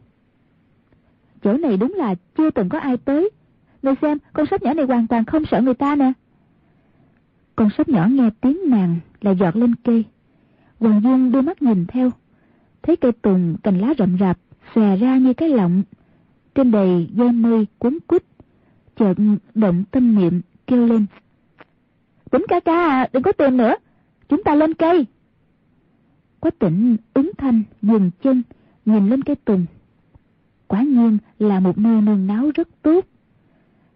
Chỗ 1.43 1.53
này 1.53 1.77
đúng 1.77 1.95
là 1.97 2.15
chưa 2.37 2.51
từng 2.51 2.69
có 2.69 2.79
ai 2.79 2.97
tới. 2.97 3.31
Người 3.83 3.95
xem, 4.03 4.19
con 4.33 4.47
sóc 4.47 4.63
nhỏ 4.63 4.75
này 4.75 4.87
hoàn 4.87 5.07
toàn 5.07 5.25
không 5.25 5.43
sợ 5.51 5.61
người 5.61 5.75
ta 5.75 5.97
nè. 5.97 6.13
Con 7.57 7.69
sóc 7.79 7.89
nhỏ 7.89 8.07
nghe 8.11 8.31
tiếng 8.41 8.59
nàng 8.67 8.97
là 9.21 9.31
giọt 9.31 9.57
lên 9.57 9.75
cây. 9.85 10.05
Hoàng 10.81 11.01
Dung 11.05 11.33
đưa 11.33 11.41
mắt 11.41 11.63
nhìn 11.63 11.87
theo. 11.87 12.11
Thấy 12.83 12.97
cây 12.97 13.13
tùng 13.13 13.57
cành 13.63 13.79
lá 13.79 13.95
rậm 13.99 14.17
rạp, 14.21 14.39
xòe 14.75 14.97
ra 14.97 15.17
như 15.17 15.35
cái 15.35 15.49
lọng. 15.49 15.83
Trên 16.55 16.71
đầy 16.71 17.09
dây 17.13 17.33
mây 17.33 17.67
cuốn 17.79 17.99
quýt. 18.07 18.23
Chợt 18.97 19.15
động 19.55 19.85
tâm 19.91 20.15
niệm 20.15 20.41
kêu 20.67 20.87
lên. 20.87 21.07
Tỉnh 22.31 22.45
ca 22.49 22.61
ca 22.61 22.73
à, 22.73 23.09
đừng 23.13 23.23
có 23.23 23.33
tìm 23.33 23.57
nữa. 23.57 23.75
Chúng 24.29 24.43
ta 24.45 24.55
lên 24.55 24.75
cây. 24.75 25.07
Quách 26.41 26.59
tỉnh 26.59 26.97
ứng 27.15 27.31
thanh 27.39 27.63
dừng 27.83 28.11
chân 28.23 28.43
nhìn 28.85 29.09
lên 29.09 29.23
cây 29.23 29.37
tùng. 29.37 29.67
Quả 30.67 30.83
nhiên 30.83 31.19
là 31.39 31.61
một 31.61 31.79
nơi 31.79 32.01
nương 32.01 32.27
náo 32.27 32.51
rất 32.55 32.69
tốt. 32.83 33.07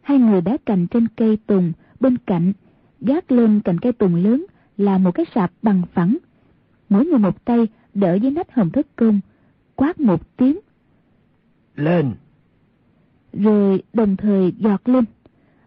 Hai 0.01 0.19
người 0.19 0.41
đá 0.41 0.57
cành 0.67 0.87
trên 0.87 1.09
cây 1.17 1.39
tùng 1.47 1.73
bên 2.01 2.17
cạnh, 2.19 2.53
gác 3.01 3.33
lên 3.33 3.61
cành 3.61 3.79
cây 3.79 3.93
tùng 3.93 4.15
lớn 4.15 4.47
là 4.77 4.99
một 4.99 5.15
cái 5.15 5.27
sạp 5.35 5.53
bằng 5.63 5.83
phẳng. 5.93 6.17
Mỗi 6.89 7.07
người 7.07 7.19
một 7.19 7.45
tay 7.45 7.69
đỡ 7.95 8.15
dưới 8.15 8.31
nách 8.31 8.55
hồng 8.55 8.71
thất 8.71 8.87
công, 8.97 9.21
quát 9.77 10.01
một 10.01 10.37
tiếng. 10.37 10.59
Lên! 11.77 12.15
Rồi 13.33 13.83
đồng 13.93 14.17
thời 14.17 14.53
giọt 14.59 14.89
lên, 14.89 15.05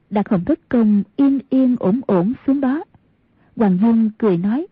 đặt 0.10 0.30
hồng 0.30 0.46
thất 0.46 0.60
công 0.70 1.04
yên 1.16 1.40
yên 1.50 1.76
ổn 1.80 2.02
ổn 2.08 2.34
xuống 2.48 2.62
đó. 2.62 2.84
Hoàng 3.56 3.78
Dung 3.82 4.10
cười 4.18 4.38
nói. 4.38 4.68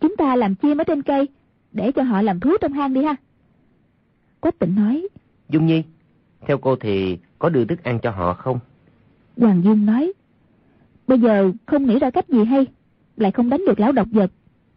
Chúng 0.00 0.16
ta 0.16 0.36
làm 0.36 0.54
chim 0.54 0.78
ở 0.78 0.84
trên 0.84 1.02
cây, 1.02 1.28
để 1.72 1.92
cho 1.92 2.02
họ 2.02 2.22
làm 2.22 2.40
thú 2.40 2.50
trong 2.60 2.72
hang 2.72 2.94
đi 2.94 3.02
ha. 3.02 3.16
Quách 4.40 4.58
tịnh 4.58 4.74
nói. 4.74 5.08
Dung 5.48 5.66
Nhi, 5.66 5.82
theo 6.46 6.58
cô 6.58 6.76
thì 6.76 7.18
có 7.38 7.48
đưa 7.48 7.64
thức 7.64 7.82
ăn 7.82 7.98
cho 8.02 8.10
họ 8.10 8.34
không? 8.34 8.58
Hoàng 9.36 9.62
Dung 9.64 9.86
nói. 9.86 10.12
Bây 11.06 11.20
giờ 11.20 11.52
không 11.66 11.86
nghĩ 11.86 11.98
ra 11.98 12.10
cách 12.10 12.28
gì 12.28 12.44
hay, 12.44 12.66
lại 13.16 13.32
không 13.32 13.50
đánh 13.50 13.64
được 13.66 13.80
lão 13.80 13.92
độc 13.92 14.08
vật, 14.10 14.30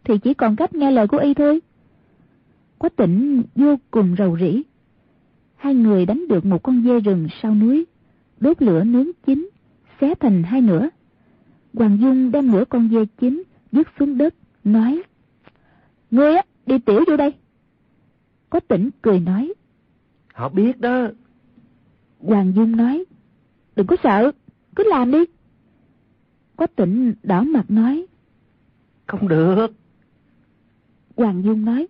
thì 0.04 0.18
chỉ 0.18 0.34
còn 0.34 0.56
cách 0.56 0.74
nghe 0.74 0.90
lời 0.90 1.08
của 1.08 1.18
y 1.18 1.34
thôi. 1.34 1.60
Quách 2.78 2.96
tịnh 2.96 3.42
vô 3.54 3.76
cùng 3.90 4.14
rầu 4.18 4.38
rĩ. 4.38 4.62
Hai 5.58 5.74
người 5.74 6.06
đánh 6.06 6.28
được 6.28 6.44
một 6.44 6.62
con 6.62 6.82
dê 6.84 7.00
rừng 7.00 7.28
sau 7.42 7.54
núi, 7.54 7.86
đốt 8.40 8.62
lửa 8.62 8.84
nướng 8.84 9.06
chín, 9.26 9.50
xé 10.00 10.14
thành 10.14 10.42
hai 10.42 10.60
nửa. 10.60 10.88
Hoàng 11.74 11.98
Dung 12.00 12.30
đem 12.30 12.52
nửa 12.52 12.64
con 12.68 12.88
dê 12.92 13.06
chín 13.20 13.42
dứt 13.72 13.88
xuống 13.98 14.18
đất, 14.18 14.34
nói. 14.64 15.02
Ngươi 16.10 16.34
á, 16.34 16.42
đi 16.66 16.78
tiểu 16.78 17.04
vô 17.06 17.16
đây. 17.16 17.34
Có 18.50 18.60
tỉnh 18.60 18.90
cười 19.02 19.20
nói. 19.20 19.54
Họ 20.34 20.48
biết 20.48 20.80
đó. 20.80 21.08
Hoàng 22.18 22.52
Dung 22.56 22.76
nói. 22.76 23.04
Đừng 23.76 23.86
có 23.86 23.96
sợ, 24.02 24.32
cứ 24.76 24.84
làm 24.90 25.10
đi. 25.10 25.24
Có 26.56 26.66
tỉnh 26.66 27.14
đỏ 27.22 27.42
mặt 27.42 27.70
nói. 27.70 28.06
Không 29.06 29.28
được. 29.28 29.66
Hoàng 31.16 31.42
Dung 31.44 31.64
nói. 31.64 31.86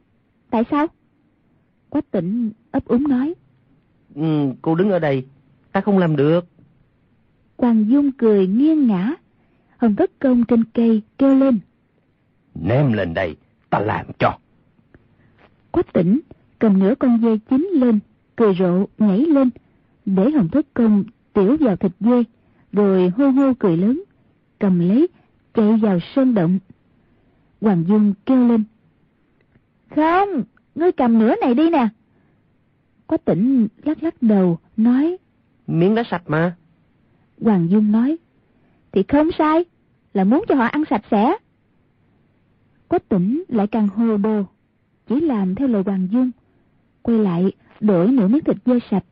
Tại 0.50 0.62
sao? 0.70 0.86
Quách 1.88 2.10
tỉnh 2.10 2.50
ấp 2.70 2.84
úng 2.84 3.08
nói. 3.08 3.34
Ừ, 4.18 4.52
cô 4.62 4.74
đứng 4.74 4.90
ở 4.90 4.98
đây, 4.98 5.24
ta 5.72 5.80
không 5.80 5.98
làm 5.98 6.16
được. 6.16 6.46
Hoàng 7.56 7.84
Dung 7.88 8.12
cười 8.12 8.46
nghiêng 8.46 8.86
ngã. 8.86 9.14
Hồng 9.76 9.96
Tất 9.96 10.10
Công 10.18 10.44
trên 10.44 10.64
cây 10.64 11.02
kêu 11.18 11.34
lên. 11.34 11.58
Ném 12.54 12.92
lên 12.92 13.14
đây, 13.14 13.36
ta 13.70 13.78
làm 13.78 14.06
cho. 14.18 14.38
Quách 15.70 15.92
tỉnh 15.92 16.20
cầm 16.58 16.78
nửa 16.78 16.94
con 16.98 17.20
dê 17.22 17.38
chín 17.50 17.70
lên, 17.74 17.98
cười 18.36 18.54
rộ 18.58 18.86
nhảy 18.98 19.18
lên, 19.18 19.50
để 20.06 20.30
Hồng 20.30 20.48
Thất 20.48 20.66
Công 20.74 21.04
tiểu 21.32 21.56
vào 21.60 21.76
thịt 21.76 21.92
dê, 22.00 22.24
rồi 22.72 23.08
hô 23.08 23.28
hô 23.28 23.52
cười 23.58 23.76
lớn, 23.76 24.02
cầm 24.58 24.78
lấy, 24.88 25.08
chạy 25.54 25.76
vào 25.76 25.98
sơn 26.14 26.34
động. 26.34 26.58
Hoàng 27.60 27.84
Dung 27.88 28.14
kêu 28.26 28.48
lên. 28.48 28.64
Không, 29.96 30.44
ngươi 30.74 30.92
cầm 30.92 31.18
nửa 31.18 31.34
này 31.40 31.54
đi 31.54 31.70
nè. 31.70 31.88
Quách 33.08 33.24
tỉnh 33.24 33.68
lắc 33.82 34.02
lắc 34.02 34.22
đầu, 34.22 34.58
nói. 34.76 35.16
Miếng 35.66 35.94
đã 35.94 36.02
sạch 36.10 36.22
mà. 36.26 36.56
Hoàng 37.40 37.70
Dung 37.70 37.92
nói. 37.92 38.16
Thì 38.92 39.02
không 39.08 39.28
sai, 39.38 39.64
là 40.14 40.24
muốn 40.24 40.44
cho 40.48 40.54
họ 40.54 40.64
ăn 40.64 40.84
sạch 40.90 41.04
sẽ. 41.10 41.36
Quách 42.88 43.08
tỉnh 43.08 43.44
lại 43.48 43.66
càng 43.66 43.88
hồ 43.88 44.16
đồ, 44.16 44.42
chỉ 45.06 45.20
làm 45.20 45.54
theo 45.54 45.68
lời 45.68 45.82
Hoàng 45.86 46.08
Dung. 46.10 46.30
Quay 47.02 47.18
lại, 47.18 47.52
đổi 47.80 48.08
nửa 48.12 48.28
miếng 48.28 48.44
thịt 48.44 48.56
dê 48.66 48.78
sạch. 48.90 49.04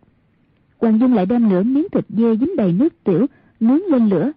Hoàng 0.78 1.00
Dung 1.00 1.14
lại 1.14 1.26
đem 1.26 1.48
nửa 1.48 1.62
miếng 1.62 1.86
thịt 1.92 2.04
dê 2.08 2.36
dính 2.36 2.56
đầy 2.56 2.72
nước 2.72 3.04
tiểu, 3.04 3.26
nướng 3.60 3.86
lên 3.86 4.08
lửa, 4.08 4.32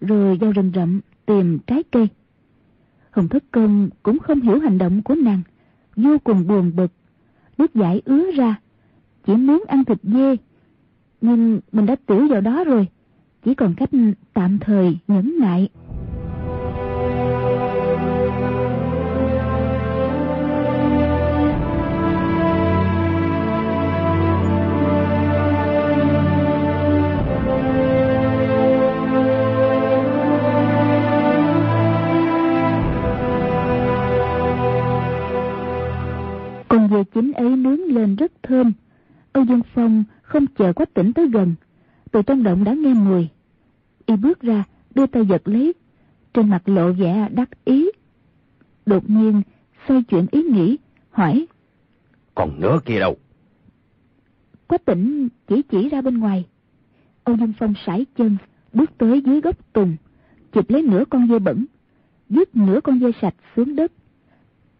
rồi 0.00 0.36
vào 0.36 0.52
rừng 0.52 0.72
rậm 0.74 1.00
tìm 1.26 1.58
trái 1.66 1.82
cây. 1.82 2.08
Hồng 3.10 3.28
Thất 3.28 3.44
Công 3.50 3.88
cũng 4.02 4.18
không 4.18 4.40
hiểu 4.40 4.58
hành 4.58 4.78
động 4.78 5.02
của 5.02 5.14
nàng, 5.14 5.42
vô 5.96 6.18
cùng 6.24 6.46
buồn 6.46 6.72
bực. 6.76 6.92
Nước 7.58 7.74
giải 7.74 8.02
ứa 8.04 8.30
ra, 8.32 8.60
chỉ 9.30 9.36
muốn 9.36 9.62
ăn 9.68 9.84
thịt 9.84 9.98
dê. 10.02 10.36
Nhưng 11.20 11.60
mình 11.72 11.86
đã 11.86 11.96
tiểu 12.06 12.28
vào 12.28 12.40
đó 12.40 12.64
rồi, 12.64 12.88
chỉ 13.44 13.54
còn 13.54 13.74
cách 13.74 13.90
tạm 14.32 14.58
thời 14.58 14.98
nhẫn 15.08 15.36
nại. 15.40 15.68
Âu 39.40 39.46
Dương 39.46 39.62
Phong 39.74 40.04
không 40.22 40.46
chờ 40.46 40.72
quách 40.72 40.94
tỉnh 40.94 41.12
tới 41.12 41.28
gần. 41.28 41.54
Từ 42.10 42.22
trong 42.22 42.42
động 42.42 42.64
đã 42.64 42.74
nghe 42.74 42.94
mùi. 42.94 43.28
Y 44.06 44.16
bước 44.16 44.40
ra, 44.40 44.64
đưa 44.94 45.06
tay 45.06 45.26
giật 45.26 45.48
lấy. 45.48 45.72
Trên 46.34 46.48
mặt 46.48 46.68
lộ 46.68 46.92
vẻ 46.92 47.28
đắc 47.32 47.64
ý. 47.64 47.90
Đột 48.86 49.10
nhiên, 49.10 49.42
xoay 49.88 50.02
chuyển 50.02 50.26
ý 50.30 50.42
nghĩ, 50.42 50.78
hỏi. 51.10 51.46
Còn 52.34 52.60
nữa 52.60 52.78
kia 52.84 53.00
đâu? 53.00 53.16
Quách 54.66 54.84
tỉnh 54.84 55.28
chỉ 55.46 55.62
chỉ 55.62 55.88
ra 55.88 56.00
bên 56.00 56.18
ngoài. 56.18 56.44
Âu 57.24 57.36
Dương 57.36 57.52
Phong 57.58 57.74
sải 57.86 58.06
chân, 58.16 58.36
bước 58.72 58.90
tới 58.98 59.22
dưới 59.26 59.40
gốc 59.40 59.72
tùng, 59.72 59.96
chụp 60.52 60.70
lấy 60.70 60.82
nửa 60.82 61.04
con 61.10 61.28
dê 61.28 61.38
bẩn, 61.38 61.66
dứt 62.28 62.56
nửa 62.56 62.80
con 62.84 63.00
dê 63.00 63.10
sạch 63.22 63.34
xuống 63.56 63.76
đất. 63.76 63.92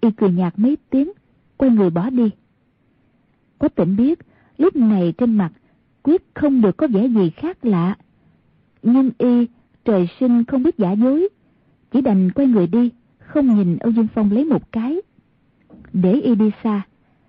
Y 0.01 0.09
cười 0.17 0.33
nhạt 0.33 0.59
mấy 0.59 0.77
tiếng, 0.91 1.13
quay 1.57 1.71
người 1.71 1.91
bỏ 1.91 2.11
đi. 2.11 2.31
Quách 3.59 3.75
tỉnh 3.75 3.97
biết, 3.97 4.19
lúc 4.61 4.77
này 4.77 5.13
trên 5.19 5.35
mặt, 5.35 5.53
quyết 6.03 6.23
không 6.35 6.61
được 6.61 6.77
có 6.77 6.87
vẻ 6.87 7.07
gì 7.07 7.31
khác 7.31 7.65
lạ. 7.65 7.97
Nhưng 8.83 9.11
y, 9.19 9.47
trời 9.85 10.09
sinh 10.21 10.45
không 10.45 10.63
biết 10.63 10.79
giả 10.79 10.93
dối, 10.93 11.29
chỉ 11.91 12.01
đành 12.01 12.31
quay 12.31 12.47
người 12.47 12.67
đi, 12.67 12.91
không 13.19 13.55
nhìn 13.57 13.79
Âu 13.79 13.93
Dương 13.93 14.07
Phong 14.15 14.33
lấy 14.33 14.45
một 14.45 14.73
cái. 14.73 14.97
Để 15.93 16.13
y 16.13 16.35
đi 16.35 16.51
xa, 16.65 16.83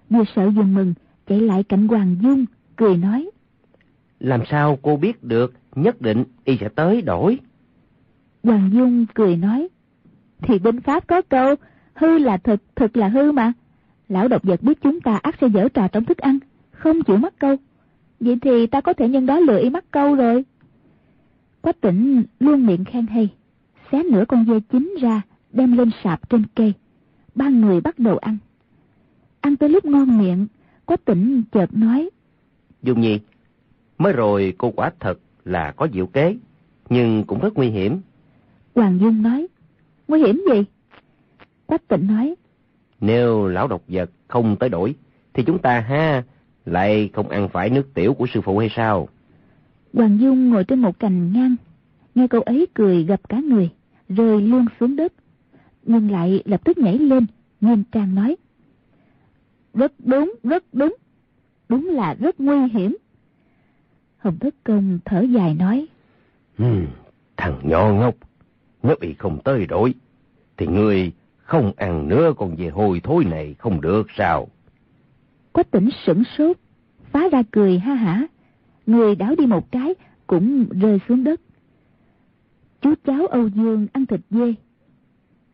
vừa 0.09 0.23
sợ 0.35 0.49
vừa 0.49 0.63
mừng, 0.63 0.93
chạy 1.27 1.41
lại 1.41 1.63
cạnh 1.63 1.87
Hoàng 1.87 2.15
Dung, 2.21 2.45
cười 2.75 2.97
nói. 2.97 3.29
Làm 4.19 4.41
sao 4.49 4.79
cô 4.81 4.97
biết 4.97 5.23
được 5.23 5.53
nhất 5.75 6.01
định 6.01 6.23
y 6.43 6.57
sẽ 6.57 6.69
tới 6.69 7.01
đổi? 7.01 7.39
Hoàng 8.43 8.69
Dung 8.73 9.05
cười 9.13 9.37
nói. 9.37 9.67
Thì 10.41 10.59
bên 10.59 10.81
Pháp 10.81 11.07
có 11.07 11.21
câu, 11.21 11.55
hư 11.93 12.17
là 12.17 12.37
thực, 12.37 12.75
thực 12.75 12.97
là 12.97 13.07
hư 13.07 13.31
mà. 13.31 13.53
Lão 14.09 14.27
độc 14.27 14.43
vật 14.43 14.63
biết 14.63 14.81
chúng 14.81 15.01
ta 15.01 15.15
ác 15.15 15.35
sẽ 15.41 15.47
dở 15.47 15.67
trò 15.73 15.87
trong 15.87 16.05
thức 16.05 16.17
ăn, 16.17 16.39
không 16.81 17.03
chịu 17.03 17.17
mắc 17.17 17.33
câu. 17.39 17.55
Vậy 18.19 18.37
thì 18.41 18.67
ta 18.67 18.81
có 18.81 18.93
thể 18.93 19.09
nhân 19.09 19.25
đó 19.25 19.39
lừa 19.39 19.59
y 19.59 19.69
mắc 19.69 19.85
câu 19.91 20.15
rồi. 20.15 20.45
Quách 21.61 21.81
tỉnh 21.81 22.23
luôn 22.39 22.65
miệng 22.65 22.85
khen 22.85 23.07
hay, 23.07 23.29
xé 23.91 24.03
nửa 24.03 24.23
con 24.27 24.45
dê 24.45 24.59
chín 24.59 24.95
ra, 25.01 25.21
đem 25.51 25.77
lên 25.77 25.89
sạp 26.03 26.29
trên 26.29 26.43
cây. 26.55 26.73
Ba 27.35 27.49
người 27.49 27.81
bắt 27.81 27.99
đầu 27.99 28.17
ăn. 28.17 28.37
Ăn 29.41 29.57
tới 29.57 29.69
lúc 29.69 29.85
ngon 29.85 30.17
miệng, 30.17 30.47
Quách 30.85 31.05
tỉnh 31.05 31.43
chợt 31.51 31.73
nói. 31.73 32.09
Dung 32.81 33.01
Nhi, 33.01 33.19
mới 33.97 34.13
rồi 34.13 34.53
cô 34.57 34.71
quả 34.71 34.91
thật 34.99 35.19
là 35.45 35.71
có 35.71 35.87
diệu 35.93 36.07
kế, 36.07 36.37
nhưng 36.89 37.23
cũng 37.23 37.39
rất 37.39 37.53
nguy 37.53 37.69
hiểm. 37.69 38.01
Hoàng 38.75 38.99
Dung 39.01 39.23
nói. 39.23 39.47
Nguy 40.07 40.19
hiểm 40.19 40.43
gì? 40.51 40.63
Quách 41.65 41.87
tỉnh 41.87 42.07
nói. 42.07 42.35
Nếu 42.99 43.47
lão 43.47 43.67
độc 43.67 43.81
vật 43.87 44.11
không 44.27 44.55
tới 44.55 44.69
đổi, 44.69 44.95
thì 45.33 45.43
chúng 45.43 45.59
ta 45.59 45.79
ha, 45.79 46.23
lại 46.65 47.09
không 47.13 47.29
ăn 47.29 47.49
phải 47.49 47.69
nước 47.69 47.93
tiểu 47.93 48.13
của 48.13 48.27
sư 48.33 48.41
phụ 48.41 48.57
hay 48.57 48.69
sao? 48.75 49.07
Hoàng 49.93 50.17
Dung 50.21 50.49
ngồi 50.49 50.63
trên 50.63 50.79
một 50.79 50.99
cành 50.99 51.33
ngang, 51.33 51.55
nghe 52.15 52.27
câu 52.27 52.41
ấy 52.41 52.67
cười 52.73 53.03
gặp 53.03 53.29
cả 53.29 53.39
người, 53.39 53.69
rơi 54.09 54.41
luôn 54.41 54.65
xuống 54.79 54.95
đất, 54.95 55.13
nhưng 55.83 56.11
lại 56.11 56.43
lập 56.45 56.61
tức 56.63 56.77
nhảy 56.77 56.99
lên, 56.99 57.25
nghiêm 57.61 57.83
trang 57.91 58.15
nói. 58.15 58.35
Rất 59.73 59.93
đúng, 59.99 60.33
rất 60.43 60.63
đúng, 60.73 60.95
đúng 61.69 61.89
là 61.89 62.13
rất 62.13 62.39
nguy 62.39 62.67
hiểm. 62.73 62.97
Hồng 64.17 64.37
Thất 64.39 64.55
Công 64.63 64.99
thở 65.05 65.21
dài 65.21 65.53
nói. 65.53 65.87
Hmm, 66.57 66.85
thằng 67.37 67.59
nhỏ 67.63 67.93
ngốc, 67.93 68.15
nếu 68.83 68.95
y 68.99 69.13
không 69.13 69.39
tới 69.43 69.65
đổi, 69.65 69.93
thì 70.57 70.67
ngươi 70.67 71.11
không 71.37 71.71
ăn 71.77 72.07
nữa 72.07 72.33
còn 72.37 72.55
về 72.55 72.69
hồi 72.69 73.01
thối 73.03 73.25
này 73.25 73.55
không 73.59 73.81
được 73.81 74.07
sao? 74.17 74.47
Quách 75.53 75.71
tỉnh 75.71 75.89
sửng 76.05 76.23
sốt, 76.37 76.57
phá 77.11 77.29
ra 77.31 77.43
cười 77.51 77.79
ha 77.79 77.93
hả. 77.93 78.27
Người 78.85 79.15
đảo 79.15 79.35
đi 79.35 79.45
một 79.45 79.71
cái 79.71 79.95
cũng 80.27 80.65
rơi 80.69 80.99
xuống 81.09 81.23
đất. 81.23 81.41
Chú 82.81 82.93
cháu 83.05 83.27
Âu 83.27 83.47
Dương 83.47 83.87
ăn 83.93 84.05
thịt 84.05 84.19
dê. 84.29 84.53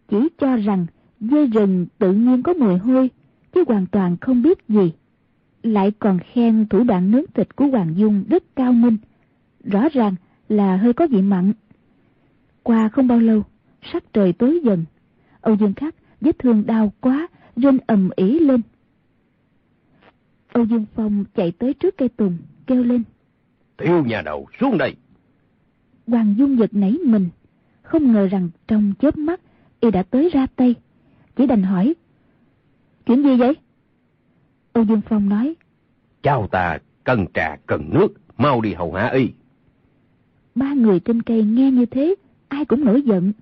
Chỉ 0.07 0.29
cho 0.37 0.57
rằng 0.57 0.85
dê 1.19 1.45
rừng 1.45 1.85
tự 1.97 2.13
nhiên 2.13 2.43
có 2.43 2.53
mùi 2.53 2.77
hôi, 2.77 3.09
chứ 3.53 3.63
hoàn 3.67 3.85
toàn 3.87 4.17
không 4.21 4.41
biết 4.41 4.67
gì. 4.67 4.93
Lại 5.63 5.91
còn 5.99 6.19
khen 6.33 6.65
thủ 6.69 6.83
đoạn 6.83 7.11
nướng 7.11 7.25
thịt 7.33 7.55
của 7.55 7.65
Hoàng 7.65 7.93
Dung 7.97 8.23
rất 8.29 8.43
cao 8.55 8.73
minh. 8.73 8.97
Rõ 9.63 9.89
ràng 9.93 10.15
là 10.49 10.77
hơi 10.77 10.93
có 10.93 11.07
vị 11.07 11.21
mặn. 11.21 11.53
Qua 12.63 12.89
không 12.89 13.07
bao 13.07 13.19
lâu, 13.19 13.43
sắc 13.93 14.13
trời 14.13 14.33
tối 14.33 14.59
dần. 14.63 14.85
Âu 15.41 15.55
Dương 15.55 15.73
Khắc 15.73 15.95
vết 16.21 16.39
thương 16.39 16.65
đau 16.65 16.93
quá, 17.01 17.27
rên 17.55 17.77
ầm 17.87 18.09
ỉ 18.15 18.39
lên. 18.39 18.61
Âu 20.57 20.65
Dương 20.65 20.85
Phong 20.95 21.25
chạy 21.35 21.51
tới 21.51 21.73
trước 21.73 21.97
cây 21.97 22.09
tùng, 22.09 22.37
kêu 22.67 22.83
lên. 22.83 23.03
Tiểu 23.77 24.05
nhà 24.05 24.21
đầu, 24.21 24.47
xuống 24.59 24.77
đây. 24.77 24.95
Hoàng 26.07 26.35
Dung 26.37 26.57
giật 26.57 26.73
nảy 26.73 26.97
mình, 27.05 27.29
không 27.81 28.11
ngờ 28.11 28.27
rằng 28.27 28.49
trong 28.67 28.93
chớp 28.99 29.17
mắt, 29.17 29.41
y 29.79 29.91
đã 29.91 30.03
tới 30.03 30.29
ra 30.33 30.47
tay. 30.55 30.75
Chỉ 31.35 31.47
đành 31.47 31.63
hỏi, 31.63 31.93
chuyện 33.05 33.23
gì 33.23 33.35
vậy? 33.35 33.53
Âu 34.73 34.85
Dương 34.85 35.01
Phong 35.09 35.29
nói, 35.29 35.55
Chào 36.21 36.47
ta, 36.47 36.77
cần 37.03 37.25
trà, 37.33 37.55
cần 37.65 37.89
nước, 37.93 38.07
mau 38.37 38.61
đi 38.61 38.73
hầu 38.73 38.93
hạ 38.93 39.07
y. 39.07 39.29
Ba 40.55 40.73
người 40.73 40.99
trên 40.99 41.21
cây 41.21 41.43
nghe 41.43 41.71
như 41.71 41.85
thế, 41.85 42.15
ai 42.47 42.65
cũng 42.65 42.85
nổi 42.85 43.01
giận. 43.01 43.33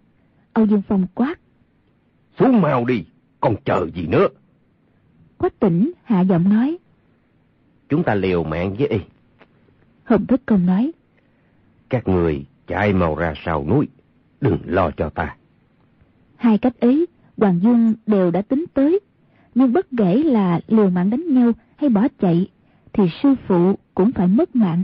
Âu 0.53 0.65
Dương 0.65 0.81
Phong 0.87 1.07
quát. 1.15 1.39
Xuống 2.39 2.61
mau 2.61 2.85
đi, 2.85 3.03
còn 3.39 3.55
chờ 3.65 3.87
gì 3.95 4.07
nữa? 4.07 4.27
Quách 5.37 5.59
tỉnh 5.59 5.91
hạ 6.03 6.21
giọng 6.21 6.49
nói. 6.49 6.77
Chúng 7.95 8.03
ta 8.03 8.15
liều 8.15 8.43
mạng 8.43 8.75
với 8.79 8.87
y. 8.87 8.99
Hồng 10.03 10.25
Thất 10.25 10.41
Công 10.45 10.65
nói. 10.65 10.91
Các 11.89 12.07
người 12.07 12.45
chạy 12.67 12.93
mau 12.93 13.15
ra 13.15 13.33
sau 13.45 13.65
núi, 13.69 13.87
đừng 14.41 14.57
lo 14.65 14.91
cho 14.97 15.09
ta. 15.09 15.35
Hai 16.35 16.57
cách 16.57 16.79
ấy, 16.79 17.05
Hoàng 17.37 17.59
Dương 17.63 17.93
đều 18.05 18.31
đã 18.31 18.41
tính 18.41 18.65
tới. 18.73 18.99
Nhưng 19.55 19.73
bất 19.73 19.87
kể 19.97 20.23
là 20.23 20.59
liều 20.67 20.89
mạng 20.89 21.09
đánh 21.09 21.33
nhau 21.33 21.51
hay 21.75 21.89
bỏ 21.89 22.07
chạy, 22.19 22.47
thì 22.93 23.03
sư 23.23 23.35
phụ 23.47 23.75
cũng 23.93 24.11
phải 24.11 24.27
mất 24.27 24.55
mạng. 24.55 24.83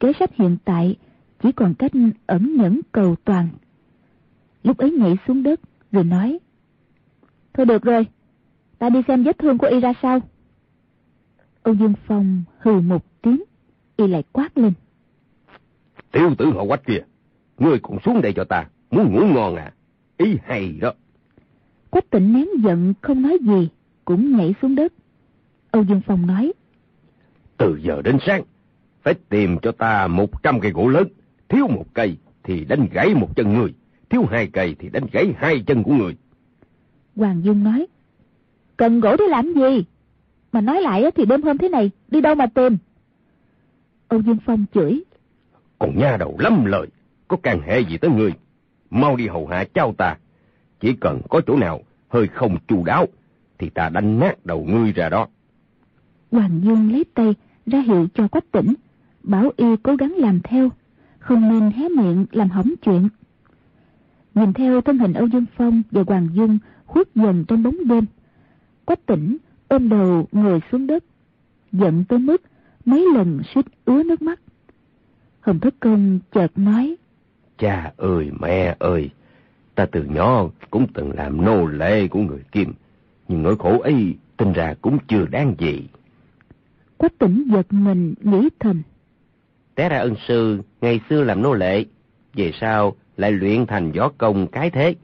Kế 0.00 0.12
sách 0.18 0.30
hiện 0.34 0.56
tại 0.64 0.96
chỉ 1.42 1.52
còn 1.52 1.74
cách 1.74 1.92
ẩn 2.26 2.56
nhẫn 2.56 2.80
cầu 2.92 3.16
toàn. 3.24 3.48
Lúc 4.62 4.78
ấy 4.78 4.90
nhảy 4.90 5.16
xuống 5.28 5.42
đất, 5.42 5.60
rồi 5.92 6.04
nói. 6.04 6.38
Thôi 7.54 7.66
được 7.66 7.82
rồi, 7.82 8.06
ta 8.78 8.88
đi 8.88 9.00
xem 9.08 9.22
vết 9.22 9.38
thương 9.38 9.58
của 9.58 9.66
y 9.66 9.80
ra 9.80 9.92
sao. 10.02 10.20
Âu 11.62 11.74
Dương 11.74 11.94
Phong 12.06 12.42
hừ 12.58 12.80
một 12.80 13.22
tiếng, 13.22 13.42
y 13.96 14.06
lại 14.06 14.22
quát 14.32 14.58
lên. 14.58 14.72
Tiểu 16.12 16.34
tử 16.38 16.46
họ 16.46 16.64
quách 16.66 16.86
kia, 16.86 17.02
ngươi 17.58 17.78
còn 17.82 17.98
xuống 18.04 18.20
đây 18.22 18.32
cho 18.36 18.44
ta, 18.44 18.68
muốn 18.90 19.12
ngủ 19.14 19.20
ngon 19.34 19.56
à? 19.56 19.72
Ý 20.16 20.36
hay 20.44 20.72
đó. 20.80 20.92
Quách 21.90 22.10
tịnh 22.10 22.32
nén 22.32 22.46
giận 22.64 22.94
không 23.00 23.22
nói 23.22 23.38
gì, 23.42 23.68
cũng 24.04 24.36
nhảy 24.36 24.54
xuống 24.62 24.74
đất. 24.74 24.92
Âu 25.70 25.84
Dương 25.84 26.00
Phong 26.06 26.26
nói. 26.26 26.52
Từ 27.56 27.80
giờ 27.82 28.02
đến 28.02 28.18
sáng, 28.26 28.42
phải 29.02 29.14
tìm 29.28 29.58
cho 29.62 29.72
ta 29.72 30.06
một 30.06 30.42
trăm 30.42 30.60
cây 30.60 30.72
gỗ 30.72 30.88
lớn, 30.88 31.08
thiếu 31.48 31.68
một 31.68 31.84
cây 31.94 32.16
thì 32.42 32.64
đánh 32.64 32.88
gãy 32.92 33.14
một 33.14 33.36
chân 33.36 33.54
người, 33.54 33.74
thiếu 34.10 34.24
hai 34.30 34.46
cây 34.46 34.76
thì 34.78 34.88
đánh 34.88 35.06
gãy 35.12 35.32
hai 35.36 35.62
chân 35.66 35.82
của 35.82 35.92
người. 35.92 36.16
Hoàng 37.16 37.44
Dung 37.44 37.64
nói. 37.64 37.86
Cần 38.76 39.00
gỗ 39.00 39.16
để 39.16 39.24
làm 39.28 39.54
gì? 39.54 39.84
Mà 40.52 40.60
nói 40.60 40.80
lại 40.80 41.04
thì 41.14 41.24
đêm 41.24 41.42
hôm 41.42 41.58
thế 41.58 41.68
này, 41.68 41.90
đi 42.08 42.20
đâu 42.20 42.34
mà 42.34 42.46
tìm? 42.46 42.76
Âu 44.08 44.20
Dương 44.20 44.38
Phong 44.46 44.64
chửi. 44.74 45.04
Còn 45.78 45.98
nha 45.98 46.16
đầu 46.16 46.36
lắm 46.38 46.64
lời, 46.64 46.86
có 47.28 47.36
can 47.36 47.60
hệ 47.66 47.80
gì 47.80 47.98
tới 47.98 48.10
người? 48.10 48.32
Mau 48.90 49.16
đi 49.16 49.26
hầu 49.26 49.46
hạ 49.46 49.64
cháu 49.74 49.94
ta. 49.98 50.16
Chỉ 50.80 50.92
cần 51.00 51.20
có 51.28 51.40
chỗ 51.46 51.56
nào 51.56 51.80
hơi 52.08 52.26
không 52.26 52.56
chu 52.68 52.84
đáo, 52.84 53.06
thì 53.58 53.70
ta 53.70 53.88
đánh 53.88 54.18
nát 54.18 54.46
đầu 54.46 54.64
ngươi 54.64 54.92
ra 54.92 55.08
đó. 55.08 55.28
Hoàng 56.30 56.60
Dương 56.64 56.92
lấy 56.92 57.04
tay 57.14 57.34
ra 57.66 57.80
hiệu 57.80 58.06
cho 58.14 58.28
quách 58.28 58.52
tỉnh, 58.52 58.74
bảo 59.22 59.50
y 59.56 59.66
cố 59.82 59.96
gắng 59.96 60.14
làm 60.16 60.40
theo, 60.40 60.68
không 61.18 61.48
nên 61.48 61.70
hé 61.70 61.88
miệng 61.88 62.26
làm 62.32 62.48
hỏng 62.48 62.74
chuyện. 62.82 63.08
Nhìn 64.34 64.52
theo 64.52 64.80
thân 64.80 64.98
hình 64.98 65.12
Âu 65.12 65.26
Dương 65.26 65.46
Phong 65.56 65.82
và 65.90 66.02
Hoàng 66.06 66.28
Dung 66.32 66.58
khuất 66.86 67.08
dần 67.14 67.44
trong 67.48 67.62
bóng 67.62 67.88
đêm, 67.88 68.04
quách 68.84 69.06
tỉnh 69.06 69.36
ôm 69.70 69.88
đầu 69.88 70.28
ngồi 70.32 70.60
xuống 70.72 70.86
đất, 70.86 71.04
giận 71.72 72.04
tới 72.08 72.18
mức 72.18 72.42
mấy 72.84 73.06
lần 73.14 73.40
suýt 73.54 73.66
ứa 73.84 74.02
nước 74.02 74.22
mắt. 74.22 74.40
Hồng 75.40 75.60
Thất 75.60 75.74
Công 75.80 76.20
chợt 76.32 76.48
nói. 76.56 76.96
Cha 77.58 77.92
ơi 77.96 78.30
mẹ 78.40 78.76
ơi, 78.78 79.10
ta 79.74 79.86
từ 79.86 80.04
nhỏ 80.04 80.48
cũng 80.70 80.86
từng 80.94 81.12
làm 81.14 81.44
nô 81.44 81.66
lệ 81.66 82.08
của 82.08 82.20
người 82.20 82.42
Kim, 82.52 82.72
nhưng 83.28 83.42
nỗi 83.42 83.56
khổ 83.58 83.80
ấy 83.80 84.14
tinh 84.36 84.52
ra 84.52 84.74
cũng 84.82 84.98
chưa 85.08 85.26
đáng 85.26 85.54
gì. 85.58 85.88
Quách 86.96 87.18
tỉnh 87.18 87.48
giật 87.52 87.72
mình 87.72 88.14
nghĩ 88.20 88.48
thầm. 88.60 88.82
Té 89.74 89.88
ra 89.88 89.98
ân 89.98 90.14
sư 90.28 90.62
ngày 90.80 91.00
xưa 91.10 91.24
làm 91.24 91.42
nô 91.42 91.54
lệ, 91.54 91.84
về 92.34 92.52
sau 92.60 92.96
lại 93.16 93.32
luyện 93.32 93.66
thành 93.66 93.92
võ 93.92 94.08
công 94.18 94.46
cái 94.46 94.70
thế. 94.70 94.94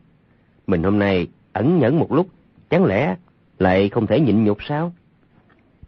Mình 0.67 0.83
hôm 0.83 0.99
nay 0.99 1.27
ẩn 1.53 1.79
nhẫn 1.79 1.99
một 1.99 2.13
lúc, 2.13 2.29
chẳng 2.71 2.85
lẽ 2.85 3.17
lại 3.59 3.89
không 3.89 4.07
thể 4.07 4.21
nhịn 4.21 4.45
nhục 4.45 4.59
sao? 4.69 4.93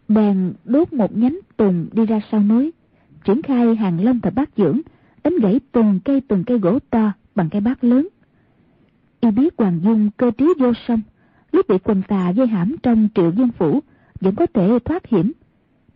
Bèn 0.07 0.53
đốt 0.65 0.93
một 0.93 1.17
nhánh 1.17 1.39
tùng 1.57 1.87
đi 1.91 2.05
ra 2.05 2.21
sau 2.31 2.43
núi, 2.43 2.71
triển 3.23 3.41
khai 3.41 3.75
hàng 3.75 4.03
long 4.03 4.19
thập 4.19 4.33
bát 4.33 4.49
dưỡng, 4.57 4.81
đánh 5.23 5.35
gãy 5.41 5.59
từng 5.71 5.99
cây 6.05 6.21
từng 6.27 6.43
cây 6.43 6.59
gỗ 6.59 6.79
to 6.89 7.11
bằng 7.35 7.49
cây 7.49 7.61
bát 7.61 7.83
lớn. 7.83 8.07
Y 9.21 9.31
biết 9.31 9.53
Hoàng 9.57 9.79
Dung 9.83 10.09
cơ 10.17 10.31
trí 10.37 10.53
vô 10.59 10.73
song, 10.87 11.01
lúc 11.51 11.67
bị 11.67 11.77
quần 11.83 12.01
tà 12.07 12.29
dây 12.29 12.47
hãm 12.47 12.75
trong 12.83 13.09
triệu 13.15 13.31
dương 13.31 13.51
phủ, 13.57 13.79
vẫn 14.21 14.35
có 14.35 14.45
thể 14.53 14.79
thoát 14.85 15.07
hiểm. 15.07 15.31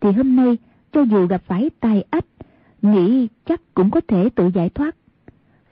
Thì 0.00 0.12
hôm 0.12 0.36
nay, 0.36 0.58
cho 0.92 1.02
dù 1.02 1.26
gặp 1.26 1.42
phải 1.46 1.70
tai 1.80 2.04
ách, 2.10 2.26
nghĩ 2.82 3.28
chắc 3.44 3.60
cũng 3.74 3.90
có 3.90 4.00
thể 4.08 4.28
tự 4.34 4.50
giải 4.54 4.70
thoát. 4.70 4.96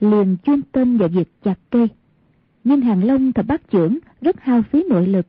Liền 0.01 0.37
chuyên 0.45 0.63
tâm 0.63 0.99
vào 0.99 1.09
việc 1.09 1.29
chặt 1.45 1.59
cây. 1.71 1.89
Nhưng 2.65 2.81
hàng 2.81 3.05
long 3.05 3.33
thập 3.33 3.47
bát 3.47 3.71
trưởng 3.71 3.99
rất 4.21 4.41
hao 4.41 4.63
phí 4.63 4.85
nội 4.89 5.07
lực. 5.07 5.27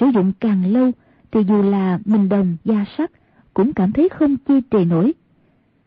Sử 0.00 0.06
dụng 0.06 0.32
càng 0.40 0.72
lâu 0.72 0.90
thì 1.30 1.40
dù 1.48 1.62
là 1.62 1.98
mình 2.04 2.28
đồng 2.28 2.56
da 2.64 2.84
sắt 2.98 3.10
cũng 3.54 3.72
cảm 3.72 3.92
thấy 3.92 4.08
không 4.08 4.36
chi 4.36 4.54
trì 4.70 4.84
nổi. 4.84 5.12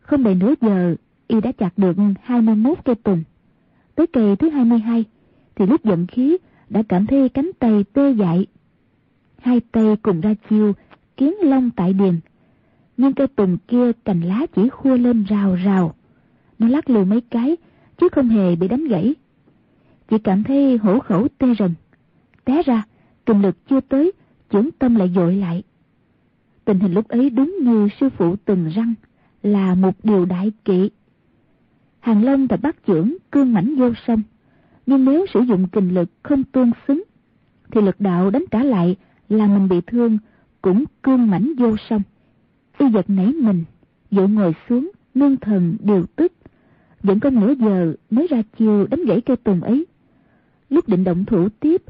Không 0.00 0.22
đầy 0.22 0.34
nửa 0.34 0.54
giờ, 0.60 0.96
y 1.28 1.40
đã 1.40 1.52
chặt 1.52 1.78
được 1.78 1.96
21 2.22 2.78
cây 2.84 2.94
tùng. 2.94 3.22
Tới 3.94 4.06
cây 4.06 4.36
thứ 4.36 4.48
22, 4.50 5.04
thì 5.54 5.66
lúc 5.66 5.84
giận 5.84 6.06
khí 6.06 6.36
đã 6.68 6.82
cảm 6.88 7.06
thấy 7.06 7.28
cánh 7.28 7.50
tay 7.58 7.84
tê 7.92 8.12
dại. 8.12 8.46
Hai 9.38 9.60
tay 9.60 9.96
cùng 10.02 10.20
ra 10.20 10.34
chiêu, 10.50 10.72
kiến 11.16 11.34
long 11.42 11.70
tại 11.70 11.92
điền. 11.92 12.20
Nhưng 12.96 13.12
cây 13.12 13.26
tùng 13.26 13.58
kia 13.68 13.92
cành 14.04 14.20
lá 14.20 14.46
chỉ 14.54 14.68
khua 14.68 14.96
lên 14.96 15.24
rào 15.24 15.54
rào. 15.54 15.94
Nó 16.58 16.68
lắc 16.68 16.90
lư 16.90 17.04
mấy 17.04 17.20
cái, 17.20 17.56
chứ 17.98 18.08
không 18.12 18.28
hề 18.28 18.56
bị 18.56 18.68
đánh 18.68 18.84
gãy. 18.88 19.14
Chỉ 20.08 20.18
cảm 20.18 20.44
thấy 20.44 20.76
hổ 20.76 20.98
khẩu 20.98 21.28
tê 21.38 21.54
rần. 21.58 21.74
Té 22.44 22.62
ra, 22.62 22.82
kinh 23.26 23.42
lực 23.42 23.56
chưa 23.68 23.80
tới, 23.80 24.12
chưởng 24.50 24.70
tâm 24.78 24.94
lại 24.94 25.12
dội 25.14 25.34
lại. 25.34 25.62
Tình 26.64 26.80
hình 26.80 26.92
lúc 26.92 27.08
ấy 27.08 27.30
đúng 27.30 27.56
như 27.62 27.88
sư 28.00 28.08
phụ 28.18 28.36
từng 28.44 28.68
răng, 28.68 28.94
là 29.42 29.74
một 29.74 29.94
điều 30.02 30.24
đại 30.24 30.52
kỵ. 30.64 30.90
Hàng 32.00 32.24
Long 32.24 32.46
và 32.46 32.56
bác 32.56 32.86
trưởng 32.86 33.16
cương 33.30 33.52
mãnh 33.52 33.76
vô 33.76 33.92
song, 34.06 34.22
nhưng 34.86 35.04
nếu 35.04 35.26
sử 35.34 35.40
dụng 35.40 35.68
kình 35.68 35.94
lực 35.94 36.08
không 36.22 36.44
tương 36.44 36.70
xứng, 36.88 37.02
thì 37.72 37.80
lực 37.80 38.00
đạo 38.00 38.30
đánh 38.30 38.44
trả 38.50 38.62
lại 38.62 38.96
là 39.28 39.46
mình 39.46 39.68
bị 39.68 39.80
thương 39.86 40.18
cũng 40.62 40.84
cương 41.02 41.30
mãnh 41.30 41.52
vô 41.58 41.76
song. 41.88 42.02
Y 42.78 42.86
giật 42.94 43.10
nảy 43.10 43.32
mình, 43.32 43.64
vội 44.10 44.28
ngồi 44.28 44.54
xuống, 44.68 44.90
nương 45.14 45.36
thần 45.36 45.76
điều 45.80 46.06
tức. 46.16 46.32
Vẫn 47.02 47.20
có 47.20 47.30
nửa 47.30 47.54
giờ 47.54 47.94
mới 48.10 48.26
ra 48.30 48.42
chiều 48.58 48.86
đánh 48.86 49.04
gãy 49.04 49.20
cây 49.20 49.36
tùng 49.36 49.60
ấy. 49.60 49.86
Lúc 50.70 50.88
định 50.88 51.04
động 51.04 51.24
thủ 51.24 51.48
tiếp, 51.60 51.82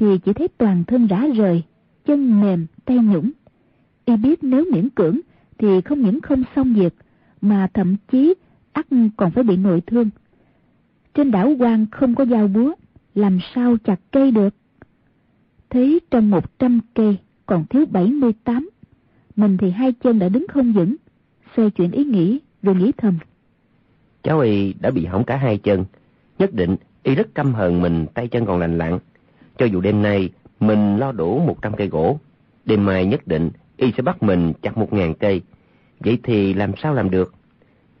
thì 0.00 0.18
chỉ 0.18 0.32
thấy 0.32 0.48
toàn 0.48 0.84
thân 0.84 1.06
rã 1.06 1.26
rời, 1.36 1.62
chân 2.04 2.40
mềm, 2.40 2.66
tay 2.84 2.96
nhũng. 2.96 3.30
Y 4.04 4.16
biết 4.16 4.44
nếu 4.44 4.64
miễn 4.72 4.88
cưỡng 4.90 5.20
thì 5.58 5.80
không 5.80 6.00
những 6.00 6.20
không 6.20 6.42
xong 6.56 6.74
việc, 6.74 6.94
mà 7.40 7.68
thậm 7.74 7.96
chí 8.12 8.34
ắt 8.72 8.86
còn 9.16 9.30
phải 9.30 9.44
bị 9.44 9.56
nội 9.56 9.80
thương. 9.86 10.10
Trên 11.14 11.30
đảo 11.30 11.52
quan 11.58 11.86
không 11.90 12.14
có 12.14 12.24
dao 12.24 12.48
búa, 12.48 12.72
làm 13.14 13.38
sao 13.54 13.76
chặt 13.84 14.00
cây 14.10 14.30
được? 14.30 14.54
Thấy 15.70 16.00
trong 16.10 16.30
một 16.30 16.58
trăm 16.58 16.80
cây 16.94 17.16
còn 17.46 17.64
thiếu 17.70 17.86
bảy 17.86 18.06
mươi 18.06 18.32
tám, 18.44 18.70
mình 19.36 19.56
thì 19.56 19.70
hai 19.70 19.92
chân 19.92 20.18
đã 20.18 20.28
đứng 20.28 20.46
không 20.48 20.72
vững, 20.72 20.96
xoay 21.56 21.70
chuyển 21.70 21.90
ý 21.90 22.04
nghĩ 22.04 22.38
rồi 22.62 22.74
nghĩ 22.74 22.92
thầm. 22.96 23.18
Cháu 24.22 24.40
y 24.40 24.72
đã 24.72 24.90
bị 24.90 25.06
hỏng 25.06 25.24
cả 25.24 25.36
hai 25.36 25.58
chân, 25.58 25.84
nhất 26.38 26.54
định 26.54 26.76
y 27.02 27.14
rất 27.14 27.34
căm 27.34 27.54
hờn 27.54 27.82
mình 27.82 28.06
tay 28.14 28.28
chân 28.28 28.46
còn 28.46 28.58
lành 28.58 28.78
lặn. 28.78 28.98
Cho 29.60 29.66
dù 29.66 29.80
đêm 29.80 30.02
nay 30.02 30.30
mình 30.60 30.96
lo 30.96 31.12
đủ 31.12 31.38
một 31.38 31.62
trăm 31.62 31.76
cây 31.76 31.88
gỗ, 31.88 32.18
đêm 32.64 32.86
mai 32.86 33.06
nhất 33.06 33.26
định 33.26 33.50
y 33.76 33.92
sẽ 33.96 34.02
bắt 34.02 34.22
mình 34.22 34.52
chặt 34.62 34.76
một 34.78 34.92
ngàn 34.92 35.14
cây. 35.14 35.42
Vậy 36.00 36.18
thì 36.22 36.54
làm 36.54 36.72
sao 36.82 36.94
làm 36.94 37.10
được? 37.10 37.34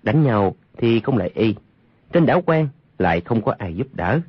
Đánh 0.02 0.22
nhau 0.22 0.56
thì 0.76 1.00
không 1.00 1.16
lại 1.16 1.30
y. 1.34 1.54
Trên 2.12 2.26
đảo 2.26 2.42
quen 2.46 2.68
lại 2.98 3.20
không 3.20 3.42
có 3.42 3.54
ai 3.58 3.74
giúp 3.74 3.86
đỡ. 3.92 4.20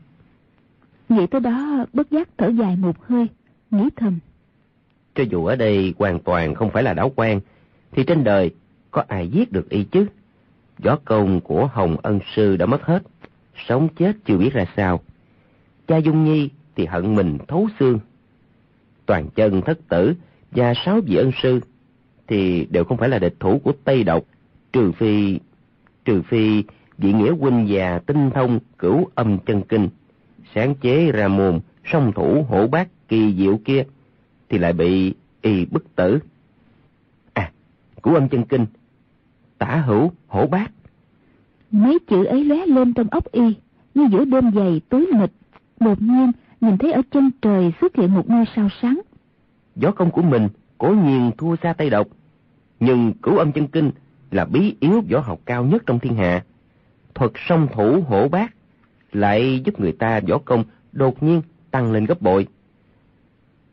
Nghĩ 1.10 1.28
tới 1.28 1.42
đó 1.42 1.86
bất 1.94 2.12
giác 2.12 2.30
thở 2.38 2.48
dài 2.48 2.76
một 2.76 3.06
hơi, 3.06 3.28
nghĩ 3.72 3.90
thầm. 3.96 4.20
Cho 5.16 5.24
dù 5.24 5.46
ở 5.46 5.56
đây 5.56 5.94
hoàn 6.00 6.20
toàn 6.20 6.56
không 6.56 6.70
phải 6.70 6.84
là 6.84 6.94
đảo 6.94 7.12
quan, 7.16 7.40
thì 7.92 8.04
trên 8.04 8.24
đời 8.24 8.52
có 8.92 9.04
ai 9.08 9.28
giết 9.28 9.52
được 9.52 9.70
y 9.70 9.84
chứ? 9.84 10.06
Gió 10.80 10.98
công 11.06 11.42
của 11.42 11.70
Hồng 11.74 11.98
Ân 12.04 12.20
Sư 12.36 12.58
đã 12.58 12.66
mất 12.66 12.84
hết, 12.84 13.04
sống 13.68 13.88
chết 14.00 14.16
chưa 14.26 14.38
biết 14.38 14.54
ra 14.54 14.66
sao. 14.76 15.00
Cha 15.88 15.98
Dung 15.98 16.24
Nhi 16.26 16.50
thì 16.76 16.86
hận 16.86 17.16
mình 17.16 17.38
thấu 17.48 17.68
xương. 17.80 18.00
Toàn 19.06 19.30
chân 19.36 19.62
thất 19.62 19.80
tử 19.90 20.14
và 20.52 20.74
sáu 20.86 21.02
vị 21.02 21.16
ân 21.16 21.32
sư 21.44 21.60
thì 22.28 22.68
đều 22.70 22.84
không 22.84 22.98
phải 22.98 23.10
là 23.10 23.20
địch 23.20 23.36
thủ 23.40 23.60
của 23.64 23.74
Tây 23.84 24.04
Độc, 24.04 24.24
trừ 24.74 24.92
phi 24.92 25.40
trừ 26.06 26.22
phi 26.22 26.64
vị 26.98 27.14
nghĩa 27.14 27.32
huynh 27.32 27.68
già 27.68 28.00
tinh 28.06 28.30
thông 28.34 28.60
cửu 28.78 29.10
âm 29.16 29.38
chân 29.46 29.62
kinh, 29.70 29.90
sáng 30.56 30.76
chế 30.76 31.12
ra 31.12 31.28
mồm 31.28 31.60
song 31.86 32.12
thủ 32.16 32.46
hổ 32.50 32.68
bát 32.68 32.88
kỳ 33.08 33.36
diệu 33.38 33.60
kia 33.66 33.84
thì 34.50 34.58
lại 34.58 34.74
bị 34.74 35.14
y 35.42 35.66
bức 35.66 35.96
tử. 35.96 36.20
À, 37.34 37.52
cửu 38.04 38.14
âm 38.14 38.30
chân 38.30 38.44
kinh, 38.44 38.66
tả 39.58 39.76
hữu 39.76 40.12
hổ 40.28 40.48
bát. 40.48 40.72
Mấy 41.72 42.00
chữ 42.08 42.24
ấy 42.24 42.46
lóe 42.46 42.66
lên 42.66 42.94
trong 42.94 43.08
óc 43.12 43.32
y, 43.32 43.56
như 43.96 44.08
giữa 44.12 44.26
đêm 44.26 44.52
dày 44.56 44.82
tối 44.90 45.08
mịt, 45.14 45.32
đột 45.80 46.02
nhiên 46.02 46.32
nhìn 46.62 46.78
thấy 46.78 46.92
ở 46.92 47.02
chân 47.12 47.32
trời 47.42 47.72
xuất 47.82 47.96
hiện 47.96 48.14
một 48.14 48.30
ngôi 48.30 48.46
sao 48.56 48.70
sáng. 48.82 49.02
Gió 49.76 49.92
công 49.92 50.12
của 50.12 50.22
mình 50.22 50.50
cố 50.78 50.88
nhiên 50.88 51.32
thua 51.38 51.56
xa 51.64 51.74
tay 51.74 51.90
Độc, 51.90 52.08
nhưng 52.80 53.14
cửu 53.14 53.38
âm 53.38 53.52
chân 53.52 53.68
kinh 53.68 53.92
là 54.32 54.46
bí 54.46 54.76
yếu 54.80 55.02
võ 55.12 55.20
học 55.20 55.40
cao 55.46 55.66
nhất 55.66 55.84
trong 55.86 56.00
thiên 56.00 56.16
hạ. 56.16 56.44
Thuật 57.16 57.32
song 57.36 57.68
thủ 57.74 58.04
hổ 58.08 58.28
bát 58.28 58.56
lại 59.12 59.62
giúp 59.66 59.80
người 59.80 59.92
ta 59.92 60.20
võ 60.28 60.38
công 60.38 60.64
đột 60.92 61.24
nhiên 61.24 61.42
tăng 61.72 61.92
lên 61.92 62.06
gấp 62.06 62.22
bội. 62.22 62.48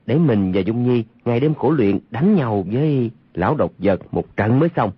Để 0.07 0.19
mình 0.19 0.53
và 0.53 0.61
Dung 0.61 0.83
Nhi 0.83 1.05
ngày 1.25 1.41
đêm 1.41 1.55
khổ 1.55 1.71
luyện 1.71 1.99
đánh 2.11 2.35
nhau 2.35 2.67
với 2.73 3.11
lão 3.35 3.55
độc 3.55 3.73
vật 3.79 4.15
một 4.15 4.37
trận 4.37 4.59
mới 4.59 4.69
xong. 4.77 4.93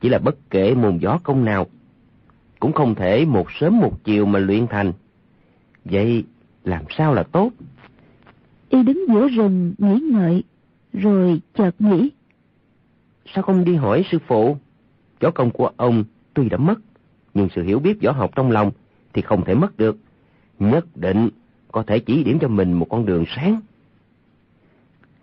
Chỉ 0.00 0.08
là 0.08 0.18
bất 0.18 0.50
kể 0.50 0.74
môn 0.74 0.98
võ 0.98 1.18
công 1.18 1.44
nào, 1.44 1.66
cũng 2.60 2.72
không 2.72 2.94
thể 2.94 3.24
một 3.24 3.46
sớm 3.52 3.80
một 3.80 4.04
chiều 4.04 4.26
mà 4.26 4.38
luyện 4.38 4.66
thành. 4.66 4.92
Vậy 5.84 6.24
làm 6.64 6.84
sao 6.98 7.14
là 7.14 7.22
tốt? 7.22 7.50
Y 8.68 8.82
đứng 8.82 9.04
giữa 9.08 9.28
rừng 9.28 9.74
nghĩ 9.78 10.00
ngợi, 10.12 10.42
rồi 10.92 11.40
chợt 11.54 11.70
nghĩ. 11.78 12.10
Sao 13.34 13.42
không 13.42 13.64
đi 13.64 13.74
hỏi 13.74 14.04
sư 14.10 14.18
phụ? 14.26 14.56
Võ 15.20 15.30
công 15.30 15.50
của 15.50 15.70
ông 15.76 16.04
tuy 16.34 16.48
đã 16.48 16.56
mất, 16.56 16.80
nhưng 17.34 17.48
sự 17.54 17.62
hiểu 17.62 17.78
biết 17.78 18.02
võ 18.02 18.12
học 18.12 18.30
trong 18.36 18.50
lòng 18.50 18.70
thì 19.12 19.22
không 19.22 19.44
thể 19.44 19.54
mất 19.54 19.76
được. 19.76 19.96
Nhất 20.58 20.86
định 20.94 21.28
có 21.72 21.82
thể 21.82 21.98
chỉ 21.98 22.24
điểm 22.24 22.38
cho 22.40 22.48
mình 22.48 22.72
một 22.72 22.86
con 22.90 23.06
đường 23.06 23.24
sáng. 23.36 23.60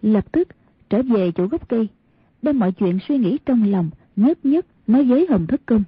Lập 0.01 0.31
tức 0.31 0.47
trở 0.89 1.01
về 1.01 1.31
chỗ 1.31 1.47
gốc 1.47 1.69
cây, 1.69 1.87
đem 2.41 2.59
mọi 2.59 2.71
chuyện 2.71 2.99
suy 3.07 3.17
nghĩ 3.17 3.37
trong 3.45 3.71
lòng 3.71 3.89
nhất 4.15 4.45
nhất 4.45 4.65
nói 4.87 5.03
với 5.03 5.27
Hồng 5.29 5.47
Thất 5.47 5.61
Công. 5.65 5.83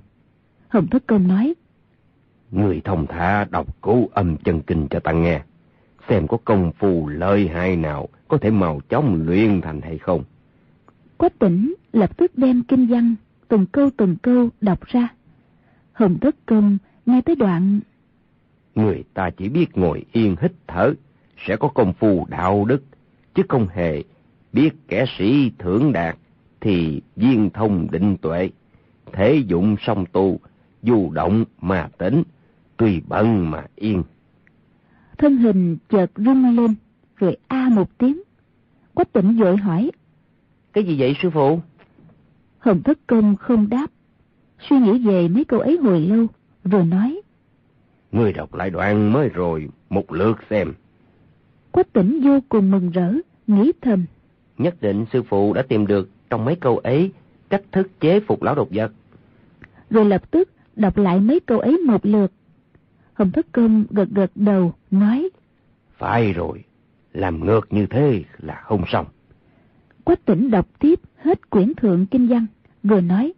Hồng 0.67 0.87
Thất 0.87 1.07
Công 1.07 1.27
nói, 1.27 1.53
Người 2.51 2.81
thông 2.83 3.07
thả 3.07 3.45
đọc 3.51 3.81
cứu 3.81 4.09
âm 4.13 4.37
chân 4.37 4.61
kinh 4.61 4.87
cho 4.89 4.99
ta 4.99 5.11
nghe, 5.11 5.41
xem 6.09 6.27
có 6.27 6.37
công 6.45 6.71
phu 6.79 7.07
lợi 7.07 7.47
hại 7.47 7.75
nào 7.75 8.09
có 8.27 8.37
thể 8.37 8.51
mau 8.51 8.81
chóng 8.89 9.23
luyện 9.25 9.61
thành 9.61 9.81
hay 9.81 9.97
không. 9.97 10.23
Quách 11.17 11.39
tỉnh 11.39 11.75
lập 11.93 12.17
tức 12.17 12.31
đem 12.37 12.63
kinh 12.63 12.87
văn 12.87 13.15
từng 13.47 13.65
câu 13.65 13.89
từng 13.97 14.15
câu 14.21 14.49
đọc 14.61 14.85
ra. 14.85 15.07
Hồng 15.93 16.19
Thất 16.19 16.35
Công 16.45 16.77
nghe 17.05 17.21
tới 17.21 17.35
đoạn 17.35 17.79
Người 18.75 19.03
ta 19.13 19.29
chỉ 19.29 19.49
biết 19.49 19.77
ngồi 19.77 20.05
yên 20.11 20.35
hít 20.41 20.51
thở, 20.67 20.93
sẽ 21.47 21.55
có 21.55 21.67
công 21.67 21.93
phu 21.93 22.25
đạo 22.29 22.65
đức, 22.65 22.83
chứ 23.35 23.43
không 23.49 23.67
hề 23.67 24.03
biết 24.53 24.69
kẻ 24.87 25.05
sĩ 25.17 25.51
thưởng 25.59 25.91
đạt 25.91 26.17
thì 26.61 27.01
viên 27.15 27.49
thông 27.49 27.87
định 27.91 28.17
tuệ, 28.17 28.49
thể 29.13 29.35
dụng 29.47 29.75
song 29.81 30.05
tu, 30.11 30.39
dù 30.83 31.11
động 31.11 31.45
mà 31.61 31.89
tỉnh, 31.97 32.23
tùy 32.81 33.01
bận 33.07 33.51
mà 33.51 33.63
yên. 33.75 34.03
thân 35.17 35.37
hình 35.37 35.77
chợt 35.89 36.11
rung 36.15 36.55
lên, 36.55 36.75
rồi 37.17 37.37
a 37.47 37.69
một 37.69 37.97
tiếng. 37.97 38.21
Quách 38.93 39.13
tỉnh 39.13 39.37
vội 39.37 39.57
hỏi, 39.57 39.91
Cái 40.73 40.83
gì 40.83 40.95
vậy 40.99 41.15
sư 41.21 41.29
phụ? 41.29 41.59
Hồng 42.59 42.83
Thất 42.83 42.99
Công 43.07 43.35
không 43.35 43.69
đáp, 43.69 43.87
suy 44.69 44.79
nghĩ 44.79 44.99
về 45.07 45.27
mấy 45.27 45.45
câu 45.45 45.59
ấy 45.59 45.77
hồi 45.77 45.99
lâu, 45.99 46.27
rồi 46.63 46.85
nói, 46.85 47.21
Người 48.11 48.33
đọc 48.33 48.53
lại 48.53 48.69
đoạn 48.69 49.13
mới 49.13 49.29
rồi, 49.29 49.69
một 49.89 50.11
lượt 50.11 50.37
xem. 50.49 50.73
Quách 51.71 51.93
tỉnh 51.93 52.21
vô 52.23 52.39
cùng 52.49 52.71
mừng 52.71 52.91
rỡ, 52.91 53.13
nghĩ 53.47 53.71
thầm, 53.81 54.05
Nhất 54.57 54.81
định 54.81 55.05
sư 55.13 55.23
phụ 55.23 55.53
đã 55.53 55.61
tìm 55.61 55.87
được 55.87 56.09
trong 56.29 56.45
mấy 56.45 56.55
câu 56.55 56.77
ấy 56.77 57.11
cách 57.49 57.63
thức 57.71 57.99
chế 57.99 58.19
phục 58.19 58.43
lão 58.43 58.55
độc 58.55 58.67
vật. 58.71 58.91
rồi 59.89 60.05
lập 60.05 60.31
tức 60.31 60.49
đọc 60.75 60.97
lại 60.97 61.19
mấy 61.19 61.39
câu 61.39 61.59
ấy 61.59 61.77
một 61.77 62.05
lượt. 62.05 62.31
Hồng 63.21 63.31
Thất 63.31 63.47
Công 63.51 63.85
gật 63.89 64.09
gật 64.09 64.31
đầu, 64.35 64.73
nói, 64.91 65.29
Phải 65.97 66.33
rồi, 66.33 66.63
làm 67.13 67.45
ngược 67.45 67.67
như 67.69 67.85
thế 67.85 68.23
là 68.37 68.61
không 68.63 68.83
xong. 68.87 69.05
Quách 70.03 70.25
tỉnh 70.25 70.51
đọc 70.51 70.67
tiếp 70.79 70.99
hết 71.15 71.49
quyển 71.49 71.73
thượng 71.77 72.05
kinh 72.05 72.27
văn, 72.27 72.45
rồi 72.83 73.01
nói, 73.01 73.33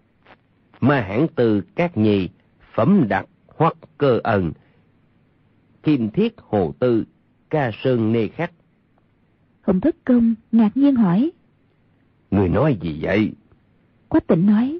Ma 0.80 1.02
hãng 1.02 1.28
từ 1.36 1.62
các 1.76 1.98
nhì, 1.98 2.30
phẩm 2.76 3.06
đặc 3.10 3.26
hoặc 3.48 3.74
cơ 3.98 4.20
ẩn. 4.24 4.52
Kim 5.84 6.10
thiết 6.10 6.36
hồ 6.38 6.74
tư, 6.80 7.04
ca 7.50 7.72
sơn 7.84 8.12
nê 8.12 8.28
khắc. 8.28 8.52
Hồng 9.62 9.82
Thất 9.82 9.96
Công 10.06 10.36
ngạc 10.52 10.78
nhiên 10.78 10.96
hỏi, 10.96 11.32
Người 12.32 12.50
nói 12.50 12.78
gì 12.82 13.00
vậy? 13.02 13.32
Quách 14.10 14.28
tỉnh 14.28 14.46
nói, 14.46 14.80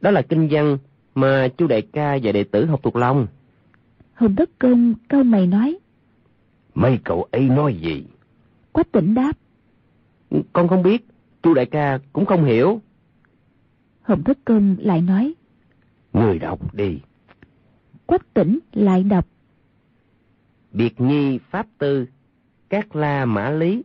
Đó 0.00 0.10
là 0.10 0.22
kinh 0.22 0.48
văn 0.50 0.78
mà 1.14 1.48
chu 1.58 1.66
đại 1.66 1.82
ca 1.82 2.18
và 2.22 2.32
đệ 2.32 2.44
tử 2.44 2.66
học 2.66 2.80
thuộc 2.82 2.96
lòng. 2.96 3.26
Hồng 4.16 4.36
Thất 4.36 4.50
Công 4.58 4.94
câu 5.08 5.22
mày 5.22 5.46
nói, 5.46 5.78
Mấy 6.74 6.98
cậu 7.04 7.22
ấy 7.22 7.48
nói 7.48 7.74
gì? 7.74 8.04
Quách 8.72 8.92
tỉnh 8.92 9.14
đáp, 9.14 9.32
Con 10.52 10.68
không 10.68 10.82
biết, 10.82 11.06
chu 11.42 11.54
đại 11.54 11.66
ca 11.66 11.98
cũng 12.12 12.26
không 12.26 12.44
hiểu. 12.44 12.80
Hồng 14.02 14.24
Thất 14.24 14.38
Công 14.44 14.76
lại 14.78 15.02
nói, 15.02 15.34
Người 16.12 16.38
đọc 16.38 16.74
đi. 16.74 16.98
Quách 18.06 18.34
tỉnh 18.34 18.58
lại 18.72 19.02
đọc, 19.02 19.26
Biệt 20.72 21.00
nhi 21.00 21.38
pháp 21.50 21.66
tư, 21.78 22.06
các 22.68 22.96
la 22.96 23.24
mã 23.24 23.50
lý. 23.50 23.82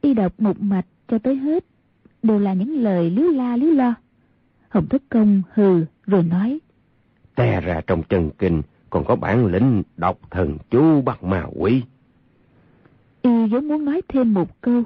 y 0.00 0.14
đọc 0.14 0.40
một 0.40 0.60
mạch 0.60 0.86
cho 1.08 1.18
tới 1.18 1.36
hết, 1.36 1.64
đều 2.22 2.38
là 2.38 2.54
những 2.54 2.82
lời 2.82 3.10
líu 3.10 3.30
la 3.30 3.56
líu 3.56 3.70
lo. 3.70 3.94
Hồng 4.68 4.86
Thất 4.88 5.02
Công 5.08 5.42
hừ 5.54 5.84
rồi 6.06 6.22
nói, 6.22 6.58
Te 7.38 7.60
ra 7.60 7.80
trong 7.86 8.02
chân 8.02 8.30
kinh 8.38 8.62
còn 8.90 9.04
có 9.04 9.16
bản 9.16 9.46
lĩnh 9.46 9.82
đọc 9.96 10.18
thần 10.30 10.58
chú 10.70 11.02
bắt 11.02 11.24
ma 11.24 11.46
quỷ. 11.56 11.82
y 13.22 13.46
vốn 13.46 13.68
muốn 13.68 13.84
nói 13.84 14.02
thêm 14.08 14.34
một 14.34 14.60
câu, 14.60 14.82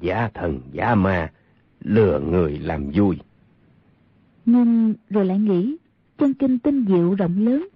Giả 0.00 0.30
thần 0.34 0.60
giả 0.72 0.94
ma, 0.94 1.32
lừa 1.80 2.20
người 2.20 2.58
làm 2.58 2.90
vui. 2.94 3.18
nhưng 4.46 4.94
rồi 5.10 5.24
lại 5.24 5.38
nghĩ, 5.38 5.76
chân 6.18 6.34
kinh 6.34 6.58
tinh 6.58 6.84
diệu 6.88 7.14
rộng 7.14 7.44
lớn, 7.44 7.68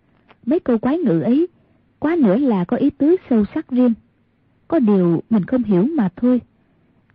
mấy 0.46 0.60
câu 0.60 0.78
quái 0.78 0.98
ngữ 0.98 1.20
ấy, 1.20 1.46
quá 1.98 2.16
nữa 2.18 2.36
là 2.36 2.64
có 2.64 2.76
ý 2.76 2.90
tứ 2.90 3.16
sâu 3.30 3.44
sắc 3.54 3.70
riêng. 3.70 3.94
Có 4.68 4.78
điều 4.78 5.22
mình 5.30 5.44
không 5.44 5.62
hiểu 5.62 5.86
mà 5.96 6.08
thôi. 6.16 6.40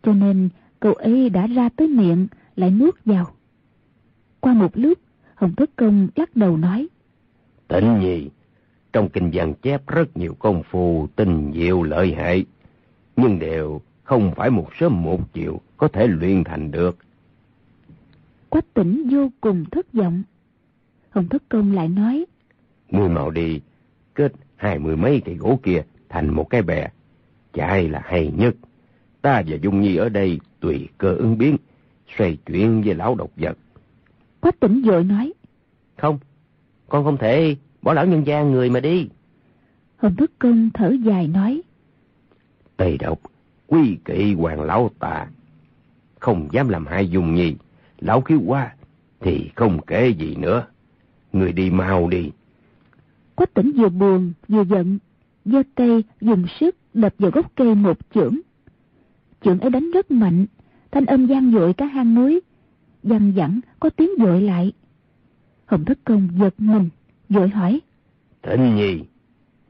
Cho 0.04 0.14
nên 0.14 0.50
câu 0.80 0.94
ấy 0.94 1.30
đã 1.30 1.48
ra 1.48 1.70
tới 1.70 1.88
miệng, 1.88 2.28
lại 2.56 2.72
nuốt 2.72 2.96
vào. 3.06 3.28
Qua 4.40 4.54
một 4.54 4.78
lúc, 4.78 4.98
Hồng 5.40 5.56
Thất 5.56 5.70
Công 5.76 6.08
lắc 6.16 6.36
đầu 6.36 6.58
nói, 6.58 6.88
Tịnh 7.68 8.00
nhi, 8.00 8.30
trong 8.94 9.10
kinh 9.10 9.30
văn 9.34 9.54
chép 9.62 9.88
rất 9.88 10.18
nhiều 10.18 10.36
công 10.40 10.64
phu 10.64 11.08
tinh 11.16 11.52
diệu 11.56 11.84
lợi 11.84 12.14
hại, 12.14 12.46
nhưng 13.16 13.40
đều 13.40 13.82
không 14.04 14.32
phải 14.36 14.50
một 14.50 14.70
sớm 14.80 15.02
một 15.04 15.34
chiều 15.34 15.62
có 15.78 15.88
thể 15.88 16.08
luyện 16.08 16.44
thành 16.44 16.72
được. 16.72 16.98
Quách 18.50 18.74
tỉnh 18.74 19.08
vô 19.12 19.30
cùng 19.42 19.66
thất 19.72 19.94
vọng. 19.94 20.24
Hồng 21.10 21.28
Thất 21.30 21.44
Công 21.50 21.72
lại 21.72 21.90
nói. 21.90 22.26
Ngươi 22.90 23.10
mau 23.10 23.32
đi, 23.32 23.62
kết 24.16 24.32
hai 24.56 24.80
mươi 24.80 24.98
mấy 24.98 25.22
cây 25.26 25.36
gỗ 25.36 25.60
kia 25.64 25.82
thành 26.10 26.30
một 26.34 26.50
cái 26.50 26.62
bè. 26.62 26.88
Chạy 27.54 27.90
là 27.90 28.02
hay 28.04 28.32
nhất. 28.38 28.56
Ta 29.22 29.44
và 29.48 29.58
Dung 29.62 29.82
Nhi 29.82 29.96
ở 29.96 30.10
đây 30.10 30.40
tùy 30.60 30.88
cơ 30.98 31.16
ứng 31.16 31.38
biến, 31.38 31.58
xoay 32.18 32.38
chuyển 32.46 32.82
với 32.82 32.96
lão 32.96 33.16
độc 33.16 33.30
vật. 33.36 33.58
Quách 34.42 34.60
tỉnh 34.60 34.82
vội 34.82 35.04
nói. 35.04 35.34
Không, 35.98 36.20
con 36.90 37.04
không 37.04 37.18
thể 37.18 37.56
bỏ 37.82 37.94
lão 37.94 38.06
nhân 38.06 38.28
gia 38.28 38.44
người 38.44 38.70
mà 38.70 38.80
đi. 38.80 39.08
Hồng 39.98 40.16
Thất 40.16 40.32
Công 40.40 40.70
thở 40.74 40.96
dài 41.04 41.28
nói. 41.28 41.62
Tây 42.78 42.98
độc, 42.98 43.20
quy 43.68 43.98
kỵ 44.06 44.34
hoàng 44.34 44.62
lão 44.62 44.90
tà. 45.00 45.28
Không 46.20 46.48
dám 46.52 46.70
làm 46.70 46.86
hai 46.86 47.10
Dung 47.10 47.36
Nhi. 47.36 47.56
Lão 48.00 48.22
khiếu 48.22 48.40
qua 48.46 48.76
thì 49.20 49.50
không 49.56 49.80
kể 49.88 50.10
gì 50.10 50.36
nữa. 50.36 50.66
Người 51.34 51.54
đi 51.54 51.70
mau 51.70 52.10
đi. 52.10 52.32
Quách 53.36 53.54
tỉnh 53.54 53.72
vừa 53.78 53.90
buồn 53.90 54.34
vừa 54.48 54.64
giận, 54.64 55.00
giơ 55.46 55.64
tay 55.76 56.04
dùng 56.22 56.46
sức 56.60 56.76
đập 56.94 57.14
vào 57.20 57.32
gốc 57.32 57.52
cây 57.56 57.76
một 57.76 57.98
chưởng. 58.14 58.36
Chưởng 59.42 59.60
ấy 59.60 59.70
đánh 59.70 59.92
rất 59.92 60.12
mạnh, 60.12 60.46
thanh 60.92 61.06
âm 61.06 61.26
gian 61.26 61.52
dội 61.52 61.74
cả 61.74 61.86
hang 61.86 62.16
núi, 62.16 62.42
văng 63.04 63.32
vẳng 63.32 63.60
có 63.80 63.90
tiếng 63.90 64.10
dội 64.20 64.42
lại. 64.42 64.72
Hồng 65.66 65.86
Thất 65.86 66.00
Công 66.04 66.30
giật 66.40 66.54
mình, 66.58 66.90
dội 67.30 67.50
hỏi. 67.50 67.80
Thịnh 68.42 68.76
nhi, 68.76 69.00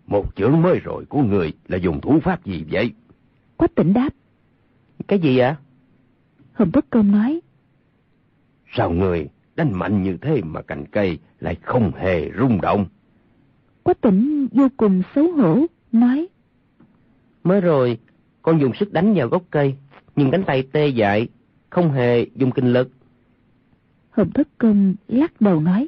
một 0.08 0.36
chưởng 0.36 0.62
mới 0.62 0.80
rồi 0.80 1.06
của 1.06 1.22
người 1.22 1.54
là 1.68 1.78
dùng 1.78 2.02
thủ 2.02 2.20
pháp 2.24 2.46
gì 2.46 2.66
vậy? 2.72 2.92
Quách 3.58 3.76
tỉnh 3.76 3.94
đáp. 3.94 4.10
Cái 5.08 5.20
gì 5.20 5.38
ạ? 5.38 5.58
Hồng 6.54 6.72
Thất 6.72 6.86
Công 6.90 7.12
nói. 7.12 7.40
Sao 8.76 8.92
người 8.92 9.30
đánh 9.56 9.72
mạnh 9.74 10.04
như 10.04 10.18
thế 10.22 10.42
mà 10.42 10.62
cành 10.62 10.86
cây 10.86 11.18
lại 11.40 11.56
không 11.62 11.92
hề 11.96 12.32
rung 12.40 12.62
động? 12.62 12.86
Quách 13.84 14.02
tỉnh 14.02 14.48
vô 14.52 14.68
cùng 14.78 15.02
xấu 15.16 15.32
hổ, 15.32 15.66
nói. 15.92 16.28
Mới 17.44 17.62
rồi, 17.62 17.98
con 18.42 18.62
dùng 18.62 18.72
sức 18.80 18.94
đánh 18.94 19.14
vào 19.14 19.28
gốc 19.28 19.44
cây, 19.52 19.76
nhưng 20.16 20.32
cánh 20.32 20.44
tay 20.44 20.68
tê 20.72 20.88
dại, 20.88 21.28
không 21.70 21.92
hề 21.92 22.26
dùng 22.36 22.52
kinh 22.52 22.74
lực. 22.74 22.92
Hồng 24.20 24.32
Thất 24.32 24.48
Công 24.58 24.96
lắc 25.08 25.42
đầu 25.42 25.60
nói. 25.60 25.88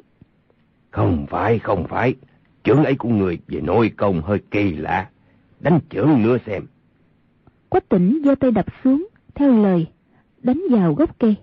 Không 0.90 1.26
phải, 1.30 1.58
không 1.58 1.86
phải. 1.88 2.14
Chưởng 2.64 2.84
ấy 2.84 2.94
của 2.94 3.08
người 3.08 3.38
về 3.48 3.60
nội 3.60 3.92
công 3.96 4.22
hơi 4.22 4.38
kỳ 4.50 4.72
lạ. 4.72 5.08
Đánh 5.60 5.80
chưởng 5.90 6.22
nữa 6.22 6.36
xem. 6.46 6.66
Quách 7.68 7.88
tỉnh 7.88 8.22
giơ 8.24 8.34
tay 8.34 8.50
đập 8.50 8.66
xuống, 8.84 9.08
theo 9.34 9.62
lời, 9.62 9.86
đánh 10.42 10.62
vào 10.70 10.94
gốc 10.94 11.18
cây. 11.18 11.36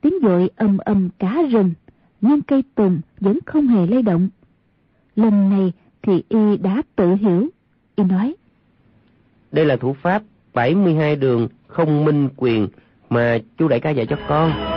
Tiếng 0.00 0.14
dội 0.22 0.50
ầm 0.56 0.78
ầm 0.78 1.08
cả 1.18 1.36
rừng, 1.50 1.72
nhưng 2.20 2.42
cây 2.42 2.64
tùng 2.74 3.00
vẫn 3.20 3.38
không 3.46 3.66
hề 3.66 3.86
lay 3.86 4.02
động. 4.02 4.28
Lần 5.16 5.50
này 5.50 5.72
thì 6.02 6.22
y 6.28 6.56
đã 6.56 6.82
tự 6.96 7.14
hiểu. 7.14 7.48
Y 7.96 8.04
nói. 8.04 8.34
Đây 9.52 9.64
là 9.64 9.76
thủ 9.76 9.92
pháp 10.02 10.22
72 10.54 11.16
đường 11.16 11.48
không 11.66 12.04
minh 12.04 12.28
quyền 12.36 12.68
mà 13.10 13.38
chú 13.58 13.68
đại 13.68 13.80
ca 13.80 13.90
dạy 13.90 14.06
cho 14.06 14.18
con. 14.28 14.69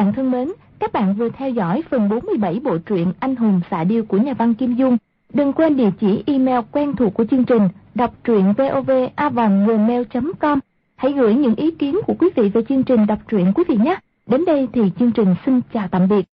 Bạn 0.00 0.12
thân 0.12 0.30
mến, 0.30 0.48
các 0.78 0.92
bạn 0.92 1.14
vừa 1.14 1.28
theo 1.28 1.50
dõi 1.50 1.82
phần 1.90 2.08
47 2.08 2.60
bộ 2.64 2.78
truyện 2.78 3.12
Anh 3.20 3.36
hùng 3.36 3.60
xạ 3.70 3.84
điêu 3.84 4.04
của 4.04 4.18
nhà 4.18 4.34
văn 4.34 4.54
Kim 4.54 4.74
Dung. 4.74 4.96
Đừng 5.32 5.52
quên 5.52 5.76
địa 5.76 5.90
chỉ 6.00 6.22
email 6.26 6.60
quen 6.72 6.96
thuộc 6.96 7.14
của 7.14 7.24
chương 7.30 7.44
trình 7.44 7.68
đọc 7.94 8.14
truyện 8.24 8.54
vovavonggmail.com. 8.58 10.58
Hãy 10.96 11.12
gửi 11.12 11.34
những 11.34 11.54
ý 11.54 11.70
kiến 11.70 12.00
của 12.06 12.14
quý 12.18 12.28
vị 12.36 12.48
về 12.48 12.62
chương 12.68 12.82
trình 12.82 13.06
đọc 13.06 13.18
truyện 13.28 13.52
quý 13.54 13.64
vị 13.68 13.76
nhé. 13.76 13.96
Đến 14.26 14.44
đây 14.44 14.68
thì 14.72 14.82
chương 14.98 15.12
trình 15.12 15.34
xin 15.46 15.60
chào 15.72 15.88
tạm 15.90 16.08
biệt. 16.08 16.26